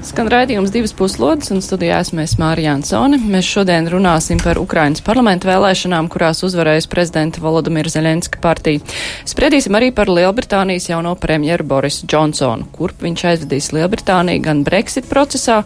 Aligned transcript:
Skan 0.00 0.30
raidījums 0.32 0.70
divas 0.72 0.94
puslodes, 0.96 1.50
un 1.52 1.58
studijā 1.60 1.98
esmu 2.00 2.22
Mārija 2.40 2.72
Ansone. 2.72 3.18
Mēs 3.20 3.44
šodien 3.44 3.84
runāsim 3.92 4.38
par 4.40 4.56
Ukrainas 4.56 5.02
parlamentu 5.04 5.50
vēlēšanām, 5.50 6.06
kurās 6.08 6.40
uzvarējas 6.46 6.86
prezidenta 6.88 7.42
Volodimira 7.44 7.92
Zelenska 7.92 8.40
partija. 8.40 8.80
Spriedīsim 9.28 9.76
arī 9.76 9.90
par 9.92 10.08
Lielbritānijas 10.08 10.88
jauno 10.88 11.12
premjeru 11.20 11.66
Borisu 11.68 12.08
Džonsonu, 12.08 12.70
kurp 12.72 13.04
viņš 13.04 13.24
aizvedīs 13.32 13.68
Lielbritāniju 13.76 14.40
gan 14.46 14.62
Brexit 14.64 15.04
procesā, 15.10 15.58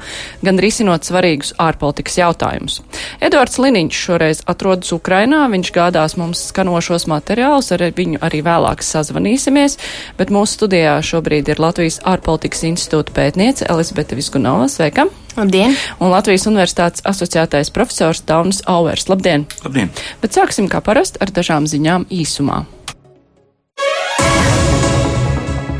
gan 0.42 0.58
risinot 0.58 1.06
svarīgus 1.06 1.54
ārpolitikas 1.62 2.18
jautājumus. 2.18 2.80
Edvards 3.22 3.60
Liniņš 3.62 4.02
šoreiz 4.08 4.42
atrodas 4.50 4.90
Ukrainā, 4.98 5.44
viņš 5.54 5.72
gādās 5.78 6.18
mums 6.18 6.42
skanošos 6.50 7.06
materiālus, 7.06 7.70
ar 7.70 7.86
viņu 7.86 8.18
arī 8.18 8.42
vēlāk 8.42 8.82
sazvanīsimies, 8.82 9.78
bet 10.18 10.34
mūsu 10.34 10.58
studijā 10.58 10.98
šobrīd 11.06 11.54
ir 11.54 11.62
Latvijas 11.62 12.02
ārpolitikas 12.02 12.66
institūta 12.72 13.14
pētniece 13.14 13.70
Elizabete 13.70 14.23
Viskundze. 14.24 14.24
Kuskunova. 14.24 14.68
Sveika! 14.68 15.04
Labdien! 15.36 15.74
Un 16.00 16.08
Latvijas 16.08 16.46
Universitātes 16.48 17.04
asociētais 17.04 17.68
profesors 17.74 18.22
Daunis 18.24 18.62
Auvers. 18.64 19.04
Labdien! 19.10 19.44
Labdien! 19.64 19.90
Bet 20.22 20.32
sāksim 20.32 20.70
kā 20.72 20.80
parasti 20.80 21.20
ar 21.20 21.28
dažām 21.34 21.68
ziņām 21.68 22.06
īsumā. 22.08 22.62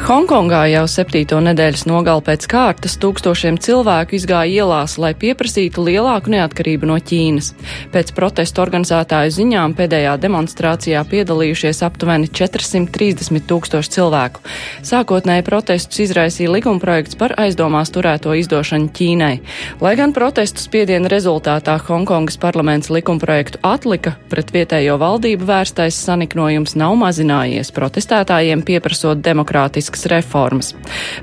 Hongkongā 0.05 0.67
jau 0.69 0.83
septīto 0.85 1.39
nedēļas 1.41 1.87
nogali 1.89 2.20
pēc 2.27 2.42
kārtas 2.53 2.98
tūkstošiem 3.01 3.56
cilvēku 3.56 4.19
izgāja 4.19 4.61
ielās, 4.61 4.98
lai 5.01 5.15
pieprasītu 5.17 5.81
lielāku 5.87 6.28
neatkarību 6.34 6.91
no 6.91 6.98
Ķīnas. 7.01 7.47
Pēc 7.95 8.12
protestu 8.12 8.61
organizētāju 8.61 9.33
ziņām 9.33 9.73
pēdējā 9.78 10.19
demonstrācijā 10.20 11.01
piedalījušies 11.09 11.81
aptuveni 11.89 12.28
430 12.28 13.47
tūkstoši 13.48 13.95
cilvēku. 13.95 14.43
Sākotnēji 14.84 15.47
protestus 15.47 16.03
izraisīja 16.05 16.53
likumprojekts 16.53 17.17
par 17.17 17.33
aizdomās 17.41 17.89
turēto 17.97 18.37
izdošanu 18.37 18.93
Ķīnai. 18.93 19.33
Lai 19.81 19.95
gan 19.97 20.12
protestu 20.12 20.67
spiediena 20.67 21.09
rezultātā 21.09 21.78
Hongkongas 21.89 22.37
parlaments 22.45 22.93
likumprojektu 22.93 23.62
atlika, 23.65 24.19
pret 24.28 24.53
vietējo 24.53 25.00
valdību 25.00 25.48
vērstais 25.48 26.05
saniknojums 26.05 26.77
nav 26.77 27.00
mazinājies, 27.06 27.73
protestētājiem 27.73 28.69
pieprasot 28.69 29.25
demokrātisku 29.25 29.94
būtiskas 29.95 30.11
reformas. 30.11 30.75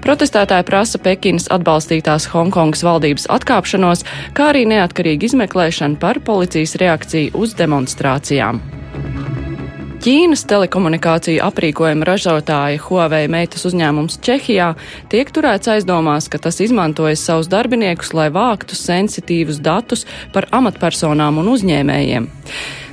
Protestētāji 0.02 0.66
prasa 0.66 1.00
Pekinas 1.00 1.50
atbalstītās 1.52 2.30
Hongkongas 2.32 2.84
valdības 2.84 3.28
atkāpšanos, 3.30 4.06
kā 4.34 4.52
arī 4.52 4.66
neatkarīgu 4.66 5.28
izmeklēšanu 5.28 6.00
par 6.00 6.20
policijas 6.20 6.76
reakciju 6.76 7.36
uz 7.36 7.56
demonstrācijām. 7.56 8.62
Ķīnas 10.02 10.48
telekomunikāciju 10.50 11.44
aprīkojuma 11.46 12.06
ražotāja 12.08 12.80
Huawei 12.82 13.28
meitas 13.30 13.68
uzņēmums 13.70 14.18
Čehijā 14.26 14.72
tiek 15.12 15.30
turēts 15.30 15.70
aizdomās, 15.70 16.26
ka 16.26 16.40
tas 16.42 16.58
izmantojas 16.58 17.22
savus 17.22 17.52
darbiniekus, 17.52 18.16
lai 18.18 18.32
vāktu 18.34 18.74
sensitīvus 18.74 19.62
datus 19.62 20.08
par 20.34 20.50
amatpersonām 20.50 21.38
un 21.44 21.54
uzņēmējiem. 21.54 22.26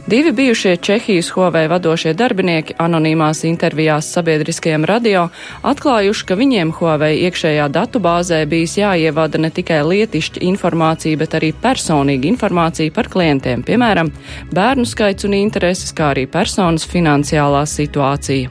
Divi 0.08 0.32
bijušie 0.32 0.76
Čehijas 0.76 1.28
Huawei 1.30 1.68
vadošie 1.68 2.14
darbinieki 2.16 2.78
anonīmās 2.80 3.42
intervijās 3.44 4.06
sabiedriskajam 4.14 4.86
radio 4.88 5.26
atklājuši, 5.68 6.24
ka 6.30 6.36
viņiem 6.40 6.70
Huawei 6.78 7.18
iekšējā 7.26 7.66
datubāzē 7.74 8.38
bijis 8.48 8.78
jāievada 8.80 9.36
ne 9.36 9.50
tikai 9.52 9.82
lietišķa 9.84 10.40
informācija, 10.48 11.18
bet 11.20 11.36
arī 11.36 11.50
personīga 11.52 12.24
informācija 12.30 12.94
par 12.96 13.10
klientiem, 13.12 13.66
piemēram, 13.68 14.08
bērnu 14.56 14.88
skaits 14.88 15.28
un 15.28 15.36
intereses, 15.42 15.92
kā 15.92 16.14
arī 16.14 16.24
personas 16.24 16.88
finansiālā 16.88 17.66
situācija. 17.68 18.48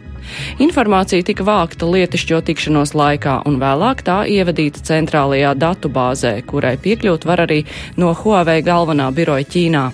Informācija 0.64 1.26
tika 1.28 1.46
vākta 1.48 1.90
lietišķo 1.90 2.42
tikšanos 2.50 2.94
laikā 2.98 3.42
un 3.50 3.60
vēlāk 3.62 4.04
tā 4.08 4.18
ievadīta 4.32 4.84
centrālajā 4.90 5.54
datubāzē, 5.60 6.34
kurai 6.48 6.76
piekļūt 6.82 7.28
var 7.30 7.46
arī 7.48 7.64
no 7.98 8.14
Huawei 8.18 8.62
galvenā 8.66 9.10
biroja 9.16 9.48
Ķīnā. 9.48 9.86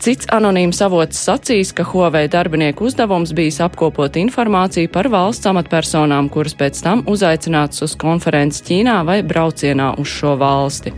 Cits 0.00 0.28
anonīms 0.32 0.80
avots 0.80 1.20
sacīs, 1.26 1.74
ka 1.76 1.84
Huawei 1.84 2.24
darbinieku 2.32 2.86
uzdevums 2.88 3.34
bijis 3.36 3.60
apkopot 3.64 4.16
informāciju 4.16 4.88
par 4.92 5.10
valsts 5.12 5.50
amatpersonām, 5.50 6.30
kuras 6.32 6.56
pēc 6.56 6.80
tam 6.86 7.04
uzaicināts 7.10 7.84
uz 7.84 7.96
konferenci 8.00 8.64
Ķīnā 8.70 9.00
vai 9.04 9.20
braucienā 9.26 9.92
uz 10.00 10.08
šo 10.08 10.38
valsti. 10.40 10.94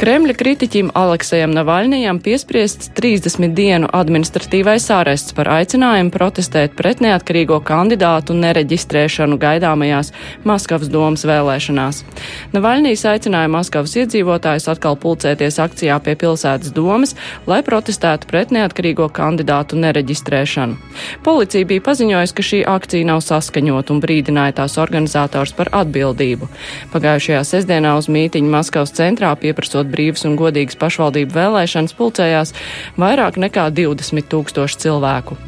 Kremļa 0.00 0.32
kritiķim 0.32 0.88
Aleksejam 0.96 1.52
Navaļnijam 1.52 2.22
piespriests 2.24 2.88
30 2.96 3.52
dienu 3.52 3.88
administratīvais 3.92 4.86
ārests 4.96 5.34
par 5.36 5.50
aicinājumu 5.52 6.08
protestēt 6.14 6.72
pret 6.78 7.02
neatkarīgo 7.04 7.58
kandidātu 7.68 8.32
nereģistrēšanu 8.38 9.36
gaidāmajās 9.42 10.08
Maskavas 10.48 10.88
domas 10.88 11.26
vēlēšanās. 11.28 11.98
Navaļnijas 12.54 13.04
aicināja 13.10 13.50
Maskavas 13.52 13.98
iedzīvotājus 14.00 14.70
atkal 14.72 14.96
pulcēties 15.02 15.60
akcijā 15.66 15.98
pie 16.06 16.16
pilsētas 16.24 16.72
domas, 16.72 17.12
lai 17.44 17.60
protestētu 17.60 18.32
pret 18.32 18.56
neatkarīgo 18.56 19.10
kandidātu 19.12 19.76
nereģistrēšanu. 19.84 20.80
Policija 21.28 21.68
bija 21.74 21.84
paziņojusi, 21.90 22.36
ka 22.40 22.46
šī 22.54 22.62
akcija 22.78 23.10
nav 23.12 23.20
saskaņot 23.28 23.92
un 23.92 24.00
brīdināja 24.00 24.62
tās 24.62 24.80
organizators 24.80 25.52
par 25.60 25.68
atbildību. 25.84 26.48
Pagājušajā 26.96 27.44
sestdienā 27.52 27.98
uz 28.00 28.08
mītiņu 28.08 28.56
Maskavas 28.56 28.96
centrā 28.96 29.36
pieprasot 29.36 29.89
brīvas 29.92 30.26
un 30.28 30.38
godīgas 30.40 30.78
pašvaldību 30.80 31.36
vēlēšanas 31.36 31.96
pulcējās 31.98 32.54
vairāk 33.00 33.40
nekā 33.42 33.68
20 33.76 34.30
tūkstoši 34.30 34.84
cilvēku. 34.86 35.38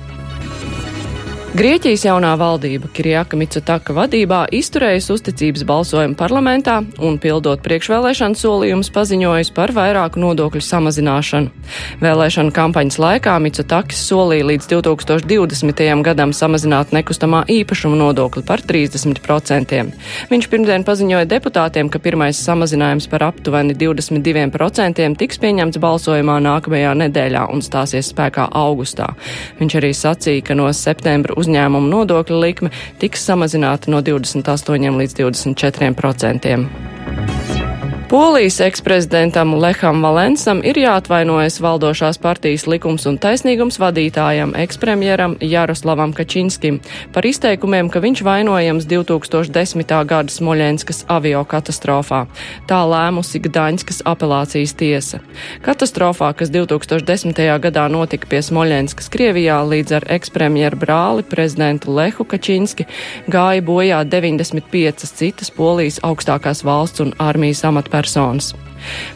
Grieķijas 1.52 2.06
jaunā 2.06 2.30
valdība 2.40 2.88
Kirjaka 2.96 3.36
Mitsutaka 3.36 3.92
vadībā 3.92 4.38
izturējusi 4.56 5.10
uzticības 5.12 5.66
balsojumu 5.68 6.14
parlamentā 6.16 6.78
un, 7.04 7.18
pildot 7.20 7.60
priekšvēlēšanu 7.60 8.38
solījumus, 8.40 8.88
paziņojusi 8.94 9.52
par 9.52 9.74
vairāku 9.76 10.22
nodokļu 10.22 10.62
samazināšanu. 10.64 11.50
Vēlēšanu 12.00 12.54
kampaņas 12.56 12.96
laikā 13.04 13.34
Mitsutakis 13.44 14.00
solīja 14.08 14.46
līdz 14.48 14.68
2020. 14.70 15.82
gadam 16.06 16.32
samazināt 16.32 16.94
nekustamā 16.96 17.42
īpašuma 17.52 18.00
nodokli 18.00 18.40
par 18.48 18.64
30%. 18.64 19.82
Viņš 20.32 20.48
pirmdien 20.48 20.88
paziņoja 20.88 21.28
deputātiem, 21.34 21.92
ka 21.92 22.00
pirmais 22.00 22.40
samazinājums 22.40 23.10
par 23.12 23.26
aptuveni 23.28 23.76
22% 23.76 25.04
tiks 25.20 25.42
pieņemts 25.44 25.82
balsojumā 25.84 26.40
nākamajā 26.48 26.96
nedēļā 27.04 27.44
un 27.52 27.60
stāsies 27.60 28.08
spēkā 28.16 28.48
augustā. 28.64 29.12
Viņš 29.60 29.78
arī 29.82 29.92
sacīja, 30.00 30.48
ka 30.48 30.56
no 30.56 30.72
septembra 30.72 31.41
uzņēmumu 31.42 31.90
nodokļa 31.92 32.42
likme 32.46 32.72
tiks 33.02 33.26
samazināta 33.28 33.92
no 33.92 34.02
28 34.04 35.02
līdz 35.02 35.18
24 35.22 35.92
procentiem. 35.98 36.68
Polijas 38.12 38.60
eksprezidentam 38.60 39.54
Leham 39.56 40.02
Valensam 40.04 40.58
ir 40.68 40.76
jāatvainojas 40.76 41.54
valdošās 41.64 42.18
partijas 42.20 42.66
likums 42.68 43.06
un 43.08 43.14
taisnīgums 43.16 43.78
vadītājam, 43.80 44.50
ekspremjeram 44.60 45.38
Jaroslavam 45.40 46.12
Kačinskim 46.12 46.82
par 47.14 47.24
izteikumiem, 47.24 47.88
ka 47.88 48.02
viņš 48.04 48.20
vainojams 48.26 48.84
2010. 48.90 49.94
gada 50.10 50.28
Smoļenskas 50.28 51.06
avio 51.08 51.40
katastrofā. 51.48 52.26
Tā 52.68 52.82
lēmusi 52.90 53.40
Gdaņskas 53.46 54.02
apelācijas 54.04 54.76
tiesa. 54.76 55.22
Katastrofā, 55.64 56.34
kas 56.36 56.52
2010. 56.52 57.40
gadā 57.64 57.86
notika 57.88 58.28
pie 58.28 58.42
Smoļenskas 58.44 59.08
Krievijā 59.08 59.56
līdz 59.64 59.96
ar 60.02 60.08
ekspremjeru 60.18 60.82
brāli 60.84 61.24
prezidentu 61.32 61.96
Lehu 61.96 62.28
Kačinski, 62.28 62.84
gāja 63.24 63.64
bojā 63.64 64.04
95 64.04 65.08
citas 65.16 65.48
Polijas 65.56 66.02
augstākās 66.04 66.60
valsts 66.60 67.06
un 67.08 67.16
armijas 67.16 67.64
amatpersonas 67.64 68.01
personas. 68.02 68.52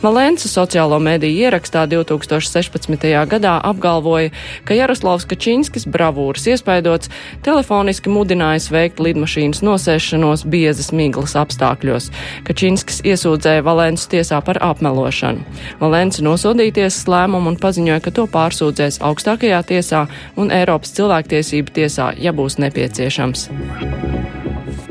Valensa 0.03 0.49
sociālo 0.49 0.99
mediju 1.03 1.47
ierakstā 1.47 1.87
2016. 1.91 3.07
gadā 3.27 3.57
apgalvoja, 3.67 4.31
ka 4.65 4.77
Jaroslavs 4.79 5.27
Kačinskis 5.27 5.89
bravūras 5.91 6.47
iespaidots 6.53 7.11
telefoniski 7.47 8.13
mudinājis 8.13 8.69
veikt 8.71 9.03
lidmašīnas 9.03 9.65
nosēšanos 9.67 10.47
biezas 10.53 10.93
miglas 10.95 11.35
apstākļos. 11.39 12.11
Kačinskis 12.47 13.03
iesūdzēja 13.03 13.67
Valensu 13.67 14.11
tiesā 14.15 14.41
par 14.47 14.61
apmelošanu. 14.63 15.43
Valensa 15.83 16.23
nosodīties 16.27 17.03
lēmumu 17.11 17.55
un 17.55 17.61
paziņoja, 17.63 18.05
ka 18.07 18.15
to 18.15 18.29
pārsūdzēs 18.31 19.03
augstākajā 19.03 19.63
tiesā 19.73 20.07
un 20.39 20.55
Eiropas 20.55 20.95
cilvēktiesību 20.95 21.75
tiesā, 21.81 22.13
ja 22.23 22.35
būs 22.37 22.61
nepieciešams. 22.63 23.49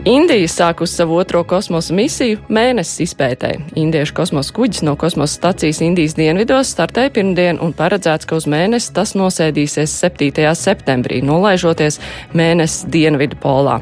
Indija 0.06 0.48
sākus 0.48 0.94
savu 0.95 1.18
otro 1.18 1.42
kosmosa 1.44 1.94
misiju 1.98 2.38
mēnesis 2.54 3.01
izpētē. 3.07 3.50
Indiešu 3.80 4.13
kosmosa 4.16 4.54
kuģis 4.56 4.83
no 4.86 4.94
kosmosa 5.00 5.39
stacijas 5.39 5.81
Indijas 5.83 6.13
dienvidos 6.16 6.69
startēja 6.75 7.12
pirmdien 7.16 7.60
un 7.63 7.74
paredzēts, 7.75 8.27
ka 8.30 8.38
uz 8.38 8.45
mēnesi 8.48 8.94
tas 8.95 9.16
nosēdīsies 9.18 9.95
7. 10.06 10.45
septembrī, 10.56 11.19
nolaižoties 11.25 12.00
mēnesis 12.38 12.86
dienvidu 12.94 13.39
polā. 13.42 13.80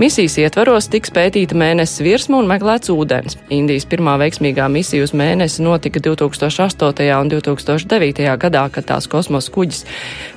Misijas 0.00 0.38
ietvaros 0.42 0.88
tiks 0.90 1.12
pētīta 1.14 1.58
mēnesis 1.58 2.02
virsma 2.06 2.40
un 2.40 2.48
meklēts 2.50 2.90
ūdens. 2.94 3.38
Indijas 3.52 3.86
pirmā 3.90 4.16
veiksmīgā 4.22 4.70
misija 4.72 5.04
uz 5.06 5.12
mēnesi 5.14 5.62
notika 5.62 6.00
2008. 6.00 7.10
un 7.20 7.34
2009. 7.36 8.32
gadā, 8.46 8.64
kad 8.72 8.88
tās 8.88 9.06
kosmosa 9.12 9.52
kuģis 9.52 9.84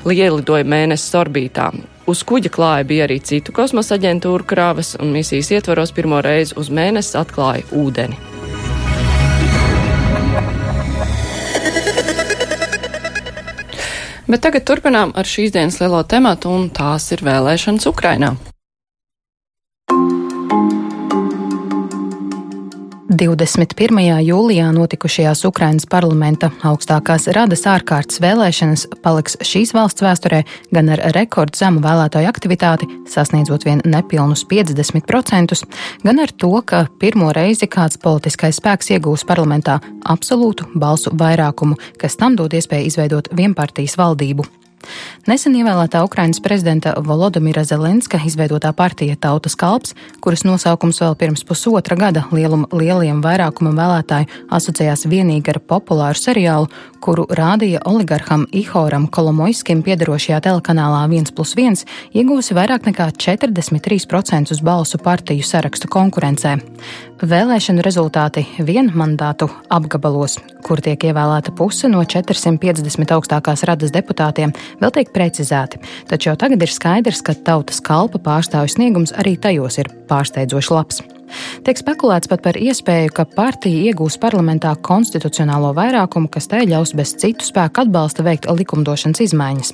lielidoja 0.06 0.68
mēnesis 0.68 1.16
orbītā. 1.18 1.72
Uz 2.10 2.24
kuģa 2.26 2.50
klāja 2.50 2.86
bija 2.90 3.06
arī 3.06 3.20
citu 3.22 3.54
kosmosa 3.54 3.94
aģentūru 4.00 4.48
krāvas, 4.50 4.96
un 4.98 5.12
misijas 5.14 5.52
ietvaros 5.54 5.92
pirmo 5.94 6.18
reizi 6.26 6.56
uz 6.58 6.72
mēnesi 6.74 7.14
atklāja 7.20 7.68
ūdeni. 7.70 8.18
Bet 14.30 14.42
tagad 14.46 14.66
turpinām 14.66 15.14
ar 15.18 15.30
šīs 15.30 15.54
dienas 15.54 15.78
lielo 15.82 16.02
tematu, 16.02 16.50
un 16.50 16.72
tās 16.74 17.12
ir 17.14 17.22
vēlēšanas 17.26 17.86
Ukrainā. 17.94 18.34
21. 23.20 24.00
jūlijā 24.24 24.70
notikušajās 24.72 25.42
Ukrainas 25.50 25.84
parlamenta 25.92 26.48
augstākās 26.64 27.26
radas 27.36 27.66
ārkārtas 27.68 28.22
vēlēšanas 28.24 28.86
paliks 29.04 29.36
šīs 29.44 29.74
valsts 29.76 30.06
vēsturē 30.06 30.40
gan 30.72 30.92
ar 30.94 31.04
rekordu 31.18 31.60
zemu 31.60 31.84
vēlētāju 31.84 32.30
aktivitāti, 32.32 32.88
sasniedzot 33.12 33.66
vien 33.68 33.84
nepilnus 33.84 34.46
50%, 34.48 35.60
gan 36.06 36.24
ar 36.24 36.32
to, 36.32 36.54
ka 36.64 36.86
pirmo 37.02 37.34
reizi 37.36 37.68
kāds 37.68 38.00
politiskais 38.00 38.62
spēks 38.62 38.94
iegūs 38.96 39.28
parlamentā 39.28 39.82
absolūtu 40.08 40.70
balsu 40.80 41.12
vairākumu, 41.12 41.76
kas 42.00 42.16
tam 42.16 42.40
dod 42.40 42.56
iespēju 42.56 42.88
izveidot 42.88 43.34
vienpartijas 43.36 44.00
valdību. 44.00 44.48
Nesen 45.30 45.54
ievēlētā 45.60 46.02
Ukrainas 46.08 46.40
prezidenta 46.42 46.96
Volodimira 47.06 47.62
Zelenska 47.68 48.20
izveidotā 48.26 48.72
partija 48.74 49.18
Tautas 49.20 49.56
kalps, 49.60 49.94
kuras 50.24 50.46
nosaukums 50.48 51.02
vēl 51.04 51.18
pirms 51.20 51.44
pusotra 51.46 51.98
gada 52.00 52.24
lielum, 52.32 52.66
lieliem 52.72 53.20
vairākumam 53.22 53.78
vēlētāju 53.78 54.30
asociējās 54.56 55.06
vienīgi 55.12 55.54
ar 55.54 55.60
populāru 55.60 56.18
seriālu, 56.18 56.72
kuru 57.04 57.28
rādīja 57.30 57.84
oligarham 57.90 58.48
Ihoram 58.56 59.08
Kolomoiskim 59.12 59.84
piedarošajā 59.86 60.42
telekanālā 60.48 61.06
1 61.08 61.36
plus 61.36 61.54
1, 61.58 61.86
iegūsi 62.16 62.58
vairāk 62.58 62.90
nekā 62.90 63.12
43% 63.20 64.60
balsu 64.66 65.00
partiju 65.04 65.46
sarakstu 65.46 65.92
konkurencē. 65.92 66.58
Vēlēšanu 67.20 67.84
rezultāti 67.84 68.46
vienmandātu 68.64 69.50
apgabalos, 69.76 70.38
kur 70.64 70.80
tiek 70.80 71.04
ievēlēta 71.04 71.52
puse 71.52 71.90
no 71.92 72.00
450 72.08 73.12
augstākās 73.18 73.66
radas 73.68 73.92
deputātiem, 73.92 74.56
vēl 74.80 74.96
tiek 74.96 75.12
precizēti, 75.12 75.84
taču 76.08 76.32
jau 76.32 76.40
tagad 76.40 76.64
ir 76.64 76.72
skaidrs, 76.72 77.20
ka 77.20 77.36
tautas 77.36 77.84
kalpa 77.84 78.24
pārstāvju 78.24 78.78
sniegums 78.78 79.12
arī 79.20 79.36
tajos 79.36 79.82
ir 79.84 79.92
pārsteidzoši 80.08 80.78
labs. 80.78 81.04
Tiek 81.66 81.80
spekulēts 81.80 82.30
pat 82.32 82.44
par 82.46 82.58
iespēju, 82.60 83.14
ka 83.16 83.26
partija 83.36 83.92
iegūs 83.92 84.18
parlamentā 84.22 84.72
konstitucionālo 84.86 85.72
vairākumu, 85.78 86.30
kas 86.32 86.50
tai 86.52 86.66
ļaus 86.70 86.96
bez 86.98 87.14
citu 87.20 87.48
spēku 87.48 87.84
atbalsta 87.84 88.26
veikt 88.26 88.50
likumdošanas 88.50 89.24
izmaiņas. 89.28 89.74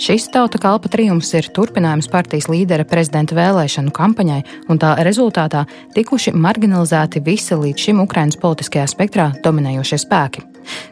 Šis 0.00 0.28
tauta 0.34 0.60
kalpa 0.60 0.90
triumfs 0.92 1.32
ir 1.36 1.50
turpinājums 1.56 2.10
partijas 2.12 2.48
līdera 2.52 2.86
prezidenta 2.88 3.36
vēlēšanu 3.38 3.92
kampaņai, 3.96 4.40
un 4.72 4.80
tā 4.80 4.94
rezultātā 5.04 5.66
tikuši 5.96 6.34
marginalizēti 6.36 7.24
visi 7.24 7.58
līdz 7.58 7.88
šim 7.88 8.04
Ukrainas 8.06 8.40
politiskajā 8.40 8.88
spektrā 8.90 9.30
dominējošie 9.44 10.00
spēki. 10.06 10.46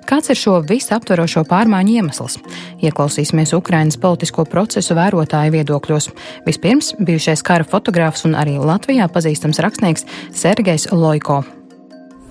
Kāds 0.06 0.30
ir 0.30 0.38
šo 0.38 0.60
visaptverošo 0.68 1.46
pārmaiņu 1.50 1.96
iemesls? 1.98 2.38
Ieklausīsimies 2.84 3.56
Ukrainas 3.58 3.98
politisko 3.98 4.46
procesu 4.50 4.98
vērotāju 4.98 5.56
viedokļos. 5.56 6.10
Vispirms 6.46 6.94
bijušais 7.00 7.42
kara 7.46 7.66
fotogrāfs 7.66 8.28
un 8.28 8.36
arī 8.38 8.60
Latvijā 8.60 9.08
pazīstams 9.10 9.62
rakstnieks 9.64 10.06
Sergejs 10.36 10.92
Loiko. 10.92 11.44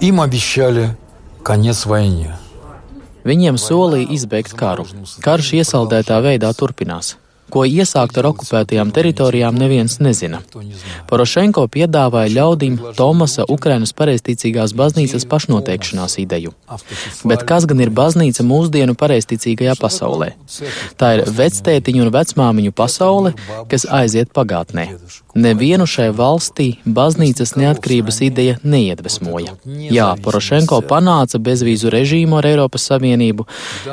Им 0.01 0.21
обещали 0.21 0.91
конец 1.43 1.87
войне. 1.87 2.35
Viņiem 3.25 3.59
solīja 3.59 4.11
izbeigt 4.11 4.55
karu. 4.59 4.83
Karš 5.23 5.53
iesaldētā 5.61 6.19
veidā 6.25 6.51
turpinās. 6.59 7.17
Ko 7.54 7.64
iesākt 7.64 8.18
ar 8.20 8.28
okupētajām 8.32 8.92
teritorijām, 8.96 9.56
neviens 9.56 9.98
nezina. 10.04 10.42
Porošenko 11.08 11.64
piedāvāja 11.72 12.34
ļaudīm 12.36 12.76
Tomasa 12.98 13.46
Ukrainas 13.48 13.94
pareizticīgās 13.98 14.76
baznīcas 14.78 15.28
pašnoteikšanās 15.32 16.18
ideju. 16.24 16.52
Bet 17.28 17.46
kas 17.48 17.68
gan 17.70 17.84
ir 17.86 17.94
baznīca 17.96 18.44
mūsdienu 18.48 18.98
pareizticīgajā 19.00 19.78
pasaulē? 19.80 20.34
Tā 21.00 21.14
ir 21.18 21.26
vectētiņu 21.40 22.08
un 22.08 22.14
vecmāmiņu 22.18 22.76
pasaule, 22.76 23.34
kas 23.72 23.88
aiziet 23.88 24.36
pagātnē. 24.36 24.90
Nevienu 25.38 25.86
šai 25.86 26.08
valstī 26.18 26.68
baznīcas 26.98 27.54
neatkarības 27.62 28.22
ideja 28.26 28.56
neiedvesmoja. 28.66 29.54
Jā, 29.94 30.08
Porošenko 30.26 30.82
panāca 30.90 31.38
bezvīzu 31.38 31.92
režīmu 31.94 32.40
ar 32.40 32.50
Eiropas 32.50 32.88
Savienību, 32.90 33.46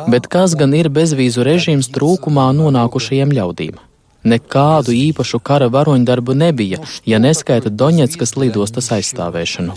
bet 0.09 0.31
kas 0.33 0.57
gan 0.57 0.73
ir 0.79 0.89
bezvīzu 0.89 1.45
režīms 1.45 1.91
trūkumā 1.93 2.49
nonākušajiem 2.57 3.35
ļaudīm? 3.37 3.77
Nekādu 4.25 4.95
īpašu 4.97 5.41
kara 5.45 5.69
varoņdarbu 5.73 6.35
nebija, 6.41 6.81
ja 7.05 7.21
neskaita 7.21 7.69
Doņetskas 7.69 8.35
lidostas 8.41 8.89
aizstāvēšanu. 8.97 9.77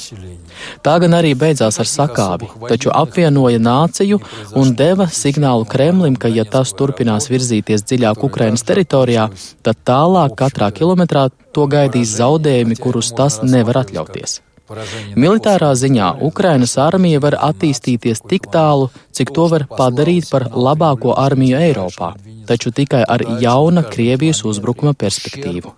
Tā 0.85 0.95
gan 1.03 1.17
arī 1.17 1.33
beidzās 1.35 1.81
ar 1.83 1.89
sakāvi, 1.91 2.49
taču 2.69 2.94
apvienoja 2.95 3.59
nāciju 3.59 4.21
un 4.55 4.73
deva 4.79 5.09
signālu 5.11 5.67
Kremlim, 5.67 6.15
ka 6.15 6.31
ja 6.31 6.47
tas 6.47 6.71
turpinās 6.79 7.27
virzīties 7.33 7.83
dziļāk 7.83 8.23
Ukrainas 8.23 8.63
teritorijā, 8.67 9.29
tad 9.67 9.83
tālāk 9.83 10.39
katrā 10.39 10.71
kilometrā 10.71 11.27
to 11.51 11.67
gaidīs 11.67 12.15
zaudējumi, 12.17 12.79
kurus 12.79 13.11
tas 13.17 13.41
nevar 13.43 13.83
atļauties. 13.83 14.41
Militārā 15.15 15.69
ziņā 15.79 16.07
Ukrainas 16.27 16.75
armija 16.83 17.21
var 17.23 17.37
attīstīties 17.49 18.23
tik 18.27 18.49
tālu, 18.51 18.89
cik 19.15 19.31
to 19.37 19.47
var 19.53 19.63
padarīt 19.71 20.27
par 20.31 20.49
labāko 20.51 21.15
armiju 21.15 21.59
Eiropā, 21.61 22.13
taču 22.49 22.75
tikai 22.75 23.03
ar 23.07 23.23
jauna 23.43 23.85
Krievijas 23.87 24.43
uzbrukuma 24.43 24.93
perspektīvu. 24.93 25.71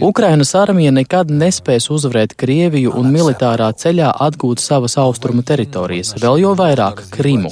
Ukrainas 0.00 0.54
armija 0.54 0.90
nekad 0.94 1.30
nespēs 1.30 1.88
uzvarēt 1.90 2.34
Krieviju 2.38 2.92
un 2.98 3.10
militārā 3.12 3.68
ceļā 3.74 4.12
atgūt 4.26 4.62
savas 4.62 4.96
austrumu 5.00 5.42
teritorijas, 5.42 6.14
vēl 6.22 6.42
jo 6.44 6.54
vairāk 6.58 7.02
Krimu. 7.14 7.50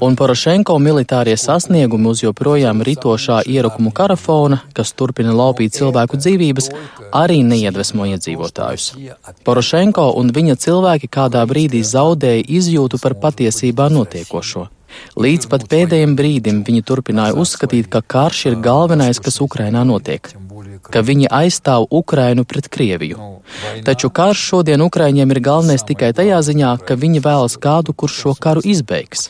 Un 0.00 0.16
Porošenko 0.16 0.78
militārie 0.78 1.36
sasniegumi 1.36 2.08
uz 2.10 2.22
joprojām 2.24 2.82
ritošā 2.86 3.42
ierakumu 3.46 3.92
karafona, 3.94 4.60
kas 4.74 4.92
turpina 4.92 5.34
laupīt 5.36 5.76
cilvēku 5.76 6.18
dzīvības, 6.22 6.70
arī 7.22 7.40
neiedvesmo 7.46 8.08
iedzīvotājus. 8.14 8.90
Porošenko 9.46 10.10
un 10.20 10.34
viņa 10.34 10.58
cilvēki 10.66 11.10
kādā 11.18 11.46
brīdī 11.50 11.82
zaudēja 11.86 12.46
izjūtu 12.60 13.02
par 13.02 13.18
patiesībā 13.22 13.90
notiekošo. 13.92 14.68
Līdz 15.22 15.46
pat 15.50 15.66
pēdējiem 15.70 16.16
brīdim 16.18 16.62
viņi 16.66 16.82
turpināja 16.86 17.36
uzskatīt, 17.38 17.90
ka 17.92 18.02
karš 18.02 18.46
ir 18.50 18.62
galvenais, 18.64 19.22
kas 19.22 19.38
Ukrainā 19.44 19.84
notiek 19.86 20.32
ka 20.91 21.01
viņi 21.05 21.29
aizstāv 21.31 21.87
Ukrainu 21.89 22.45
pret 22.45 22.69
Krieviju. 22.69 23.17
Taču 23.85 24.09
karš 24.09 24.43
šodien 24.51 24.81
Ukraiņiem 24.85 25.31
ir 25.35 25.41
galvenais 25.47 25.85
tikai 25.87 26.11
tajā 26.17 26.41
ziņā, 26.45 26.71
ka 26.87 26.97
viņi 26.99 27.23
vēlas 27.25 27.57
kādu, 27.61 27.93
kurš 27.93 28.19
šo 28.23 28.35
karu 28.39 28.63
izbeigs. 28.65 29.29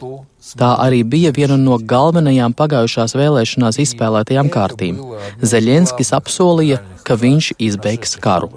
Tā 0.59 0.75
arī 0.81 1.01
bija 1.03 1.31
viena 1.35 1.57
no 1.57 1.79
galvenajām 1.81 2.53
pagājušās 2.53 3.15
vēlēšanās 3.17 3.79
izspēlētajām 3.81 4.51
kārtīm. 4.53 5.01
Zeļenskis 5.41 6.13
apsolīja, 6.19 6.83
ka 7.03 7.17
viņš 7.17 7.55
izbeigs 7.57 8.19
karu. 8.21 8.51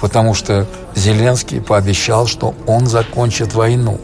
Потому 0.00 0.32
что 0.34 0.64
Зеленский 0.94 1.60
пообещал, 1.60 2.28
что 2.28 2.54
он 2.68 2.86
закончит 2.86 3.54
войну. 3.54 3.98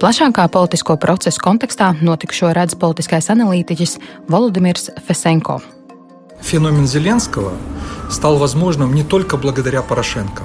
Plašākā 0.00 0.46
politisko 0.48 0.94
procesu 0.96 1.42
kontekstā 1.44 1.90
notikušo 2.00 2.54
redz 2.56 2.72
politiskais 2.80 3.28
analītiķis 3.34 3.98
Volodimirs 4.32 4.88
Fesenko. 5.04 5.58
Феномен 6.40 6.86
Зеленского 6.86 7.52
стал 8.10 8.36
возможным 8.36 8.94
не 8.94 9.04
только 9.04 9.36
благодаря 9.36 9.82
Порошенко. 9.82 10.42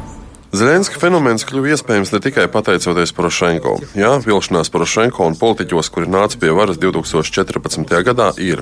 Zelenska 0.55 0.95
fenomens 1.01 1.43
kļuva 1.43 1.73
iespējams 1.73 2.13
ne 2.13 2.19
tikai 2.23 2.45
pateicoties 2.47 3.11
Porošenko. 3.17 3.73
Jā, 3.97 4.13
vilšanās 4.23 4.69
Porošenko 4.71 5.25
un 5.27 5.35
politiķos, 5.35 5.89
kuri 5.91 6.07
nāca 6.07 6.39
pie 6.39 6.53
varas 6.55 6.79
2014. 6.79 7.91
gadā, 8.07 8.29
ir. 8.39 8.61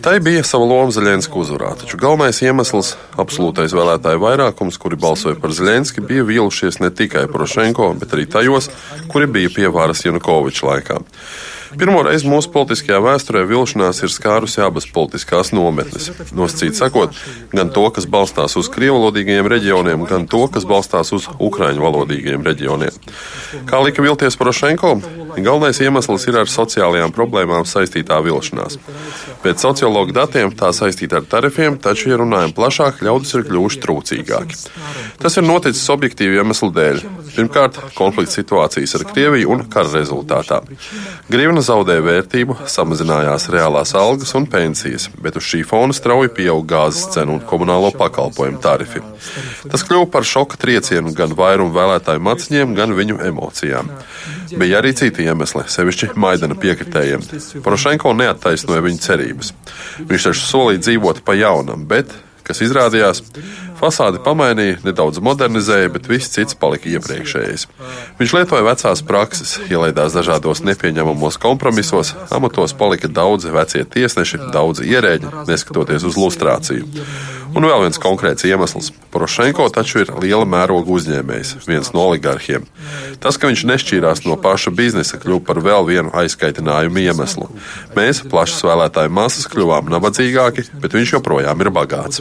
Tai 0.00 0.14
bija 0.24 0.46
sava 0.46 0.64
loma 0.64 0.94
Zelenska 0.96 1.36
uzvarā, 1.36 1.74
taču 1.82 2.00
galvenais 2.00 2.40
iemesls - 2.40 3.22
absolūtais 3.22 3.74
vēlētāju 3.76 4.22
vairākums, 4.22 4.78
kuri 4.80 4.96
balsoja 4.96 5.36
par 5.36 5.50
Zelenski, 5.50 6.00
bija 6.00 6.24
vīlušies 6.24 6.80
ne 6.80 6.88
tikai 6.88 7.26
Porošenko, 7.28 7.98
bet 8.00 8.16
arī 8.16 8.24
tajos, 8.24 8.70
kuri 9.08 9.26
bija 9.26 9.50
pie 9.52 9.68
varas 9.68 10.00
Janukoviča 10.06 10.64
laikā. 10.70 11.02
Pirmo 11.79 12.01
reizi 12.05 12.29
mūsu 12.29 12.51
politiskajā 12.53 13.01
vēsturē 13.03 13.43
vilšanās 13.49 14.01
ir 14.05 14.11
skārusi 14.13 14.61
abas 14.63 14.87
politiskās 14.95 15.51
nometnes. 15.55 16.09
Nosacīt 16.35 16.77
sakot, 16.77 17.15
gan 17.51 17.71
to, 17.75 17.85
kas 17.95 18.07
balstās 18.07 18.55
uz 18.59 18.69
krievlodīgajiem 18.73 19.49
reģioniem, 19.51 20.05
gan 20.09 20.27
to, 20.31 20.45
kas 20.51 20.67
balstās 20.69 21.11
uz 21.15 21.27
ukraiņu 21.35 21.83
valodīgajiem 21.83 22.45
reģioniem. 22.47 22.99
Kā 23.69 23.81
lika 23.83 24.05
vilties 24.05 24.39
Porošenko, 24.39 24.95
galvenais 25.43 25.81
iemesls 25.83 26.27
ir 26.29 26.37
ar 26.39 26.47
sociālajām 26.47 27.11
problēmām 27.15 27.65
saistītā 27.67 28.21
vilšanās. 28.23 28.77
Pēc 29.43 29.61
sociologu 29.61 30.15
datiem 30.15 30.53
tā 30.55 30.71
saistīta 30.73 31.19
ar 31.19 31.27
tarifiem, 31.29 31.75
taču, 31.81 32.09
ja 32.11 32.19
runājam 32.21 32.53
plašāk, 32.55 33.01
ļaudis 33.05 33.35
ir 33.35 33.43
kļuvuši 33.49 33.81
trūcīgāki. 33.83 34.59
Tas 35.21 35.35
ir 35.37 35.45
noticis 35.45 35.91
objektīvu 35.91 36.39
iemeslu 36.39 36.71
dēļ. 36.75 37.01
Pirmkārt, 37.35 37.81
konflikts 37.97 38.37
situācijas 38.39 38.95
ar 38.95 39.03
Krieviju 39.09 39.51
un 39.51 39.65
kara 39.71 39.91
rezultātā. 39.91 40.61
Grivna 41.27 41.63
zaudēja 41.65 42.05
vērtību, 42.05 42.55
samazinājās 42.71 43.49
reālās 43.51 43.91
algas 43.99 44.31
un 44.39 44.47
pensijas, 44.49 45.09
bet 45.19 45.35
uz 45.35 45.43
šī 45.49 45.65
fona 45.67 45.93
strauji 45.93 46.31
pieauga 46.37 46.69
gāzes 46.75 47.11
cenu 47.13 47.35
un 47.35 47.43
komunālo 47.49 47.91
pakalpojumu 47.97 48.61
tarifi. 48.63 49.03
Tas 49.67 49.83
kļuva 49.83 50.07
par 50.13 50.25
šoka 50.27 50.57
triecienu 50.61 51.11
gan 51.17 51.35
vairumu 51.35 51.75
vēlētāju 51.75 52.23
maciņiem, 52.23 52.73
gan 52.77 52.95
viņu 52.95 53.19
emocijām. 53.27 53.91
Bija 54.53 54.79
arī 54.81 54.93
citi 54.97 55.25
iemesli, 55.25 55.63
sevišķi 55.71 56.11
Maidana 56.19 56.57
piekritējiem. 56.59 57.25
Porošenko 57.65 58.13
neattaisnoja 58.19 58.83
viņu 58.85 59.01
cerības. 59.01 59.51
Viņš 60.05 60.29
taču 60.29 60.45
solīja 60.45 60.83
dzīvot 60.85 61.23
pa 61.25 61.37
jaunam, 61.39 61.87
bet 61.89 62.13
kas 62.45 62.61
izrādījās, 62.61 63.23
fasādi 63.79 64.21
pamainīja, 64.25 64.79
nedaudz 64.85 65.21
modernizēja, 65.25 65.91
bet 65.93 66.09
viss 66.09 66.31
cits 66.33 66.57
palika 66.59 66.89
iepriekšējais. 66.93 67.67
Viņš 68.19 68.35
lietoja 68.37 68.65
vecās 68.65 69.03
prakses, 69.05 69.55
ielaidās 69.69 70.15
dažādos 70.17 70.63
nepieņemamos 70.65 71.39
kompromisos, 71.41 72.15
amatos 72.33 72.75
palika 72.77 73.11
daudzi 73.11 73.53
vecie 73.55 73.85
tiesneši, 73.85 74.45
daudzi 74.55 74.89
ierēģi, 74.91 75.33
neskatoties 75.49 76.07
uz 76.07 76.19
lustrāciju. 76.19 76.85
Un 77.55 77.63
vēl 77.63 77.85
viens 77.85 77.99
konkrēts 78.01 78.43
iemesls. 78.43 78.89
Porošenko 79.13 79.69
taču 79.71 80.01
ir 80.01 80.09
liela 80.19 80.43
mēroga 80.49 80.91
uzņēmējs, 80.91 81.53
viens 81.63 81.93
no 81.95 82.01
oligarhiem. 82.09 82.65
Tas, 83.23 83.37
ka 83.39 83.47
viņš 83.47 83.63
nešķīrās 83.69 84.25
no 84.25 84.35
paša 84.41 84.73
biznesa, 84.75 85.15
kļuva 85.21 85.43
par 85.47 85.61
vēl 85.63 85.87
vienu 85.87 86.11
aizskaitinājumu 86.19 86.99
iemeslu. 87.05 87.47
Mēs, 87.95 88.19
plašas 88.27 88.59
vēlētāju 88.67 89.13
masas, 89.15 89.47
kļuvām 89.53 89.87
nabadzīgāki, 89.93 90.67
bet 90.83 90.97
viņš 90.97 91.15
joprojām 91.15 91.63
ir 91.63 91.71
bagāts. 91.77 92.19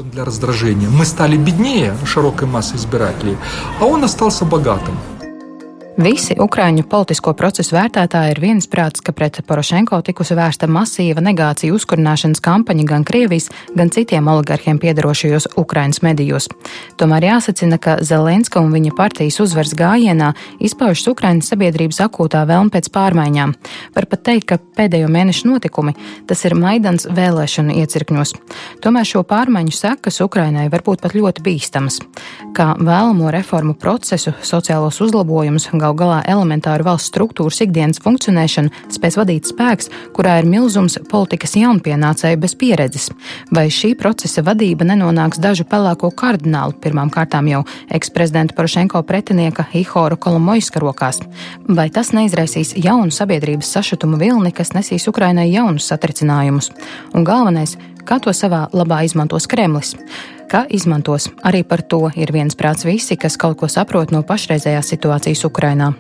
Беднее 1.45 1.95
широкой 2.07 2.49
массы 2.49 2.77
избирателей, 2.77 3.37
а 3.79 3.85
он 3.85 4.03
остался 4.03 4.47
богатым. 4.47 4.97
Visi 5.95 6.35
Ukrāņu 6.35 6.83
politisko 6.91 7.37
procesu 7.39 7.77
vērtētāji 7.77 8.33
ir 8.33 8.39
viensprāts, 8.43 8.99
ka 8.99 9.13
pret 9.15 9.37
Porošenko 9.47 10.01
tikusi 10.03 10.35
vērsta 10.35 10.67
masīva 10.67 11.23
negāciju 11.23 11.77
uzkurināšanas 11.77 12.43
kampaņa 12.43 12.87
gan 12.89 13.05
Krievijas, 13.07 13.47
gan 13.79 13.93
citiem 13.95 14.27
oligarhiem 14.27 14.81
piedarošajos 14.83 15.53
Ukrainas 15.63 16.03
medijos. 16.03 16.49
Tomēr 16.99 17.29
jāsacina, 17.29 17.79
ka 17.79 18.01
Zelenska 18.03 18.59
un 18.59 18.75
viņa 18.75 18.91
partijas 18.99 19.39
uzvaras 19.45 19.77
gājienā 19.79 20.33
izpaužas 20.59 21.07
Ukrainas 21.13 21.53
sabiedrības 21.53 22.03
akūtā 22.09 22.43
vēlme 22.51 22.75
pēc 22.75 22.91
pārmaiņām. 22.91 23.55
Var 23.95 24.09
pat 24.11 24.27
teikt, 24.27 24.49
ka 24.51 24.59
pēdējo 24.59 25.07
mēnešu 25.15 25.53
notikumi 25.53 25.95
tas 26.27 26.43
ir 26.43 26.59
Maidans 26.59 27.07
vēlēšanu 27.07 27.79
iecirkņos. 27.85 28.35
Tomēr 28.83 29.07
šo 29.13 29.23
pārmaiņu 29.31 29.79
sekas 29.79 30.19
Ukrainai 30.27 30.67
var 30.75 30.83
būt 30.83 31.07
pat 31.07 31.15
ļoti 31.15 31.47
bīstamas. 31.47 32.03
Kā 32.59 32.73
vēlamo 32.83 33.31
reformu 33.31 33.79
procesu, 33.79 34.35
sociālos 34.43 34.99
uzlabojumus, 35.07 35.71
gal 35.85 35.97
galā 35.99 36.21
elementāru 36.31 36.87
valsts 36.87 37.11
struktūras 37.13 37.61
ikdienas 37.65 38.01
funkcionēšanu 38.05 38.93
spēs 38.95 39.19
vadīt 39.21 39.51
spēks, 39.51 39.91
kurā 40.17 40.39
ir 40.41 40.49
milzums 40.49 40.97
politikas 41.11 41.57
jaunpienācēju 41.59 42.41
bez 42.41 42.55
pieredzes. 42.61 43.11
Vai 43.55 43.67
šī 43.73 43.93
procesa 44.01 44.45
vadība 44.47 44.87
nenonāks 44.89 45.43
dažu 45.43 45.67
pelēko 45.69 46.13
kardinālu, 46.17 46.77
pirmām 46.81 47.13
kārtām 47.13 47.51
jau 47.51 47.63
eksprezidenta 47.93 48.57
Porošenko 48.57 49.03
pretinieka 49.05 49.67
Ihora 49.77 50.17
Kolomoiska 50.17 50.81
rokās? 50.81 51.21
Vai 51.69 51.91
tas 51.93 52.15
neizraisīs 52.17 52.75
jaunu 52.81 53.13
sabiedrības 53.13 53.75
sašutumu 53.77 54.21
vilni, 54.21 54.55
kas 54.57 54.73
nesīs 54.77 55.09
Ukrainai 55.11 55.51
jaunus 55.51 55.91
satricinājumus? 55.93 56.71
Un 57.13 57.29
galvenais, 57.29 57.77
kā 58.07 58.21
to 58.23 58.33
savā 58.37 58.67
labā 58.73 59.03
izmantos 59.05 59.49
Kremlis. 59.51 59.95
Kā 60.51 60.65
izmantos, 60.69 61.31
arī 61.43 61.65
par 61.67 61.83
to 61.83 62.11
ir 62.15 62.33
viensprāts 62.35 62.85
visi, 62.85 63.17
kas 63.17 63.39
kaut 63.41 63.59
ko 63.61 63.69
saprot 63.73 64.13
no 64.15 64.23
pašreizējās 64.23 64.93
situācijas 64.95 65.47
Ukrainā. 65.49 65.95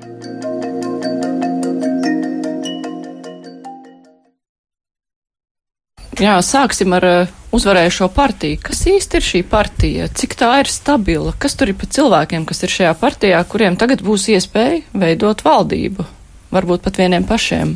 Jā, 6.14 6.36
sāksim 6.46 6.92
ar 6.94 7.04
uh, 7.04 7.30
uzvarējušo 7.56 8.06
partiju. 8.14 8.60
Kas 8.62 8.84
īsti 8.86 9.18
ir 9.18 9.24
šī 9.26 9.40
partija? 9.50 10.06
Cik 10.14 10.36
tā 10.38 10.52
ir 10.62 10.70
stabila? 10.70 11.32
Kas 11.42 11.58
tur 11.58 11.72
ir 11.72 11.78
pa 11.80 11.88
cilvēkiem, 11.90 12.46
kas 12.46 12.62
ir 12.62 12.70
šajā 12.70 12.92
partijā, 13.00 13.40
kuriem 13.50 13.74
tagad 13.80 14.04
būs 14.06 14.28
iespēja 14.30 14.84
veidot 14.94 15.42
valdību? 15.42 16.06
Varbūt 16.54 16.84
pat 16.86 17.02
vieniem 17.02 17.26
pašiem. 17.26 17.74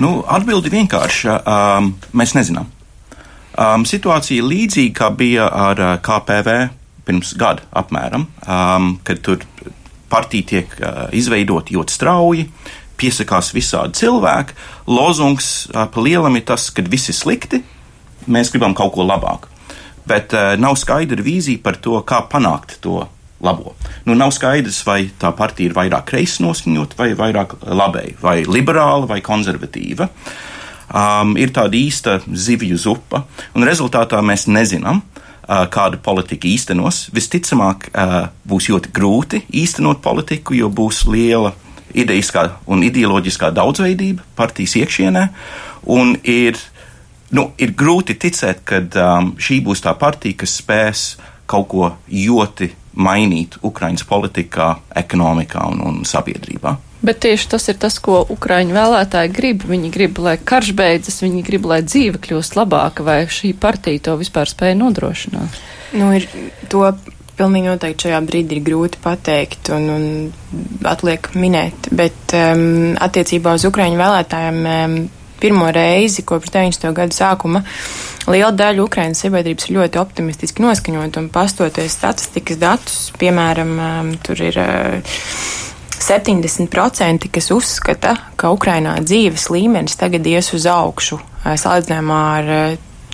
Nu, 0.00 0.14
atbildi 0.24 0.72
vienkārši. 0.72 1.28
Um, 1.44 1.92
mēs 2.16 2.32
nezinām. 2.38 2.72
Um, 3.54 3.84
situācija 3.86 4.42
līdzīga 4.42 4.94
kā 4.98 5.08
bija 5.14 5.44
ar 5.46 5.78
uh, 5.78 5.90
KPV 6.02 6.54
pirms 7.06 7.34
gada 7.38 7.62
apmēram, 7.76 8.24
um, 8.50 8.88
kad 9.06 9.20
tur 9.22 9.44
partija 10.10 10.48
tiek 10.48 10.72
uh, 10.80 11.04
izveidota 11.14 11.76
ļoti 11.76 11.94
strauji, 11.94 12.48
piesakās 12.98 13.52
visādi 13.54 14.00
cilvēki. 14.00 14.56
Lozungs 14.90 15.50
uh, 15.68 15.84
pa 15.86 16.02
lielam 16.02 16.34
ir 16.34 16.42
tas, 16.48 16.66
ka 16.74 16.82
viss 16.82 17.12
ir 17.12 17.18
slikti, 17.18 17.60
mēs 18.26 18.50
gribam 18.50 18.74
kaut 18.74 18.96
ko 18.96 19.06
labāku. 19.06 19.52
Bet 20.08 20.34
uh, 20.34 20.56
nav 20.58 20.74
skaidra 20.80 21.22
vīzija 21.22 21.62
par 21.62 21.78
to, 21.78 22.00
kā 22.02 22.24
panākt 22.32 22.80
to 22.82 23.04
labo. 23.44 23.76
Nu, 24.08 24.16
nav 24.18 24.32
skaidrs, 24.34 24.80
vai 24.88 25.04
tā 25.20 25.30
partija 25.36 25.70
ir 25.70 25.78
vairāk 25.78 26.08
kreisi 26.10 26.42
noskaņota, 26.42 26.98
vai 26.98 27.12
vairāk 27.22 27.54
labēji, 27.70 28.18
vai 28.24 28.40
liberāla, 28.50 29.06
vai 29.14 29.20
konservatīva. 29.22 30.10
Uh, 30.10 30.42
um, 30.88 31.34
ir 31.40 31.52
tāda 31.54 31.78
īsta 31.78 32.18
zivju 32.26 32.78
zupa, 32.80 33.24
un 33.54 33.66
rezultātā 33.66 34.20
mēs 34.24 34.46
nezinām, 34.50 35.02
uh, 35.02 35.64
kādu 35.72 36.00
politiku 36.04 36.50
īstenos. 36.50 37.08
Visticamāk, 37.14 37.90
uh, 37.92 38.16
būs 38.48 38.70
ļoti 38.72 38.92
grūti 38.94 39.44
īstenot 39.64 40.02
politiku, 40.04 40.56
jo 40.58 40.70
būs 40.70 41.04
liela 41.10 41.54
ideiskā 41.94 42.48
un 42.66 42.82
ideoloģiskā 42.82 43.52
daudzveidība 43.54 44.24
partijas 44.36 44.74
iekšienē, 44.80 45.28
un 45.94 46.16
ir, 46.26 46.58
nu, 47.30 47.50
ir 47.58 47.74
grūti 47.78 48.16
ticēt, 48.18 48.64
ka 48.66 48.82
um, 48.82 49.34
šī 49.38 49.60
būs 49.66 49.84
tā 49.84 49.94
partija, 49.98 50.42
kas 50.42 50.58
spēs 50.60 51.04
kaut 51.46 51.68
ko 51.70 51.92
ļoti 52.08 52.72
mainīt 52.94 53.58
Ukraiņas 53.62 54.06
politikā, 54.08 54.68
ekonomikā 54.96 55.66
un, 55.70 55.82
un 55.88 56.02
sabiedrībā. 56.08 56.76
Bet 57.04 57.20
tieši 57.20 57.48
tas 57.52 57.66
ir 57.68 57.76
tas, 57.80 57.98
ko 58.00 58.22
Ukraiņu 58.32 58.72
vēlētāji 58.76 59.32
grib. 59.36 59.66
Viņi 59.68 59.90
grib, 59.92 60.20
lai 60.24 60.38
karš 60.40 60.72
beidzas, 60.76 61.20
viņi 61.24 61.42
grib, 61.44 61.66
lai 61.68 61.82
dzīve 61.84 62.20
kļūst 62.24 62.56
labāka, 62.56 63.04
vai 63.04 63.18
šī 63.28 63.52
partija 63.60 64.06
to 64.08 64.14
vispār 64.20 64.48
spēja 64.48 64.78
nodrošināt? 64.80 65.58
Nu, 65.94 66.08
ir, 66.16 66.24
to 66.72 66.86
pilnīgi 67.38 67.68
noteikti 67.68 68.08
šajā 68.08 68.22
brīdī 68.24 68.58
ir 68.58 68.64
grūti 68.64 69.02
pateikt 69.04 69.68
un, 69.74 69.90
un 69.90 70.86
atliek 70.88 71.28
minēt, 71.36 71.90
bet 71.92 72.34
um, 72.38 72.94
attiecībā 73.02 73.56
uz 73.58 73.66
Ukraiņu 73.68 74.00
vēlētājiem 74.00 74.60
um, 74.70 74.96
pirmo 75.42 75.68
reizi 75.74 76.24
kopš 76.24 76.54
90. 76.54 76.94
gadu 76.96 77.16
sākuma 77.16 77.64
liela 78.30 78.52
daļa 78.56 78.84
Ukraiņas 78.86 79.26
sabiedrības 79.26 79.68
ir 79.68 79.76
ļoti 79.76 80.00
optimistiski 80.00 80.64
noskaņot 80.64 81.18
un 81.20 81.28
pastoties 81.34 81.98
statistikas 81.98 82.60
datus, 82.62 82.98
piemēram, 83.20 83.76
um, 83.76 84.12
tur 84.24 84.40
ir. 84.46 84.62
Uh, 85.94 86.00
70% 86.00 87.28
kas 87.32 87.50
uzskata, 87.54 88.16
ka 88.36 88.50
Ukrainā 88.54 88.98
dzīves 89.04 89.48
līmenis 89.52 89.96
tagad 90.00 90.26
ies 90.26 90.50
uz 90.56 90.66
augšu, 90.70 91.20
salīdzinājumā 91.44 92.18
ar 92.38 92.50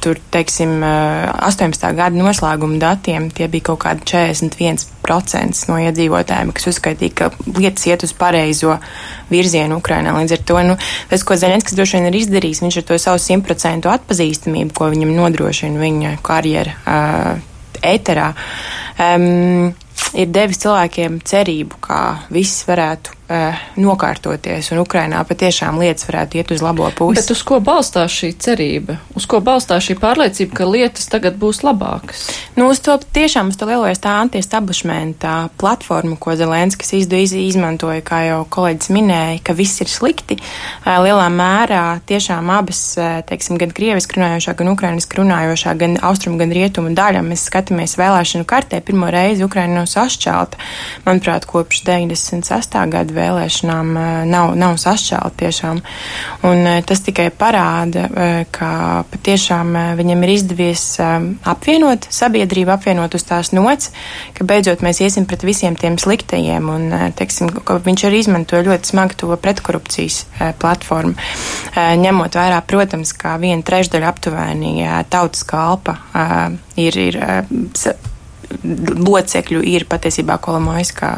tur, 0.00 0.16
teiksim, 0.32 0.78
18. 0.80 1.82
gada 1.92 2.16
noslēguma 2.16 2.78
datiem, 2.80 3.26
tie 3.36 3.50
bija 3.52 3.66
kaut 3.68 3.82
kādi 3.82 4.06
41% 4.08 5.68
no 5.68 5.76
iedzīvotājiem, 5.84 6.54
kas 6.56 6.70
uzskaitīja, 6.72 7.16
ka 7.18 7.28
lietas 7.58 7.84
iet 7.90 8.06
uz 8.08 8.14
pareizo 8.16 8.78
virzienu 9.28 9.76
Ukrainā. 9.82 10.14
Līdz 10.16 10.38
ar 10.38 10.46
to, 10.48 10.56
nu, 10.70 10.78
tas, 11.12 11.26
ko 11.26 11.36
Zelenskis 11.36 11.76
droši 11.76 11.98
vien 11.98 12.08
ir 12.08 12.16
izdarījis, 12.22 12.62
viņš 12.64 12.80
ar 12.80 12.88
to 12.88 12.98
savu 13.02 13.20
100% 13.20 13.92
atpazīstamību, 13.92 14.72
ko 14.72 14.88
viņam 14.94 15.12
nodrošina 15.18 15.84
viņa 15.84 16.16
karjera 16.24 16.74
uh, 16.80 17.46
ēterā. 17.92 18.32
Um, 18.96 19.74
ir 20.14 20.30
devis 20.34 20.60
cilvēkiem 20.62 21.20
cerību, 21.26 21.80
ka 21.86 22.00
viss 22.34 22.66
varētu 22.68 23.19
uh, 23.30 23.60
nokārtoties, 23.80 24.70
un 24.74 24.82
Ukrainā 24.82 25.22
patiešām 25.26 25.78
lietas 25.80 26.06
varētu 26.08 26.40
iet 26.40 26.52
uz 26.54 26.62
labo 26.64 26.88
pusi. 26.96 27.20
Bet 27.20 27.30
uz 27.32 27.42
ko 27.46 27.60
balstās 27.64 28.14
šī 28.14 28.32
cerība? 28.42 28.98
Uz 29.18 29.26
ko 29.30 29.40
balstās 29.44 29.86
šī 29.86 29.96
pārliecība, 30.00 30.56
ka 30.58 30.68
lietas 30.68 31.08
tagad 31.12 31.38
būs 31.40 31.62
labākas? 31.66 32.26
Nu, 32.58 32.68
uz 32.72 32.82
to 32.84 32.96
tiešām 33.00 33.52
uz 33.52 33.58
to 33.60 33.68
lielojas 33.70 34.02
tā 34.02 34.16
antiestablishmenta 34.24 35.50
platforma, 35.60 36.18
ko 36.20 36.34
Zelenskis 36.38 36.92
iz, 36.98 37.08
izmantoja, 37.10 38.02
kā 38.06 38.22
jau 38.26 38.40
kolēģis 38.50 38.92
minēja, 38.94 39.38
ka 39.46 39.56
viss 39.58 39.80
ir 39.84 39.90
slikti. 39.90 40.40
Uh, 40.82 40.98
lielā 41.04 41.28
mērā 41.32 41.84
tiešām 42.10 42.50
abas, 42.54 42.82
uh, 42.98 43.20
teiksim, 43.28 43.60
gan 43.60 43.74
krieviski 43.76 44.18
runājošā, 44.18 44.56
gan 44.58 44.72
ukrainiski 44.74 45.20
runājošā, 45.20 45.76
gan 45.80 45.96
austrumu, 46.10 46.40
gan 46.40 46.54
rietumu 46.54 46.94
daļa, 46.98 47.22
mēs 47.26 47.46
skatāmies 47.50 47.96
vēlēšanu 48.00 48.48
kartē, 48.48 48.82
pirmo 48.84 49.10
reizi 49.12 49.46
Ukraina 49.46 49.80
nav 49.80 49.90
sašķelta. 49.90 50.60
Manuprāt, 51.06 51.46
kopš 51.50 51.84
96. 51.86 52.78
gada 52.90 53.19
vēlēšanām 53.20 53.92
nav, 54.30 54.54
nav 54.58 54.76
sašķelta 54.80 55.36
tiešām. 55.44 55.80
Un 56.48 56.66
tas 56.88 57.02
tikai 57.06 57.28
parāda, 57.34 58.06
ka 58.54 58.70
patiešām 59.12 59.74
viņam 60.00 60.24
ir 60.26 60.34
izdevies 60.34 60.84
apvienot 61.00 62.08
sabiedrību, 62.12 62.74
apvienot 62.74 63.14
uz 63.16 63.26
tās 63.28 63.52
nots, 63.56 63.92
ka 64.36 64.46
beidzot 64.48 64.84
mēs 64.84 65.02
iesim 65.04 65.28
pret 65.28 65.44
visiem 65.46 65.76
tiem 65.78 65.98
sliktajiem. 66.00 66.70
Un, 66.72 66.88
teiksim, 67.18 67.52
viņš 67.86 68.06
arī 68.08 68.22
izmantoja 68.24 68.66
ļoti 68.66 68.92
smagu 68.92 69.18
to 69.20 69.30
pretkorupcijas 69.40 70.22
platformu, 70.60 71.16
ņemot 71.76 72.38
vērā, 72.40 72.62
protams, 72.66 73.14
kā 73.16 73.36
viena 73.42 73.64
trešdaļa 73.66 74.10
aptuveni 74.10 74.74
tautas 75.12 75.44
kalpa 75.48 75.98
ir, 76.80 76.96
ir 76.96 77.20
locekļu 78.60 79.62
ir 79.66 79.86
patiesībā 79.90 80.38
Kolomoiskā 80.42 81.10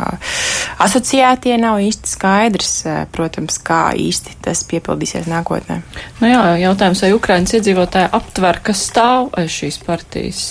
asociētie, 0.85 1.55
nav 1.61 1.81
īsti 1.83 2.12
skaidrs, 2.15 2.75
protams, 3.15 3.59
kā 3.65 3.85
īsti 3.99 4.37
tas 4.45 4.65
piepildīsies 4.69 5.31
nākotnē. 5.31 5.81
Nu 6.21 6.33
jā, 6.33 6.43
jautājums, 6.67 7.05
vai 7.05 7.15
Ukrainas 7.17 7.57
iedzīvotāji 7.57 8.12
aptver, 8.19 8.61
kas 8.67 8.85
stāv 8.91 9.33
aiz 9.39 9.53
šīs 9.55 9.81
partijas? 9.87 10.45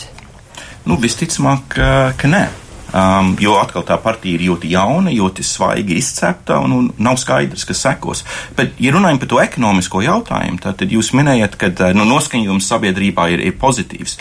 Nu, 0.90 0.98
visticamāk, 0.98 1.78
ka 2.18 2.34
nē. 2.34 2.48
Um, 2.92 3.38
jo 3.40 3.54
atkal 3.56 3.86
tā 3.88 3.96
partija 4.04 4.36
ir 4.36 4.42
ļoti 4.50 4.74
jauna, 4.74 5.14
ļoti 5.16 5.46
svaigi 5.48 5.96
izcepta 5.96 6.58
un, 6.60 6.74
un 6.76 6.90
nav 7.00 7.16
skaidrs, 7.22 7.64
kas 7.70 7.84
sekos. 7.86 8.26
Bet, 8.58 8.74
ja 8.84 8.92
runājam 8.92 9.22
par 9.22 9.30
to 9.32 9.40
ekonomisko 9.40 10.02
jautājumu, 10.04 10.60
tad 10.60 10.84
jūs 10.84 11.14
minējat, 11.16 11.56
ka 11.56 11.72
nu, 11.96 12.04
noskaņojums 12.10 12.68
sabiedrībā 12.68 13.30
ir, 13.32 13.46
ir 13.48 13.56
pozitīvs. 13.62 14.18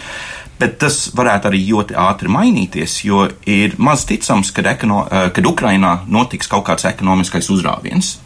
Bet 0.61 0.77
tas 0.83 0.97
varētu 1.17 1.49
arī 1.49 1.61
ļoti 1.71 1.97
ātri 1.97 2.29
mainīties, 2.33 2.99
jo 3.07 3.25
ir 3.49 3.79
maz 3.81 4.05
ticams, 4.09 4.51
kad, 4.53 4.67
ekono, 4.69 5.07
eh, 5.09 5.31
kad 5.33 5.47
Ukrainā 5.49 6.01
notiks 6.07 6.51
kaut 6.51 6.67
kāds 6.69 6.85
ekonomiskais 6.91 7.49
uzrāviens. 7.49 8.19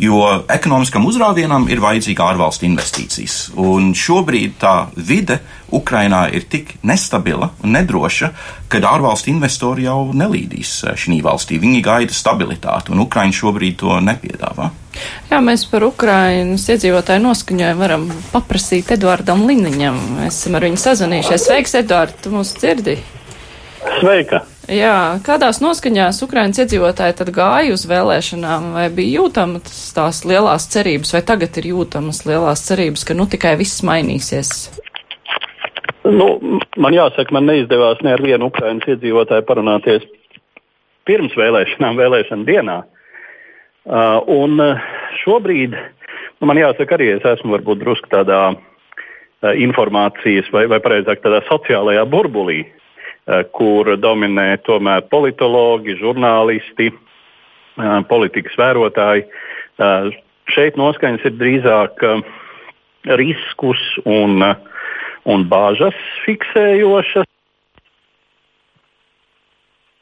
Jo 0.00 0.20
ekonomiskam 0.48 1.04
uzrāvienam 1.04 1.66
ir 1.68 1.82
vajadzīga 1.82 2.30
ārvalstu 2.32 2.64
investīcijas. 2.64 3.50
Un 3.60 3.90
šobrīd 3.92 4.54
tā 4.62 4.74
vide 4.96 5.40
Ukrainā 5.76 6.22
ir 6.32 6.46
tik 6.48 6.72
nestabila 6.88 7.50
un 7.60 7.74
nedroša, 7.76 8.30
ka 8.72 8.80
ārvalstu 8.80 9.28
investori 9.32 9.84
jau 9.84 10.14
nelīdīs 10.16 10.70
eh, 10.88 10.96
šī 10.96 11.20
valstī. 11.26 11.58
Viņi 11.60 11.82
gaida 11.84 12.16
stabilitāti, 12.16 12.94
un 12.94 13.04
Ukraina 13.04 13.36
šobrīd 13.36 13.76
to 13.82 13.98
nepiedāvā. 14.06 14.70
Jā, 15.30 15.40
mēs 15.44 15.66
par 15.70 15.84
Ukrainas 15.86 16.64
iedzīvotāju 16.72 17.22
noskaņojumu 17.26 17.84
varam 17.84 18.06
paprasīt 18.32 18.94
Eduardam 18.96 19.44
Liniņam. 19.48 20.00
Mēs 20.22 20.40
esam 20.40 20.56
ar 20.56 20.66
viņu 20.66 20.80
sazvanījušies. 20.80 21.44
Sveiks, 21.44 21.76
Eduard, 21.82 22.16
tu 22.24 22.32
mūs 22.34 22.56
dzirdi? 22.56 22.96
Sveika! 24.00 24.46
Jā, 24.68 25.16
kādās 25.24 25.62
noskaņās 25.64 26.20
Ukrainas 26.26 26.60
iedzīvotāji 26.60 27.16
tad 27.16 27.30
gāja 27.32 27.72
uz 27.72 27.86
vēlēšanām, 27.88 28.74
vai 28.76 28.84
bija 28.92 29.22
jūtamas 29.22 29.94
tās 29.96 30.20
lielās 30.28 30.68
cerības, 30.70 31.14
vai 31.16 31.22
tagad 31.26 31.56
ir 31.62 31.70
jūtamas 31.72 32.26
lielās 32.28 32.66
cerības, 32.68 33.06
ka 33.08 33.16
nu 33.16 33.24
tikai 33.30 33.56
viss 33.60 33.80
mainīsies? 33.86 34.52
Nu, 36.04 36.60
man 36.76 36.96
jāsaka, 36.96 37.32
man 37.32 37.48
neizdevās 37.48 38.02
ne 38.04 38.14
ar 38.14 38.22
vienu 38.24 38.50
Ukrainas 38.50 38.88
iedzīvotāju 38.88 39.46
parunāties 39.48 40.04
pirms 41.08 41.34
vēlēšanām, 41.38 41.98
vēlēšana 41.98 42.46
dienā. 42.48 42.80
Uh, 43.90 44.20
un 44.28 44.60
uh, 44.60 44.82
šobrīd 45.22 45.72
nu, 45.72 46.48
man 46.48 46.60
jāsaka, 46.60 46.98
arī 46.98 47.14
es 47.14 47.24
esmu 47.26 47.56
varbūt 47.56 47.80
drusku 47.80 48.10
tādā 48.12 48.40
uh, 48.52 49.54
informācijas, 49.56 50.50
vai, 50.52 50.66
vai 50.70 50.82
precīzāk 50.84 51.24
tādā 51.24 51.40
sociālajā 51.48 52.04
burbulī, 52.12 52.62
kur 53.56 53.94
dominē 54.00 54.48
tomēr 54.66 55.04
politologi, 55.12 55.96
žurnālisti, 56.00 56.90
uh, 56.92 58.00
politikas 58.10 58.56
vērotāji. 58.60 59.26
Uh, 59.80 60.10
šeit 60.50 60.78
noskaņas 60.80 61.26
ir 61.28 61.36
drīzāk 61.40 62.04
riskus 63.20 63.80
un, 64.04 64.42
un 65.24 65.44
bāžas 65.48 65.96
fiksējošas. 66.26 67.28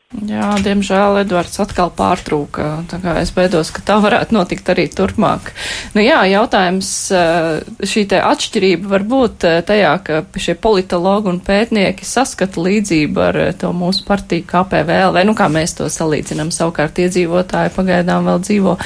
Jā, 0.09 0.55
diemžēl 0.65 1.19
Edvards 1.21 1.59
atkal 1.61 1.91
pārtrūka. 1.93 2.79
Es 3.21 3.29
baidos, 3.37 3.69
ka 3.77 3.83
tā 3.85 3.99
varētu 4.01 4.33
notikt 4.33 4.71
arī 4.73 4.87
turpmāk. 4.89 5.51
Nu 5.93 6.01
jā, 6.01 6.23
jautājums 6.33 6.89
eh, 7.13 7.59
šī 7.85 8.07
te 8.09 8.23
atšķirība 8.25 8.89
var 8.89 9.05
būt 9.05 9.45
eh, 9.45 9.59
tajā, 9.69 9.91
ka 10.07 10.23
šie 10.33 10.55
politologi 10.65 11.29
un 11.29 11.43
pētnieki 11.45 12.09
saskata 12.09 12.65
līdzību 12.65 13.25
ar 13.27 13.41
eh, 13.43 13.53
to 13.61 13.75
mūsu 13.77 14.09
partiju 14.09 14.49
KPVL, 14.49 15.13
vai 15.19 15.27
nu 15.29 15.37
kā 15.37 15.51
mēs 15.53 15.77
to 15.77 15.91
salīdzinām. 15.93 16.55
Savukārt 16.57 17.05
iedzīvotāji 17.05 17.77
pagaidām 17.77 18.33
vēl 18.33 18.41
dzīvo 18.49 18.79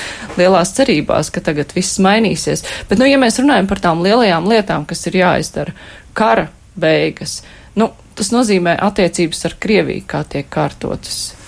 lielās 0.42 0.74
cerībās, 0.74 1.30
ka 1.30 1.46
tagad 1.52 1.70
viss 1.78 2.02
mainīsies. 2.02 2.66
Bet, 2.90 2.98
nu, 2.98 3.06
ja 3.06 3.22
mēs 3.22 3.38
runājam 3.38 3.70
par 3.70 3.87
tām 3.87 4.02
lielajām 4.02 4.50
lietām, 4.50 4.90
kas 4.90 5.06
ir 5.06 5.22
jāizdara, 5.22 5.78
kara 6.18 6.50
beigas, 6.74 7.44
nu, 7.78 7.92
tas 8.18 8.33
nozīmē 8.35 8.77
attiecības 8.88 9.46
ar 9.48 9.57
Krieviju, 9.62 10.07
kā 10.09 10.22
tiek 10.29 10.48
kārtotas? 10.53 11.41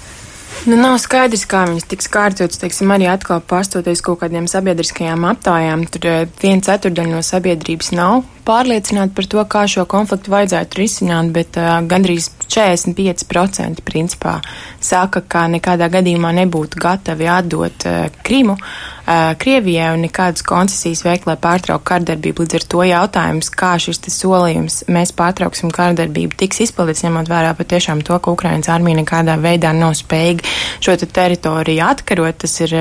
Nu, 0.64 0.78
nav 0.80 0.94
skaidrs, 0.96 1.42
kā 1.44 1.66
viņas 1.68 1.84
tiks 1.90 2.06
kārtotas. 2.08 2.56
Teiksim, 2.62 2.88
arī 2.94 3.04
atkal 3.12 3.42
pārstoties 3.44 4.00
kaut 4.04 4.22
kādiem 4.22 4.46
sabiedriskajām 4.48 5.26
aptājām, 5.28 5.84
tur 5.92 6.08
eh, 6.08 6.22
viena 6.40 6.64
ceturdaļa 6.64 7.12
no 7.12 7.20
sabiedrības 7.20 7.92
nav 7.92 8.22
pārliecināti 8.44 9.14
par 9.16 9.28
to, 9.30 9.42
kā 9.48 9.64
šo 9.70 9.84
konfliktu 9.88 10.32
vajadzētu 10.32 10.80
risināt, 10.80 11.32
bet 11.34 11.56
uh, 11.60 11.78
gandrīz 11.88 12.28
45% 12.44 13.84
principā 13.86 14.38
saka, 14.84 15.22
ka 15.24 15.46
nekādā 15.52 15.88
gadījumā 15.92 16.34
nebūtu 16.42 16.80
gatavi 16.80 17.28
atdot 17.30 17.86
uh, 17.88 18.04
Krimu 18.26 18.56
uh, 18.58 19.32
Krievijai 19.40 19.94
un 19.96 20.04
nekādas 20.04 20.44
koncesijas 20.46 21.04
veikt, 21.06 21.28
lai 21.28 21.38
pārtrauktu 21.40 21.88
kārdarbību. 21.88 22.44
Līdz 22.44 22.58
ar 22.60 22.66
to 22.74 22.84
jautājums, 22.88 23.50
kā 23.52 23.74
šis 23.80 24.02
solījums 24.12 24.82
mēs 24.92 25.14
pārtrauksim 25.16 25.72
kārdarbību, 25.74 26.36
tiks 26.44 26.66
izpildīts, 26.68 27.04
ņemot 27.06 27.32
vērā 27.32 27.54
patiešām 27.58 28.04
to, 28.04 28.18
ka 28.20 28.36
Ukrainas 28.36 28.70
armija 28.72 29.00
nekādā 29.00 29.38
veidā 29.40 29.72
nav 29.76 29.96
spējīga 29.98 30.53
šo 30.84 30.96
te 31.00 31.06
teritoriju 31.06 31.84
atkarot, 31.84 32.42
tas 32.44 32.60
ir 32.64 32.74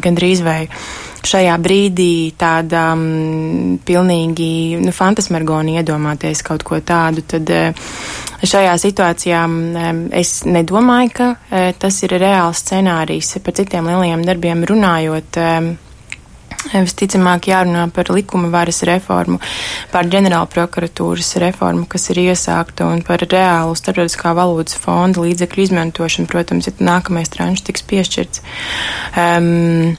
gandrīz 0.00 0.44
vai 0.46 0.60
šajā 1.26 1.56
brīdī 1.60 2.32
tāda 2.38 2.90
um, 2.94 3.76
pilnīgi 3.84 4.80
nu, 4.80 4.92
fantasmergoni 4.94 5.76
iedomāties 5.80 6.42
kaut 6.46 6.64
ko 6.66 6.80
tādu, 6.84 7.24
tad 7.28 7.52
uh, 7.52 7.92
šajā 8.40 8.72
situācijā 8.80 9.42
es 10.16 10.32
nedomāju, 10.48 11.12
ka 11.16 11.28
uh, 11.36 11.70
tas 11.78 12.00
ir 12.06 12.16
reāls 12.20 12.64
scenārijs 12.64 13.36
par 13.44 13.56
citiem 13.60 13.92
lielajiem 13.92 14.26
darbiem 14.26 14.66
runājot. 14.72 15.40
Um, 15.44 15.72
Visticamāk, 16.68 17.48
jārunā 17.48 17.86
par 17.94 18.10
likuma 18.12 18.50
varas 18.52 18.82
reformu, 18.84 19.38
par 19.92 20.08
ģenerāla 20.12 20.48
prokuratūras 20.52 21.32
reformu, 21.40 21.86
kas 21.88 22.10
ir 22.12 22.20
iesākta, 22.26 22.90
un 22.92 23.00
par 23.06 23.24
reālu 23.24 23.78
starptautiskā 23.78 24.34
valūtas 24.36 24.76
fonda 24.76 25.24
līdzekļu 25.24 25.66
izmantošanu, 25.66 26.28
protams, 26.28 26.68
ja 26.68 26.76
nākamais 26.92 27.32
tranšs 27.32 27.64
tiks 27.64 27.86
piešķirts. 27.88 28.44
Um, 29.16 29.96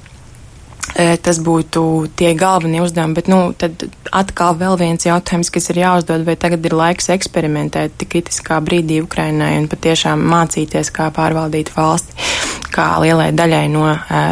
tas 0.96 1.40
būtu 1.40 2.12
tie 2.20 2.34
galvenie 2.36 2.82
uzdevumi, 2.84 3.16
bet, 3.16 3.30
nu, 3.32 3.54
tad 3.58 3.86
atkal 4.12 4.58
vēl 4.60 4.78
viens 4.80 5.06
jautājums, 5.06 5.52
kas 5.54 5.70
ir 5.72 5.82
jāuzdod, 5.82 6.26
vai 6.28 6.36
tagad 6.36 6.66
ir 6.68 6.76
laiks 6.76 7.10
eksperimentēt 7.14 7.96
tik 7.98 8.12
kritiskā 8.16 8.60
brīdī 8.64 9.02
Ukrainai 9.06 9.56
un 9.62 9.70
patiešām 9.72 10.22
mācīties, 10.34 10.92
kā 10.94 11.10
pārvaldīt 11.16 11.72
valsti, 11.78 12.18
kā 12.74 12.88
lielai 13.04 13.30
daļai 13.36 13.64
no 13.72 13.86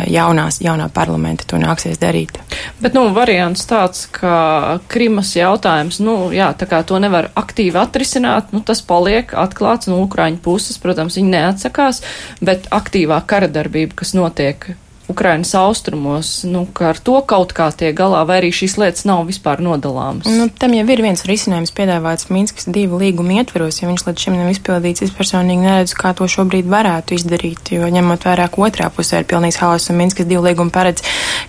jaunās, 0.10 0.60
jaunā 0.64 0.90
parlamenta 0.94 1.48
to 1.50 1.60
nāksies 1.62 2.00
darīt. 2.02 2.40
Bet, 2.82 2.96
nu, 2.98 3.08
variants 3.16 3.66
tāds, 3.70 4.06
ka 4.16 4.80
Krimas 4.92 5.34
jautājums, 5.38 6.02
nu, 6.04 6.18
jā, 6.36 6.52
tā 6.58 6.70
kā 6.70 6.82
to 6.88 7.00
nevar 7.02 7.32
aktīvi 7.40 7.80
atrisināt, 7.80 8.54
nu, 8.56 8.64
tas 8.66 8.84
paliek 8.86 9.34
atklāts 9.38 9.92
no 9.92 10.02
Ukraiņu 10.06 10.42
puses, 10.46 10.80
protams, 10.82 11.20
viņi 11.20 11.34
neatsakās, 11.36 12.04
bet 12.44 12.70
aktīvā 12.76 13.22
kara 13.30 13.52
darbība, 13.52 14.00
kas 14.02 14.16
notiek 14.18 14.72
Ukrainas 15.10 15.56
austrumos, 15.58 16.44
nu, 16.44 16.68
ka 16.74 16.92
ar 16.94 17.00
to 17.02 17.18
kaut 17.26 17.50
kā 17.58 17.66
tiek 17.74 17.96
galā, 17.98 18.22
vai 18.30 18.38
arī 18.44 18.52
šīs 18.54 18.76
lietas 18.78 19.08
nav 19.10 19.24
vispār 19.26 19.58
nodalāmas? 19.66 20.30
Nu, 20.30 20.46
tam 20.54 20.76
jau 20.78 20.84
ir 20.86 21.02
viens 21.02 21.24
risinājums 21.26 21.74
piedāvāts 21.74 22.30
Minskas 22.30 22.70
divu 22.70 23.00
līgumu 23.02 23.40
ietveros, 23.40 23.82
ja 23.82 23.90
viņš 23.90 24.06
līdz 24.06 24.26
šim 24.26 24.38
nav 24.38 24.52
izpildīts. 24.54 25.02
Es 25.08 25.14
personīgi 25.16 25.66
neredzu, 25.66 25.98
kā 25.98 26.14
to 26.14 26.28
šobrīd 26.30 26.70
varētu 26.70 27.18
izdarīt, 27.18 27.72
jo 27.74 27.90
ņemot 27.90 28.28
vērā, 28.30 28.46
ka 28.54 28.62
otrā 28.68 28.92
pusē 28.94 29.24
ir 29.24 29.30
pilnīgs 29.32 29.58
haoss 29.64 29.90
un 29.90 29.98
Minskas 29.98 30.30
divu 30.30 30.46
līgumu 30.46 30.70
paredz, 30.76 31.02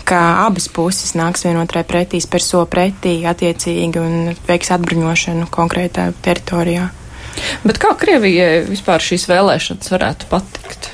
ka 0.09 0.47
abas 0.47 0.71
puses 0.73 1.13
nāks 1.19 1.45
vienotrai 1.45 1.85
pretī, 1.85 2.23
spēr 2.25 2.47
so 2.47 2.65
pretī 2.65 3.19
attiecīgi 3.29 4.01
un 4.01 4.33
veiks 4.49 4.73
atbruņošanu 4.79 5.51
konkrētā 5.53 6.09
teritorijā. 6.25 6.89
Bet 7.65 7.77
kā 7.83 7.93
Krievijai 8.01 8.65
vispār 8.69 9.05
šīs 9.05 9.29
vēlēšanas 9.31 9.93
varētu 9.93 10.33
patikt? 10.33 10.91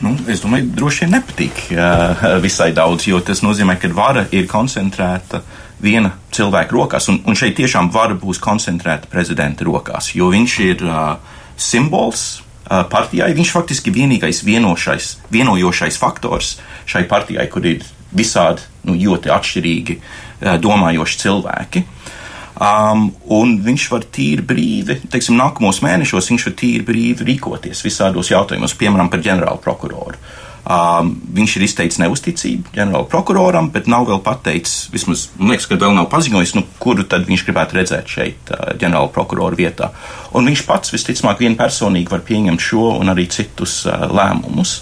Nu, 0.00 0.14
es 0.32 0.40
domāju, 0.40 0.70
droši 0.72 1.04
vien 1.04 1.10
nepatīk 1.18 1.58
uh, 1.74 2.22
visai 2.40 2.70
daudz, 2.76 3.04
jo 3.10 3.18
tas 3.24 3.42
nozīmē, 3.44 3.76
ka 3.80 3.90
vara 3.92 4.24
ir 4.32 4.46
koncentrēta 4.48 5.42
viena 5.80 6.14
cilvēka 6.32 6.72
rokās, 6.72 7.08
un, 7.12 7.18
un 7.28 7.36
šeit 7.36 7.58
tiešām 7.58 7.90
vara 7.92 8.16
būs 8.16 8.40
koncentrēta 8.40 9.10
prezidenta 9.12 9.66
rokās, 9.68 10.14
jo 10.16 10.30
viņš 10.32 10.54
ir 10.64 10.86
uh, 10.88 11.18
simbols 11.60 12.24
uh, 12.40 12.80
partijai. 12.88 13.34
Viņš 13.36 13.52
faktiski 13.52 13.92
vienīgais 13.92 14.40
vienošais, 14.46 15.10
vienojošais 15.36 16.00
faktors 16.00 16.54
šai 16.88 17.04
partijai, 17.10 17.44
kur 17.52 17.68
ir 17.68 17.84
visādi 18.16 18.64
nu, 18.88 18.96
ļoti 18.96 19.34
atšķirīgi 19.36 19.98
uh, 20.00 20.56
domājoši 20.64 21.22
cilvēki. 21.26 21.84
Uh, 21.84 22.16
Um, 22.58 23.06
un 23.30 23.54
viņš 23.62 23.84
var 23.92 24.04
tīri 24.12 24.42
brīvi, 24.44 24.96
teiksim, 25.12 25.38
nākamos 25.38 25.78
mēnešos 25.84 26.32
viņš 26.32 26.46
var 26.48 26.54
tīri 26.58 26.84
brīvi 26.84 27.28
rīkoties 27.28 27.84
visādos 27.86 28.32
jautājumos, 28.32 28.74
piemēram, 28.80 29.08
par 29.12 29.22
ģenerālu 29.24 29.62
prokuroru. 29.62 30.18
Um, 30.60 31.14
viņš 31.32 31.54
ir 31.56 31.62
izteicis 31.64 31.98
neusticību 32.02 32.74
ģenerāla 32.74 33.08
prokuroram, 33.08 33.70
bet 33.72 33.86
nav 33.88 34.04
vēl 34.10 34.18
pateicis, 34.20 34.90
vismaz 34.92 35.22
man 35.38 35.54
liekas, 35.54 35.66
ka 35.70 35.78
vēl 35.80 35.94
nav 35.96 36.10
paziņojis, 36.12 36.52
nu, 36.58 36.62
kuru 36.82 37.06
tad 37.08 37.24
viņš 37.30 37.44
gribētu 37.46 37.78
redzēt 37.78 38.12
šeit 38.12 38.52
uh, 38.52 38.74
ģenerāla 38.76 39.08
prokurora 39.14 39.56
vietā. 39.56 39.88
Un 40.36 40.50
viņš 40.50 40.64
pats 40.68 40.92
visticamāk 40.92 41.40
vienpersonīgi 41.40 42.12
var 42.12 42.20
pieņemt 42.28 42.62
šo 42.62 42.90
un 42.98 43.08
arī 43.08 43.24
citus 43.32 43.80
uh, 43.88 44.04
lēmumus. 44.12 44.74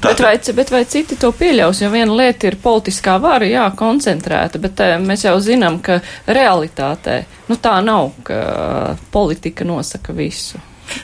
Tā, 0.00 0.14
bet, 0.14 0.24
vai, 0.24 0.32
bet 0.62 0.72
vai 0.72 0.82
citi 0.88 1.20
to 1.20 1.30
pieļaus? 1.36 1.84
Jo 1.84 1.92
viena 1.92 2.16
lieta 2.22 2.48
ir 2.48 2.56
politiskā 2.62 3.18
vara, 3.22 3.46
jā, 3.46 3.68
koncentrēta, 3.76 4.62
bet 4.64 4.80
uh, 4.80 4.96
mēs 5.04 5.28
jau 5.28 5.36
zinām, 5.44 5.76
ka 5.84 6.00
realitātē 6.24 7.20
nu, 7.52 7.60
tā 7.60 7.76
nav, 7.84 8.14
ka 8.24 8.96
politika 9.12 9.68
nosaka 9.68 10.16
visu. 10.16 10.56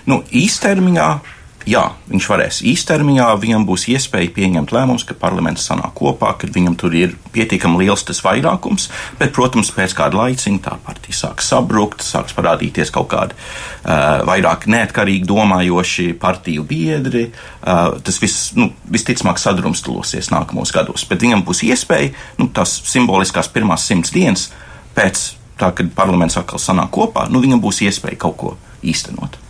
Nu, 0.08 0.22
īstermiņā 0.32 1.08
jā, 1.68 1.82
viņš 2.08 2.26
varēs 2.28 2.60
īstermiņā, 2.68 3.26
viņam 3.40 3.64
būs 3.68 3.86
iespēja 3.92 4.32
pieņemt 4.36 4.72
lēmumus, 4.74 5.04
ka 5.08 5.16
parlaments 5.18 5.66
sanāk 5.68 5.94
kopā, 5.98 6.34
kad 6.40 6.52
viņam 6.54 6.76
tur 6.80 6.94
ir 6.96 7.14
pietiekami 7.34 7.82
liels 7.82 8.04
tas 8.06 8.20
vairākums, 8.24 8.88
bet, 9.20 9.32
protams, 9.36 9.72
pēc 9.74 9.96
kāda 9.98 10.20
laiciņa 10.20 10.62
tā 10.64 10.76
partija 10.84 11.18
sāks 11.20 11.48
sabrukt, 11.52 12.04
sāks 12.04 12.36
parādīties 12.36 12.92
kaut 12.94 13.10
kādi 13.12 13.36
uh, 13.36 14.24
vairāk 14.28 14.68
neatkarīgi 14.70 15.28
domājoši 15.28 16.10
partiju 16.20 16.66
biedri. 16.68 17.28
Uh, 17.62 17.96
tas 18.04 18.20
viss, 18.22 18.50
nu, 18.58 18.70
visticamāk, 18.92 19.40
sadrumstalosies 19.42 20.32
nākamos 20.34 20.74
gados, 20.74 21.06
bet 21.08 21.24
viņam 21.24 21.46
būs 21.46 21.64
iespēja, 21.68 22.12
nu, 22.40 22.50
tās 22.54 22.76
simboliskās 22.90 23.50
pirmās 23.52 23.86
simts 23.88 24.12
dienas 24.14 24.50
pēc 24.94 25.30
tā, 25.60 25.70
kad 25.74 25.88
parlaments 25.96 26.38
atkal 26.40 26.62
sanāk 26.62 26.92
kopā, 26.94 27.28
nu, 27.30 27.42
viņam 27.44 27.62
būs 27.64 27.84
iespēja 27.86 28.20
kaut 28.26 28.38
ko 28.40 28.54
īstenot. 28.84 29.43